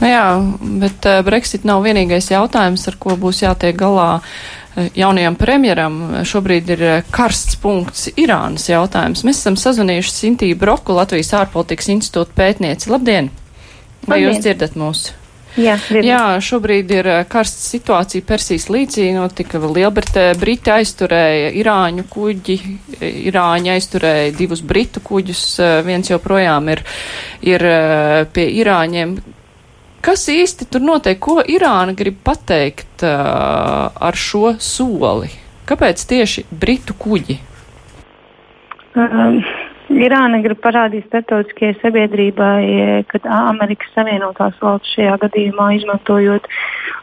Nu 0.01 0.07
jā, 0.07 0.39
bet 0.61 1.07
Brexit 1.25 1.65
nav 1.65 1.83
vienīgais 1.83 2.31
jautājums, 2.31 2.87
ar 2.87 2.97
ko 2.97 3.17
būs 3.17 3.43
jātiek 3.43 3.77
galā 3.77 4.23
jaunajam 4.95 5.35
premjeram. 5.35 6.23
Šobrīd 6.23 6.71
ir 6.71 6.85
karsts 7.11 7.59
punkts 7.59 8.07
Irānas 8.15 8.69
jautājums. 8.71 9.25
Mēs 9.27 9.43
esam 9.43 9.59
sazvanījuši 9.59 10.15
Sintību 10.15 10.61
Broku, 10.63 10.95
Latvijas 10.95 11.35
ārpolitikas 11.43 11.91
institūta 11.91 12.37
pētnieci. 12.39 12.93
Labdien! 12.93 13.33
Vai 14.07 14.23
Labdien. 14.23 14.29
jūs 14.31 14.45
dzirdat 14.47 14.79
mūsu? 14.79 15.20
Jā, 15.59 15.75
Jā, 15.91 16.21
šobrīd 16.45 16.93
ir 16.95 17.09
karsta 17.31 17.65
situācija 17.65 18.27
Persijas 18.27 18.69
līcī. 18.71 19.09
Notika 19.17 19.59
Lielbritānija, 19.59 20.37
Briti 20.39 20.71
aizturēja 20.71 21.51
Irāņu 21.59 22.07
kuģi, 22.13 22.57
Irāņi 23.31 23.73
aizturēja 23.75 24.31
divus 24.39 24.63
Britu 24.63 25.03
kuģus, 25.03 25.43
viens 25.87 26.13
joprojām 26.13 26.71
ir, 26.71 26.85
ir 27.43 27.67
pie 28.31 28.47
Irāņiem. 28.63 29.19
Kas 30.01 30.29
īsti 30.33 30.71
tur 30.71 30.87
notiek? 30.87 31.19
Ko 31.21 31.41
Irāna 31.43 31.97
grib 31.99 32.23
pateikt 32.25 33.03
ar 33.05 34.17
šo 34.17 34.55
soli? 34.63 35.33
Kāpēc 35.69 36.07
tieši 36.09 36.47
Britu 36.51 36.95
kuģi? 36.99 37.37
Um, 38.95 39.43
Irāna 39.91 40.39
grib 40.45 40.61
parādīt 40.63 41.09
starptautiskajai 41.09 41.75
sabiedrībai, 41.81 43.03
ka 43.11 43.21
Amerikas 43.41 43.91
Savienotās 43.97 44.55
valsts 44.63 44.95
šajā 44.95 45.17
gadījumā 45.25 45.73
izmantojot 45.81 46.47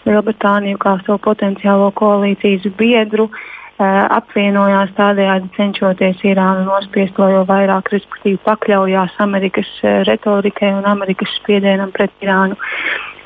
Lielbritāniju 0.08 0.80
kā 0.80 0.96
savu 1.04 1.20
potenciālo 1.26 1.92
koalīcijas 2.00 2.70
biedru, 2.80 3.28
uh, 3.28 3.58
apvienojās 3.78 4.90
tādējādi 4.98 5.52
cenšoties 5.54 6.24
Irānu 6.26 6.66
nospiest 6.66 7.18
vēl 7.20 7.44
vairāk, 7.46 7.92
respektīvi 7.94 8.40
pakļaujās 8.46 9.20
Amerikas 9.22 9.70
retorikai 10.08 10.72
un 10.74 10.88
Amerikas 10.90 11.30
spiedienam 11.38 11.92
pret 11.94 12.12
Irānu. 12.26 12.58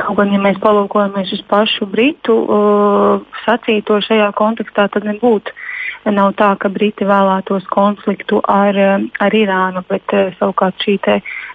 Kaut 0.01 0.18
gan, 0.18 0.34
ja 0.34 0.41
mēs 0.41 0.59
palūkojamies 0.59 1.32
uz 1.38 1.43
pašu 1.47 1.88
Britu 1.88 2.36
uh, 2.43 3.22
sacīto 3.45 4.01
šajā 4.03 4.32
kontekstā, 4.36 4.89
tad 4.91 5.07
nebūtu. 5.07 5.55
Nav 6.10 6.32
tā, 6.34 6.49
ka 6.58 6.70
Briti 6.74 7.06
vēlētos 7.06 7.68
konfliktu 7.70 8.39
ar, 8.49 8.78
ar 9.22 9.36
Irānu, 9.38 9.84
bet 9.89 10.16
uh, 10.18 10.32
savukārt 10.39 10.82
šī 10.82 10.97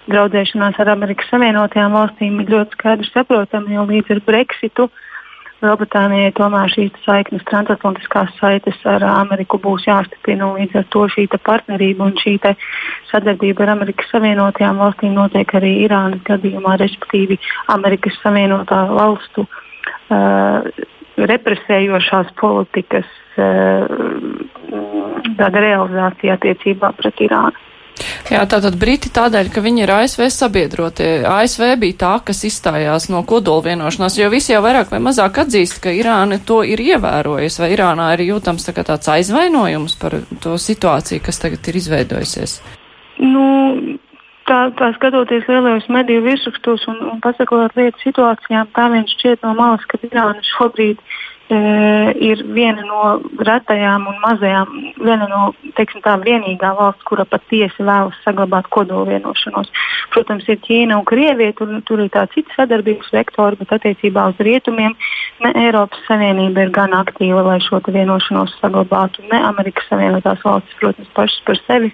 draudzēšanās 0.07 0.79
ar 0.79 0.93
Amerikas 0.93 1.27
Savienotajām 1.33 1.97
valstīm 1.97 2.39
ir 2.41 2.53
ļoti 2.55 2.79
skaidri 2.79 3.11
saprotama, 3.11 3.73
jo 3.75 3.83
līdz 3.89 4.15
ar 4.15 4.23
Brexitu 4.29 4.87
Lielbritānijai 5.57 6.33
tomēr 6.37 6.69
šīs 6.69 6.97
saiknes, 7.01 7.41
transatlantiskās 7.49 8.29
saites 8.37 8.77
ar 8.85 9.01
Ameriku 9.09 9.57
būs 9.61 9.87
jāstiprina, 9.87 10.51
līdz 10.53 10.75
ar 10.83 10.85
to 10.93 11.07
šī 11.09 11.25
partnerība 11.33 12.05
un 12.05 12.13
šī 12.21 12.35
sadarbība 13.09 13.65
ar 13.65 13.73
Amerikas 13.73 14.11
Savienotajām 14.13 14.77
valstīm 14.77 15.15
notiek 15.17 15.55
arī 15.57 15.71
Irānas 15.87 16.21
gadījumā, 16.29 16.77
respektīvi 16.77 17.39
Amerikas 17.73 18.19
Savienotā 18.21 18.83
valstu 18.91 19.47
uh, 19.47 20.69
represējošās 21.17 22.35
politikas 22.37 23.09
uh, 23.41 23.89
realizācija 25.37 26.37
attiecībā 26.37 26.91
pret 26.97 27.23
Irānu. 27.23 27.67
Jā, 28.27 28.43
tātad 28.49 28.75
Briti 28.79 29.09
tādēļ, 29.13 29.49
ka 29.53 29.61
viņi 29.63 29.83
ir 29.85 29.91
ASV 29.93 30.27
sabiedrotie. 30.33 31.09
ASV 31.27 31.63
bija 31.81 31.97
tā, 32.03 32.13
kas 32.27 32.43
izstājās 32.45 33.07
no 33.09 33.23
kodola 33.27 33.63
vienošanās, 33.69 34.17
jo 34.19 34.27
visi 34.33 34.53
jau 34.53 34.61
vairāk 34.65 34.91
vai 34.93 34.99
mazāk 35.03 35.39
atzīst, 35.45 35.79
ka 35.83 35.93
Irāna 35.95 36.37
to 36.45 36.59
ir 36.67 36.81
ievērojusi, 36.83 37.61
vai 37.63 37.71
Irānā 37.73 38.11
ir 38.17 38.27
jūtams 38.27 38.67
tā 38.67 38.75
tāds 38.83 39.09
aizvainojums 39.15 39.97
par 40.01 40.19
to 40.43 40.57
situāciju, 40.61 41.23
kas 41.25 41.41
tagad 41.41 41.71
ir 41.71 41.79
izveidojusies. 41.79 42.59
Nu, 43.23 43.47
tā, 44.49 44.59
tā 44.77 44.91
skatoties 44.99 45.47
lielajos 45.49 45.87
mediju 45.89 46.25
virsrakstos 46.27 46.85
un, 46.91 47.01
un 47.13 47.23
pasakot 47.23 47.73
lietu 47.79 48.03
situācijām, 48.03 48.69
tā 48.75 48.91
viņš 48.93 49.15
šķiet 49.17 49.47
no 49.47 49.55
malas, 49.57 49.87
ka 49.89 49.99
Irāna 50.03 50.43
šobrīd 50.51 50.99
ir 50.99 51.17
ir 51.49 52.41
viena 52.51 52.83
no 52.83 53.01
retajām 53.39 54.07
un 54.09 54.17
mazajām, 54.19 54.71
viena 54.99 55.27
no 55.31 55.53
teiksim, 55.77 56.01
tā 56.03 56.17
vienīgā 56.19 56.73
valsts, 56.75 57.05
kura 57.07 57.23
patiesi 57.25 57.85
vēlas 57.87 58.17
saglabāt 58.25 58.67
kodolvienošanos. 58.73 59.71
Protams, 60.11 60.47
ir 60.51 60.59
Ķīna 60.65 60.97
un 60.99 61.05
Krievija, 61.07 61.55
tur, 61.55 61.71
tur 61.87 62.03
ir 62.03 62.11
tā 62.11 62.25
cita 62.33 62.51
sadarbības 62.57 63.13
vektori, 63.15 63.59
bet 63.61 63.71
attiecībā 63.77 64.27
uz 64.33 64.43
rietumiem 64.43 64.95
ne 65.45 65.53
Eiropas 65.63 66.03
Savienība 66.09 66.67
ir 66.67 66.73
gan 66.75 66.95
aktīva, 66.97 67.45
lai 67.47 67.59
šo 67.63 67.79
vienošanos 67.85 68.57
saglabātu, 68.59 69.23
ne 69.31 69.39
Amerikas 69.47 69.87
Savienotās 69.91 70.43
valstis, 70.43 70.79
protams, 70.81 71.11
pašas 71.15 71.43
par 71.47 71.61
sevi. 71.63 71.93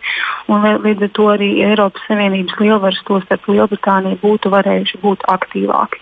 Un 0.49 0.65
līdz 0.85 1.09
ar 1.09 1.13
to 1.13 1.29
arī 1.35 1.51
Eiropas 1.69 2.09
Savienības 2.09 2.57
lielvaras, 2.61 3.01
tostarp 3.05 3.49
Lielbritānija, 3.51 4.21
būtu 4.23 4.53
varējuši 4.53 5.03
būt 5.03 5.27
aktīvāki. 5.29 6.01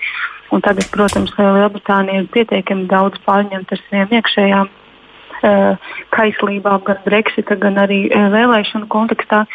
Un 0.52 0.60
tagad, 0.60 0.89
protams, 0.91 1.32
Lielbritānija 1.39 2.26
ir 2.26 2.30
pietiekami 2.34 2.89
daudz 2.91 3.20
pārņemta 3.24 3.78
ar 3.78 3.82
saviem 3.86 4.16
iekšējām 4.18 4.68
uh, 4.68 5.91
kaislībām, 6.12 6.82
gan 6.88 6.99
Brexita, 7.06 7.56
gan 7.56 7.80
arī 7.80 8.02
uh, 8.10 8.28
vēlēšanu 8.34 8.89
kontekstā, 8.91 9.45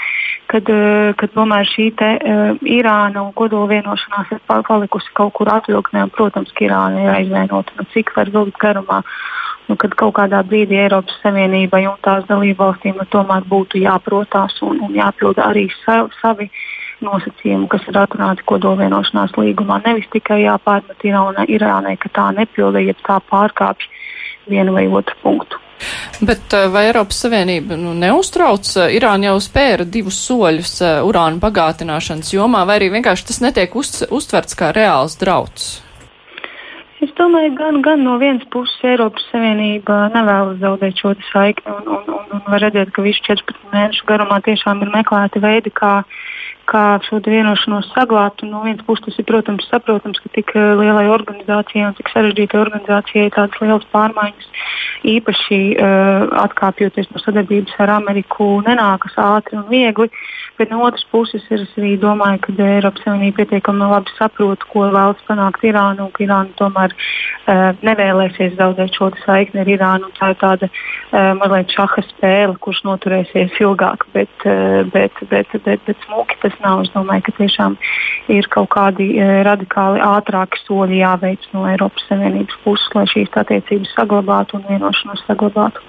kad, 0.52 0.70
uh, 0.72 1.12
kad 1.20 1.34
tomēr 1.34 1.68
šī 1.68 1.90
te, 2.00 2.10
uh, 2.16 2.62
Irāna 2.78 3.26
un 3.26 3.34
kodola 3.36 3.68
vienošanās 3.74 4.32
ir 4.32 4.40
palikusi 4.48 5.12
kaut 5.18 5.34
kur 5.36 5.52
atvilknē. 5.52 6.06
Protams, 6.16 6.54
ka 6.56 6.64
Irāna 6.64 7.04
ir 7.04 7.12
aizvainota, 7.18 7.76
nu, 7.76 7.84
cik 7.92 8.14
var 8.16 8.32
vilkt 8.32 8.56
garumā. 8.62 9.02
Nu, 9.66 9.74
kad 9.76 9.96
kaut 9.98 10.14
kādā 10.16 10.40
brīdī 10.46 10.78
Eiropas 10.78 11.16
Savienībai 11.24 11.82
un 11.90 12.00
tās 12.06 12.24
dalībvalstīm 12.30 13.02
tomēr 13.10 13.44
būtu 13.50 13.82
jāprotās 13.82 14.60
un, 14.62 14.78
un 14.86 14.94
jāpild 14.94 15.42
arī 15.42 15.66
savi. 15.82 16.14
savi 16.22 16.50
nosacījumu, 17.04 17.68
kas 17.72 17.84
ir 17.90 17.98
atrunāti 18.00 18.44
kodolvienošanās 18.48 19.36
līgumā. 19.36 19.82
Nevis 19.84 20.08
tikai 20.14 20.42
jāpārmet 20.44 21.04
Irānai, 21.04 21.96
ka 22.00 22.12
tā 22.12 22.30
nepildīja, 22.36 22.94
ja 22.94 23.06
tā 23.06 23.20
pārkāpj 23.30 23.88
vienu 24.50 24.76
vai 24.76 24.86
otru 24.88 25.16
punktu. 25.22 25.60
Bet 26.24 26.54
eh, 26.56 26.68
vai 26.72 26.86
Eiropas 26.88 27.18
Savienība 27.24 27.76
nu, 27.76 27.92
neuztrauc? 27.98 28.68
Eh, 28.80 28.94
Irāna 28.96 29.30
jau 29.30 29.40
spēra 29.44 29.84
divus 29.84 30.18
soļus 30.24 30.76
eh, 30.80 31.00
urāna 31.04 31.40
bagātināšanas 31.42 32.32
jomā, 32.32 32.64
vai 32.68 32.78
arī 32.80 32.92
vienkārši 32.94 33.28
tas 33.30 33.42
netiek 33.44 33.76
uz, 33.76 33.98
uztverts 34.08 34.56
kā 34.56 34.72
reāls 34.76 35.18
drauds? 35.20 35.74
Es 37.04 37.10
domāju, 37.18 37.52
gan, 37.58 37.82
gan 37.84 38.00
no 38.06 38.14
vienas 38.16 38.46
puses 38.48 38.80
Eiropas 38.88 39.26
Savienība 39.28 40.06
nevēlas 40.14 40.56
zaudēt 40.62 40.96
šo 41.02 41.12
saikni, 41.28 41.74
un, 41.74 41.90
un, 41.92 42.08
un, 42.16 42.30
un 42.38 42.46
var 42.48 42.64
redzēt, 42.64 42.94
ka 42.96 43.04
visu 43.04 43.20
14 43.28 43.68
mēnešu 43.74 44.08
garumā 44.08 44.40
tiešām 44.46 44.80
ir 44.80 44.94
meklēti 44.94 45.42
veidi, 45.44 45.74
kā 45.76 45.98
kā 46.70 46.84
šo 47.06 47.20
vienošanos 47.24 47.88
saglabāt. 47.94 48.42
No 48.46 48.62
vienas 48.64 48.84
puses, 48.86 49.06
tas 49.06 49.20
ir, 49.20 49.26
protams, 49.28 49.66
saprotams, 49.70 50.20
ka 50.22 50.32
tik 50.34 50.52
eh, 50.56 50.72
lielai 50.80 51.06
organizācijai 51.14 51.86
un 51.88 51.96
tik 51.98 52.10
sarežģītai 52.12 52.60
organizācijai 52.62 53.32
tādas 53.34 53.60
lielas 53.62 53.86
pārmaiņas, 53.94 54.50
īpaši 55.06 55.60
uh, 55.76 56.24
atkāpjoties 56.42 57.10
no 57.12 57.20
sadarbības 57.22 57.76
ar 57.84 57.92
Ameriku, 57.98 58.48
nenākas 58.66 59.14
ātri 59.20 59.58
un 59.60 59.66
viegli. 59.70 60.08
Bet 60.56 60.70
no 60.72 60.80
otras 60.86 61.04
puses, 61.12 61.44
es 61.52 61.74
arī 61.76 61.94
domāju, 62.00 62.40
ka 62.46 62.54
Eiropas 62.64 63.04
Savienība 63.04 63.42
pietiekami 63.42 63.90
labi 63.90 64.14
saprot, 64.16 64.64
ko 64.72 64.86
vēlas 64.94 65.20
panākt 65.28 65.66
Irāna, 65.68 66.06
un 66.06 66.14
ka 66.16 66.24
Irāna 66.24 66.56
tomēr 66.58 66.94
uh, 66.96 67.76
nevēlēsies 67.86 68.56
zaudēt 68.56 68.96
šo 68.96 69.10
saikni 69.22 69.62
ar 69.62 69.70
Irānu. 69.76 70.10
Tā 70.16 70.32
ir 70.32 70.40
tāda 70.40 70.70
uh, 70.70 71.34
mazliet 71.38 71.76
šaha 71.76 72.06
spēle, 72.08 72.56
kurš 72.64 72.82
noturēsies 72.88 73.60
ilgāk, 73.60 74.08
bet, 74.16 74.32
uh, 74.48 74.82
bet, 74.94 75.20
bet, 75.30 75.52
bet, 75.68 75.84
bet 75.86 76.08
smuki 76.08 76.40
tas 76.42 76.55
nav. 76.64 76.84
Es 76.84 76.92
domāju, 76.94 77.26
ka 77.26 77.36
tiešām 77.40 77.76
ir 78.32 78.48
kaut 78.52 78.70
kādi 78.74 79.10
e, 79.16 79.26
radikāli 79.46 80.02
ātrāki 80.04 80.62
soļi 80.64 81.02
jāveic 81.02 81.50
no 81.54 81.66
Eiropas 81.70 82.06
Savienības 82.10 82.62
puses, 82.64 82.88
lai 82.94 83.04
šīs 83.12 83.36
attiecības 83.42 83.94
saglabātu 83.98 84.60
un 84.60 84.66
vienošanos 84.70 85.24
saglabātu. 85.28 85.84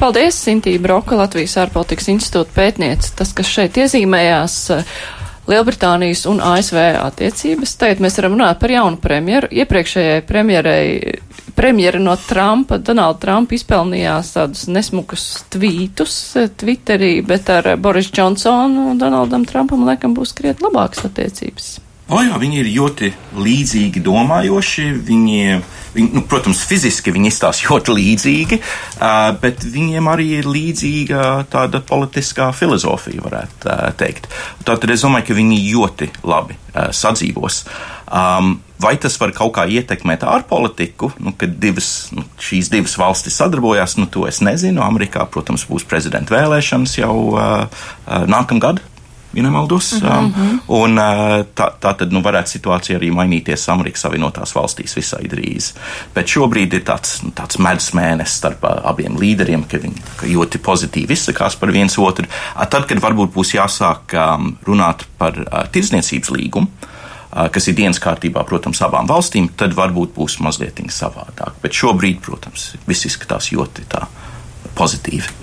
Paldies, 0.00 0.38
Sintīna 0.42 0.82
Broka, 0.82 1.16
Latvijas 1.18 1.58
ārpolitikas 1.60 2.08
institūta 2.12 2.54
pētniece. 2.56 3.12
Tas, 3.18 3.34
kas 3.36 3.50
šeit 3.50 3.76
iezīmējās, 3.78 4.56
Lielbritānijas 5.50 6.22
un 6.30 6.38
ASV 6.38 6.78
attiecības. 7.02 7.74
Tagad 7.80 8.02
mēs 8.04 8.14
varam 8.20 8.36
runāt 8.36 8.60
par 8.62 8.70
jaunu 8.70 9.00
premjeru. 9.02 9.50
Iepriekšējai 9.50 10.22
premjerai, 10.28 10.84
premjera 11.56 12.00
no 12.02 12.16
Trumpa, 12.16 12.78
Donalda 12.78 13.20
Trumpa 13.26 13.56
izpelnījās 13.56 14.34
tādus 14.36 14.66
nesmukus 14.72 15.28
tvītus 15.52 16.16
eh, 16.40 16.50
Twitterī, 16.50 17.14
bet 17.26 17.50
ar 17.52 17.74
Boris 17.80 18.10
Džonsonu 18.12 18.90
un 18.92 19.00
Donaldam 19.00 19.46
Trumpam 19.48 19.86
laikam 19.88 20.16
būs 20.16 20.34
krietni 20.38 20.68
labākas 20.68 21.06
attiecības. 21.08 21.72
O, 22.12 22.18
jā, 22.20 22.34
viņi 22.36 22.58
ir 22.60 22.68
ļoti 22.74 23.08
līdzīgi 23.40 24.02
domājoši. 24.04 24.88
Viņi, 25.06 25.38
viņi, 25.94 26.10
nu, 26.18 26.24
protams, 26.28 26.60
fiziski 26.68 27.14
viņi 27.14 27.30
izstāsta 27.30 27.64
ļoti 27.70 27.94
līdzīgi, 27.96 28.58
bet 29.40 29.64
viņiem 29.64 30.10
arī 30.12 30.28
ir 30.40 30.50
līdzīga 30.50 31.22
tāda 31.52 31.80
politiskā 31.88 32.50
filozofija, 32.56 33.22
varētu 33.24 33.78
teikt. 34.00 34.28
Tātad 34.66 34.92
es 34.92 35.06
domāju, 35.06 35.30
ka 35.30 35.38
viņi 35.38 35.62
ļoti 35.70 36.10
labi 36.28 36.58
sadzīvos. 36.74 37.62
Um, 38.12 38.58
vai 38.82 38.96
tas 39.00 39.18
var 39.20 39.32
kaut 39.36 39.54
kā 39.56 39.66
ietekmēt 39.70 40.26
ārpolitiku, 40.28 41.12
nu, 41.22 41.34
kad 41.38 41.58
divas, 41.62 42.10
nu, 42.14 42.24
šīs 42.42 42.70
divas 42.72 42.96
valstis 43.00 43.38
sadarbojās, 43.40 43.96
nu, 44.00 44.08
to 44.10 44.26
es 44.28 44.42
nezinu. 44.44 44.82
Amerikā, 44.84 45.26
protams, 45.30 45.66
būs 45.68 45.86
prezidenta 45.88 46.34
vēlēšanas 46.36 46.98
jau 47.00 47.14
uh, 47.34 47.84
nākamgad 48.28 48.82
ja 49.32 49.42
nemaldos. 49.42 49.92
Mm 49.92 50.08
-hmm. 50.08 50.58
un, 50.66 50.96
tā, 51.54 51.70
tā 51.80 51.94
tad 51.96 52.12
nu, 52.12 52.20
varētu 52.22 52.48
situācija 52.48 52.98
arī 52.98 53.10
mainīties 53.12 53.68
Amerikas 53.68 54.00
Savienotās 54.00 54.54
valstīs 54.54 54.96
visai 54.96 55.24
drīz. 55.24 55.72
Bet 56.14 56.26
šobrīd 56.26 56.74
ir 56.74 56.84
tāds, 56.84 57.22
nu, 57.24 57.30
tāds 57.30 57.58
medus 57.58 57.90
mēnesis 57.94 58.36
starp 58.36 58.64
abiem 58.84 59.16
līderiem, 59.16 59.64
ka 59.64 59.78
viņi 59.78 60.02
ka 60.16 60.26
ļoti 60.26 60.58
pozitīvi 60.58 61.12
izsakās 61.12 61.56
par 61.56 61.72
viens 61.72 61.98
otru. 61.98 62.26
Tad, 62.70 62.86
kad 62.86 62.98
varbūt 62.98 63.32
būs 63.32 63.54
jāsāk 63.54 64.14
um, 64.14 64.56
runāt 64.66 65.04
par 65.18 65.38
uh, 65.38 65.70
tirdzniecības 65.72 66.30
līgumu, 66.30 66.66
uh, 66.66 66.91
kas 67.32 67.68
ir 67.68 67.76
dienas 67.78 68.00
kārtībā, 68.02 68.44
protams, 68.48 68.82
abām 68.84 69.08
valstīm, 69.08 69.50
tad 69.56 69.76
varbūt 69.76 70.12
būs 70.16 70.40
mazliet 70.44 70.82
savādāk. 70.92 71.56
Bet 71.62 71.76
šobrīd, 71.76 72.20
protams, 72.24 72.72
viss 72.88 73.08
izskatās 73.08 73.52
ļoti 73.54 73.88
pozitīvi. 74.76 75.42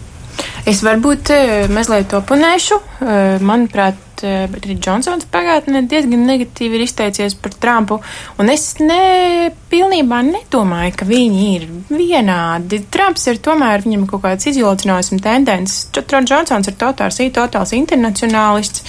Es 0.69 0.83
varbūt 0.85 1.31
eh, 1.33 1.71
mazliet 1.71 2.13
oponēšu. 2.15 2.77
Eh, 2.99 3.41
manuprāt, 3.45 4.21
eh, 4.23 4.45
arī 4.45 4.75
Džonsons 4.77 5.27
pagātnē 5.31 5.81
diezgan 5.89 6.25
negatīvi 6.27 6.77
ir 6.77 6.85
izteicies 6.85 7.35
par 7.39 7.55
Trumpu, 7.63 7.99
un 8.39 8.51
es 8.53 8.67
ne, 8.83 9.49
pilnībā 9.71 10.21
nedomāju, 10.27 10.95
ka 10.99 11.07
viņi 11.09 11.47
ir 11.55 11.67
vienādi. 11.89 12.83
Trumps 12.91 13.27
ir 13.31 13.41
tomēr, 13.45 13.85
viņam 13.87 14.05
kaut 14.11 14.25
kāds 14.27 14.51
izjaucinājums 14.51 15.25
tendences. 15.25 15.89
Džonsons 15.95 16.71
ir 16.71 16.79
totāls, 16.79 17.19
totāls 17.35 17.75
internacionālists. 17.77 18.85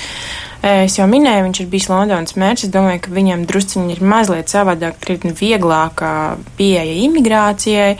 Es 0.60 0.98
jau 0.98 1.06
minēju, 1.08 1.46
viņš 1.46 1.58
ir 1.62 1.68
bijis 1.72 1.88
Londonas 1.88 2.36
mērķis. 2.36 2.66
Es 2.68 2.72
domāju, 2.74 3.00
ka 3.06 3.12
viņam 3.16 3.46
drusciņi 3.48 3.94
ir 3.94 4.02
mazliet 4.04 4.52
savādāk, 4.52 4.98
krietni 5.00 5.32
vieglākā 5.36 6.14
pieeja 6.58 6.98
imigrācijai. 7.06 7.94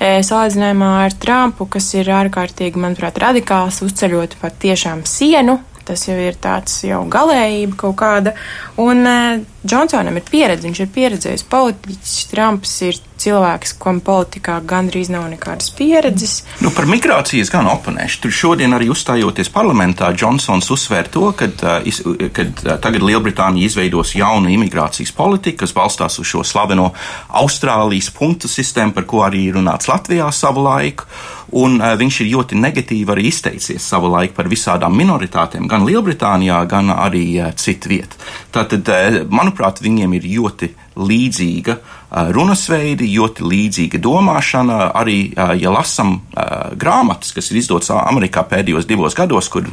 Salīdzinājumā 0.00 0.90
ar 1.06 1.16
Trumpu, 1.16 1.64
kas 1.72 1.88
ir 1.96 2.12
ārkārtīgi, 2.12 2.80
manuprāt, 2.80 3.20
radikāls, 3.24 3.80
uzceļot 3.86 4.36
pat 4.42 4.60
tiešām 4.66 5.06
sienu 5.08 5.62
Tas 5.84 6.06
jau 6.08 6.16
ir 6.16 6.38
tāds 6.40 6.78
jau 6.86 7.02
galējība 7.12 7.76
kaut 7.84 7.98
kāda. 8.00 8.32
Un 8.80 9.04
uh, 9.04 9.42
Džonsonam 9.64 10.16
ir 10.18 10.24
pieredze, 10.28 10.66
viņš 10.66 10.80
ir 10.84 10.88
pieredzējis 10.92 11.44
politiķis. 11.48 12.14
Trumps 12.28 12.72
ir 12.84 12.98
cilvēks, 13.24 13.76
kam 13.80 14.00
politikā 14.04 14.58
gandrīz 14.68 15.08
nav 15.12 15.26
nekādas 15.30 15.70
pieredzes. 15.76 16.34
Nu, 16.64 16.72
par 16.74 16.88
migrāciju 16.90 17.44
es 17.44 17.52
gan 17.52 17.68
oponēšu. 17.72 18.20
Tur 18.24 18.34
šodien 18.34 18.76
arī 18.76 18.90
uzstājoties 18.92 19.52
parlamentā, 19.54 20.10
Džonsons 20.16 20.68
uzsvēra 20.74 21.12
to, 21.12 21.30
ka 21.36 21.48
uh, 21.52 22.74
tagad 22.84 23.04
Lielbritānija 23.04 23.70
izveidos 23.70 24.16
jaunu 24.18 24.52
imigrācijas 24.56 25.14
politiku, 25.16 25.62
kas 25.64 25.76
balstās 25.76 26.18
uz 26.20 26.28
šo 26.28 26.44
slaveno 26.44 26.90
Austrālijas 27.28 28.10
punktu 28.16 28.50
sistēmu, 28.52 28.96
par 28.96 29.08
ko 29.08 29.24
arī 29.28 29.46
runāts 29.54 29.88
Latvijā 29.92 30.28
savu 30.32 30.64
laiku 30.64 31.08
un 31.54 31.78
uh, 31.78 31.92
viņš 31.98 32.20
ir 32.22 32.30
ļoti 32.32 32.58
negatīvi 32.58 33.14
arī 33.14 33.28
izteicies 33.30 33.86
savu 33.86 34.10
laiku 34.12 34.36
par 34.38 34.48
visādām 34.50 34.96
minoritātēm, 34.98 35.68
gan 35.70 35.86
Lielbritānijā, 35.86 36.60
gan 36.70 36.90
arī 36.94 37.24
uh, 37.38 37.52
citu 37.58 37.92
vietu. 37.92 38.18
Tātad, 38.54 38.90
uh, 38.90 39.20
manuprāt, 39.30 39.82
viņiem 39.84 40.16
ir 40.18 40.28
ļoti 40.34 40.70
līdzīga 40.98 41.76
uh, 41.78 42.30
runasveidi, 42.34 43.10
ļoti 43.14 43.46
līdzīga 43.50 44.02
domāšana. 44.02 44.80
Arī, 44.98 45.18
ja 45.60 45.72
lasam 45.74 46.16
uh, 46.18 46.74
grāmatas, 46.78 47.34
kas 47.36 47.50
ir 47.50 47.62
izdotas 47.62 47.92
Amerikā 47.96 48.46
pēdējos 48.50 48.88
divos 48.90 49.16
gados, 49.18 49.50
kur 49.52 49.66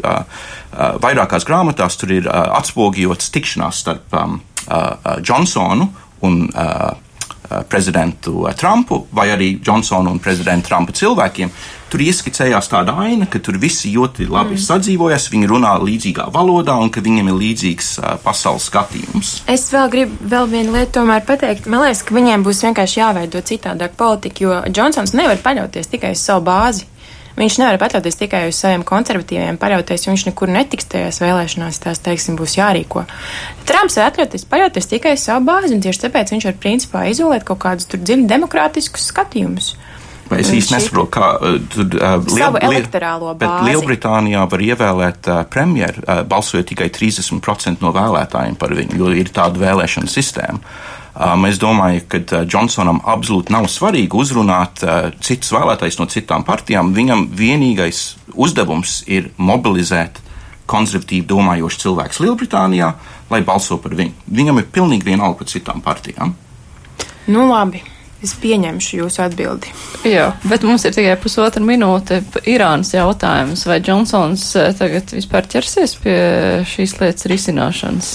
vairākās 0.71 1.45
grāmatās 1.45 1.97
tur 1.99 2.13
ir 2.15 2.27
atspoguļots 2.31 3.31
tikšanās 3.33 3.81
starp 3.83 4.15
um, 4.15 4.37
Johnsonu 5.27 5.89
un 6.23 6.45
uh, 6.47 6.91
Eh, 6.93 7.10
prezidentu 7.69 8.47
Trumpu 8.57 9.05
vai 9.11 9.29
arī 9.33 9.53
Džonsonu 9.61 10.11
un 10.11 10.19
prezidenta 10.19 10.69
Trumpa 10.69 10.95
cilvēkiem, 10.95 11.51
tur 11.91 12.03
ieskicējās 12.05 12.69
tāda 12.71 12.95
aina, 13.03 13.27
ka 13.27 13.41
tur 13.43 13.57
visi 13.59 13.91
ļoti 13.95 14.29
labi 14.31 14.55
mm. 14.55 14.63
sadzīvojas, 14.63 15.27
viņi 15.33 15.49
runā 15.51 15.73
līdzīgā 15.83 16.29
valodā 16.33 16.77
un 16.79 16.91
ka 16.93 17.03
viņiem 17.03 17.31
ir 17.31 17.39
līdzīgs 17.41 17.89
pasaules 18.23 18.69
skatījums. 18.71 19.33
Es 19.51 19.67
vēl 19.73 19.91
gribu 19.91 20.31
vēl 20.31 20.47
vienu 20.51 20.77
lietu 20.77 20.99
tomēr 21.01 21.25
pateikt. 21.27 21.67
Man 21.71 21.83
liekas, 21.85 22.05
ka 22.07 22.15
viņiem 22.15 22.45
būs 22.47 22.63
vienkārši 22.67 23.01
jāveido 23.01 23.43
citādāk 23.43 23.97
politika, 23.99 24.45
jo 24.45 24.61
Džonsons 24.71 25.15
nevar 25.17 25.41
paļauties 25.43 25.91
tikai 25.91 26.15
uz 26.15 26.23
savu 26.23 26.45
bāzi. 26.47 26.87
Viņš 27.37 27.57
nevar 27.61 27.79
paļauties 27.81 28.19
tikai 28.19 28.41
uz 28.49 28.57
saviem 28.59 28.83
konservatīviem, 28.87 29.59
paļauties, 29.61 30.05
jo 30.05 30.15
viņš 30.15 30.25
nekur 30.29 30.51
netiks 30.51 30.89
tajās 30.91 31.21
vēlēšanās, 31.23 31.79
tās, 31.83 32.01
teiksim, 32.03 32.35
būs 32.39 32.57
jārīko. 32.59 33.05
Trumps 33.69 33.97
var 33.99 34.11
atļauties 34.11 34.47
paļauties 34.51 34.91
tikai 34.91 35.15
uz 35.15 35.23
savu 35.27 35.45
bāzi, 35.47 35.75
un 35.77 35.85
tieši 35.85 36.05
tāpēc 36.07 36.35
viņš 36.35 36.49
var 36.49 36.59
principā 36.61 37.05
izolēt 37.11 37.47
kaut 37.47 37.61
kādus 37.63 37.87
tur 37.91 38.03
dziļi 38.03 38.27
demokrātiskus 38.31 39.07
skatījumus. 39.13 39.73
Es 40.31 40.47
īsti 40.53 40.75
nesaprotu, 40.77 41.11
kā 41.11 41.29
uh, 41.35 41.57
tur 41.71 41.97
uh, 41.97 42.13
liel, 42.31 42.55
elektorālo 42.63 43.33
bāzi. 43.35 43.41
Bet 43.41 43.67
Lielbritānijā 43.67 44.45
var 44.53 44.63
ievēlēt 44.63 45.27
uh, 45.27 45.41
premjeru, 45.51 46.03
uh, 46.05 46.21
balsojot 46.27 46.69
tikai 46.71 46.87
30% 46.93 47.83
no 47.83 47.91
vēlētājiem 47.95 48.55
par 48.59 48.75
viņu, 48.77 48.99
jo 49.01 49.11
ir 49.17 49.31
tāda 49.35 49.59
vēlēšana 49.59 50.11
sistēma. 50.11 50.61
Um, 51.11 51.43
es 51.49 51.57
domāju, 51.59 52.05
ka 52.07 52.21
uh, 52.23 52.43
Džonsonam 52.47 53.01
absolūti 53.03 53.51
nav 53.51 53.65
svarīgi 53.67 54.15
uzrunāt 54.15 54.79
uh, 54.85 55.09
citus 55.19 55.51
vēlētājus 55.51 55.99
no 55.99 56.07
citām 56.07 56.45
partijām. 56.47 56.93
Viņam 56.95 57.25
vienīgais 57.35 58.03
uzdevums 58.31 59.01
ir 59.11 59.27
mobilizēt 59.35 60.21
konservatīvi 60.71 61.27
domājošs 61.27 61.81
cilvēks 61.83 62.21
Lielbritānijā, 62.23 62.93
lai 63.31 63.41
balso 63.43 63.75
par 63.83 63.97
viņu. 63.99 64.15
Viņam 64.31 64.61
ir 64.61 64.69
pilnīgi 64.71 65.09
vienalga 65.09 65.41
par 65.41 65.51
citām 65.51 65.83
partijām. 65.83 66.31
Nu, 67.27 67.43
labi. 67.49 67.83
Es 68.21 68.35
pieņemšu 68.37 68.99
jūsu 68.99 69.23
atbildi. 69.25 69.71
Jā, 70.05 70.27
bet 70.45 70.63
mums 70.63 70.85
ir 70.85 70.93
tikai 70.93 71.15
pusotra 71.19 71.63
minūte. 71.65 72.19
Irānas 72.47 72.93
jautājums, 72.93 73.65
vai 73.67 73.81
Džonsons 73.83 74.45
uh, 74.55 74.69
tagad 74.77 75.11
vispār 75.17 75.49
ķersies 75.49 75.97
pie 76.03 76.17
šīs 76.71 76.95
lietas 77.01 77.27
risināšanas? 77.27 78.13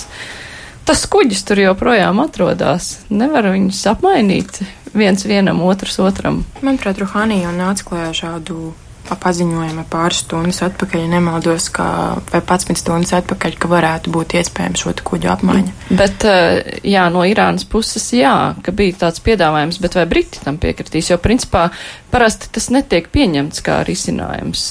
Tas 0.86 1.04
kuģis 1.10 1.44
tur 1.46 1.60
joprojām 1.60 2.22
atrodas. 2.22 2.96
Nevar 3.10 3.50
viņus 3.52 3.82
apmainīt 3.90 4.62
viens 4.96 5.26
vienam, 5.26 5.62
otrs 5.66 5.98
otram. 6.02 6.44
Manuprāt, 6.62 7.00
Ruhānī 7.02 7.42
jau 7.42 7.54
nāca 7.56 7.86
klajā 7.90 8.10
šādu 8.22 8.72
paziņojumu 9.14 9.84
pāris 9.90 10.24
stundas 10.24 10.58
atpakaļ, 10.66 11.04
ja 11.04 11.10
nemaldos, 11.12 11.68
ka, 11.74 11.86
vai 12.32 12.40
11 12.40 12.80
stundas 12.80 13.12
atpakaļ, 13.20 13.54
ka 13.60 13.70
varētu 13.70 14.10
būt 14.14 14.34
iespējams 14.40 14.82
šo 14.82 14.94
kuģu 15.06 15.30
apmaiņa. 15.30 15.74
Bet, 16.00 16.26
eh, 16.26 16.80
jā, 16.82 17.06
no 17.14 17.22
Irānas 17.28 17.66
puses, 17.68 18.08
jā, 18.16 18.56
ka 18.66 18.74
bija 18.74 19.06
tāds 19.06 19.22
piedāvājums, 19.22 19.78
bet 19.82 19.94
vai 19.94 20.08
Briti 20.10 20.42
tam 20.42 20.58
piekritīs, 20.58 21.12
jo 21.12 21.20
principā 21.22 21.68
parasti 22.10 22.50
tas 22.50 22.70
netiek 22.74 23.06
pieņemts 23.14 23.62
kā 23.62 23.84
risinājums. 23.86 24.66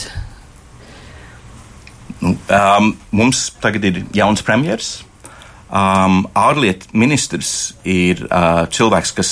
Um, 2.26 2.96
mums 3.12 3.52
tagad 3.62 3.86
ir 3.86 4.04
jauns 4.16 4.42
premjers, 4.42 5.04
Um, 5.66 6.28
ārlietu 6.38 6.92
ministrs 6.94 7.74
ir 7.90 8.22
uh, 8.28 8.66
cilvēks, 8.70 9.14
kas 9.18 9.32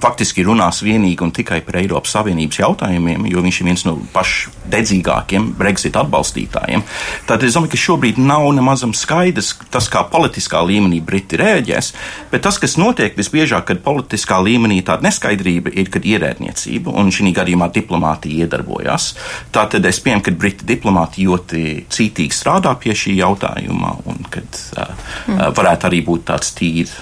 faktiski 0.00 0.44
runās 0.46 0.80
vienīgi 0.84 1.24
un 1.24 1.32
tikai 1.34 1.60
par 1.66 1.80
Eiropas 1.80 2.14
Savienības 2.16 2.60
jautājumiem, 2.60 3.26
jo 3.30 3.42
viņš 3.44 3.60
ir 3.60 3.68
viens 3.68 3.84
no 3.86 3.96
pašdedzīgākiem 4.14 5.50
Brexit 5.58 5.98
atbalstītājiem. 6.00 6.84
Tad 7.28 7.44
es 7.46 7.56
domāju, 7.56 7.74
ka 7.74 7.82
šobrīd 7.84 8.20
nav 8.22 8.46
nemazam 8.56 8.94
skaidrs 8.96 9.52
tas, 9.72 9.88
kā 9.92 10.04
politiskā 10.10 10.62
līmenī 10.66 11.00
Briti 11.04 11.38
rēģēs, 11.40 11.92
bet 12.32 12.44
tas, 12.46 12.58
kas 12.62 12.78
notiek 12.80 13.16
visbiežāk, 13.18 13.66
kad 13.70 13.84
politiskā 13.84 14.40
līmenī 14.44 14.80
tāda 14.86 15.08
neskaidrība 15.08 15.74
ir, 15.74 15.92
kad 15.92 16.06
ierēdniecība 16.08 16.94
un 16.96 17.12
šī 17.14 17.34
gadījumā 17.36 17.70
diplomātija 17.74 18.46
iedarbojās. 18.46 19.12
Tātad 19.54 19.86
es 19.88 20.00
pieņemu, 20.04 20.26
ka 20.26 20.36
Briti 20.40 20.68
diplomāti 20.68 21.26
ļoti 21.28 21.64
cītīgi 21.92 22.36
strādā 22.36 22.74
pie 22.80 22.96
šī 22.96 23.18
jautājuma 23.20 23.96
un 24.08 24.24
kad 24.32 24.60
uh, 24.76 24.92
mm. 25.28 25.42
varētu 25.56 25.90
arī 25.90 26.04
būt 26.06 26.28
tāds 26.30 26.54
tīrs, 26.56 26.94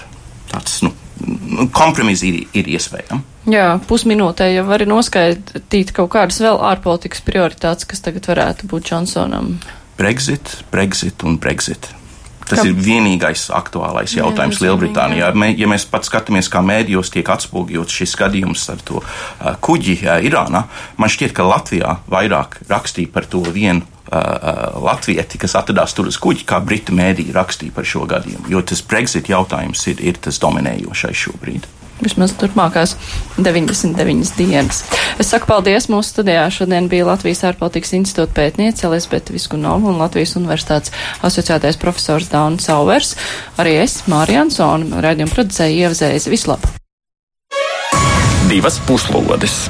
tāds, 0.51 0.81
nu, 0.85 0.93
kompromisi 1.75 2.29
ir, 2.29 2.39
ir 2.61 2.71
iespējami. 2.75 3.21
Jā, 3.49 3.67
pusminūtē 3.89 4.49
jau 4.53 4.65
var 4.67 4.83
noskaidrot 4.87 5.93
kaut 5.95 6.11
kādas 6.13 6.41
vēl 6.43 6.59
ārpolitikas 6.71 7.23
prioritātes, 7.25 7.87
kas 7.89 8.03
tagad 8.05 8.29
varētu 8.29 8.69
būt 8.69 8.91
Džonsonam. 8.91 9.55
Brexit, 9.99 10.59
Brexit 10.71 11.25
un 11.27 11.39
Brexit. 11.41 11.89
Tas 12.49 12.63
Kā? 12.63 12.65
ir 12.65 12.79
vienīgais 12.81 13.47
aktuālais 13.53 14.15
jautājums 14.17 14.57
jā, 14.57 14.65
Lielbritānijā. 14.65 15.29
Ja 15.59 15.69
mēs 15.69 15.85
pat 15.89 16.07
skatāmies, 16.07 16.49
kā 16.51 16.63
mēdījos 16.65 17.13
tiek 17.13 17.29
atspoguļots 17.29 18.01
šis 18.01 18.15
gadījums 18.19 18.65
ar 18.73 18.81
to 18.85 19.03
kuģi 19.65 19.99
Irānā, 20.25 20.65
man 20.97 21.13
šķiet, 21.13 21.35
ka 21.37 21.45
Latvijā 21.45 21.99
vairāk 22.09 22.61
rakstīja 22.69 23.13
par 23.13 23.29
to 23.29 23.43
vienu 23.53 23.85
latvieti, 24.09 25.37
kas 25.37 25.53
atradās 25.59 25.93
tur 25.93 26.09
uz 26.09 26.17
kuģa, 26.17 26.45
kā 26.49 26.57
britu 26.65 26.95
mēdīja 26.97 27.35
rakstīja 27.35 27.75
par 27.75 27.85
šo 27.85 28.07
gadījumu. 28.09 28.49
Jo 28.49 28.63
tas 28.65 28.81
Brexit 28.81 29.29
jautājums 29.29 29.85
ir, 29.91 30.01
ir 30.01 30.17
tas 30.17 30.41
dominējošais 30.41 31.27
šobrīd. 31.27 31.69
Vismaz 32.03 32.33
turpmākās 32.39 32.95
99 33.37 34.33
dienas. 34.37 34.83
Es 35.21 35.31
saku 35.31 35.49
paldies 35.49 35.89
mūsu 35.91 36.13
studijā. 36.13 36.45
Šodien 36.53 36.89
bija 36.91 37.07
Latvijas 37.09 37.43
ārpolitikas 37.49 37.95
institūta 37.97 38.35
pētniece 38.37 38.87
Elisabeta 38.89 39.35
Viskunova 39.35 39.91
un 39.91 39.99
Latvijas 40.01 40.35
universitātes 40.39 40.93
asociētais 41.25 41.79
profesors 41.81 42.31
Daunis 42.31 42.69
Sauvers. 42.69 43.15
Arī 43.59 43.79
es, 43.83 44.01
Mārija 44.11 44.45
Ansona, 44.45 45.03
raidījuma 45.03 45.35
producēja 45.35 45.89
Ievzējas. 45.89 46.29
Vislabāk! 46.31 46.75
Divas 48.49 48.79
puslodes! 48.87 49.67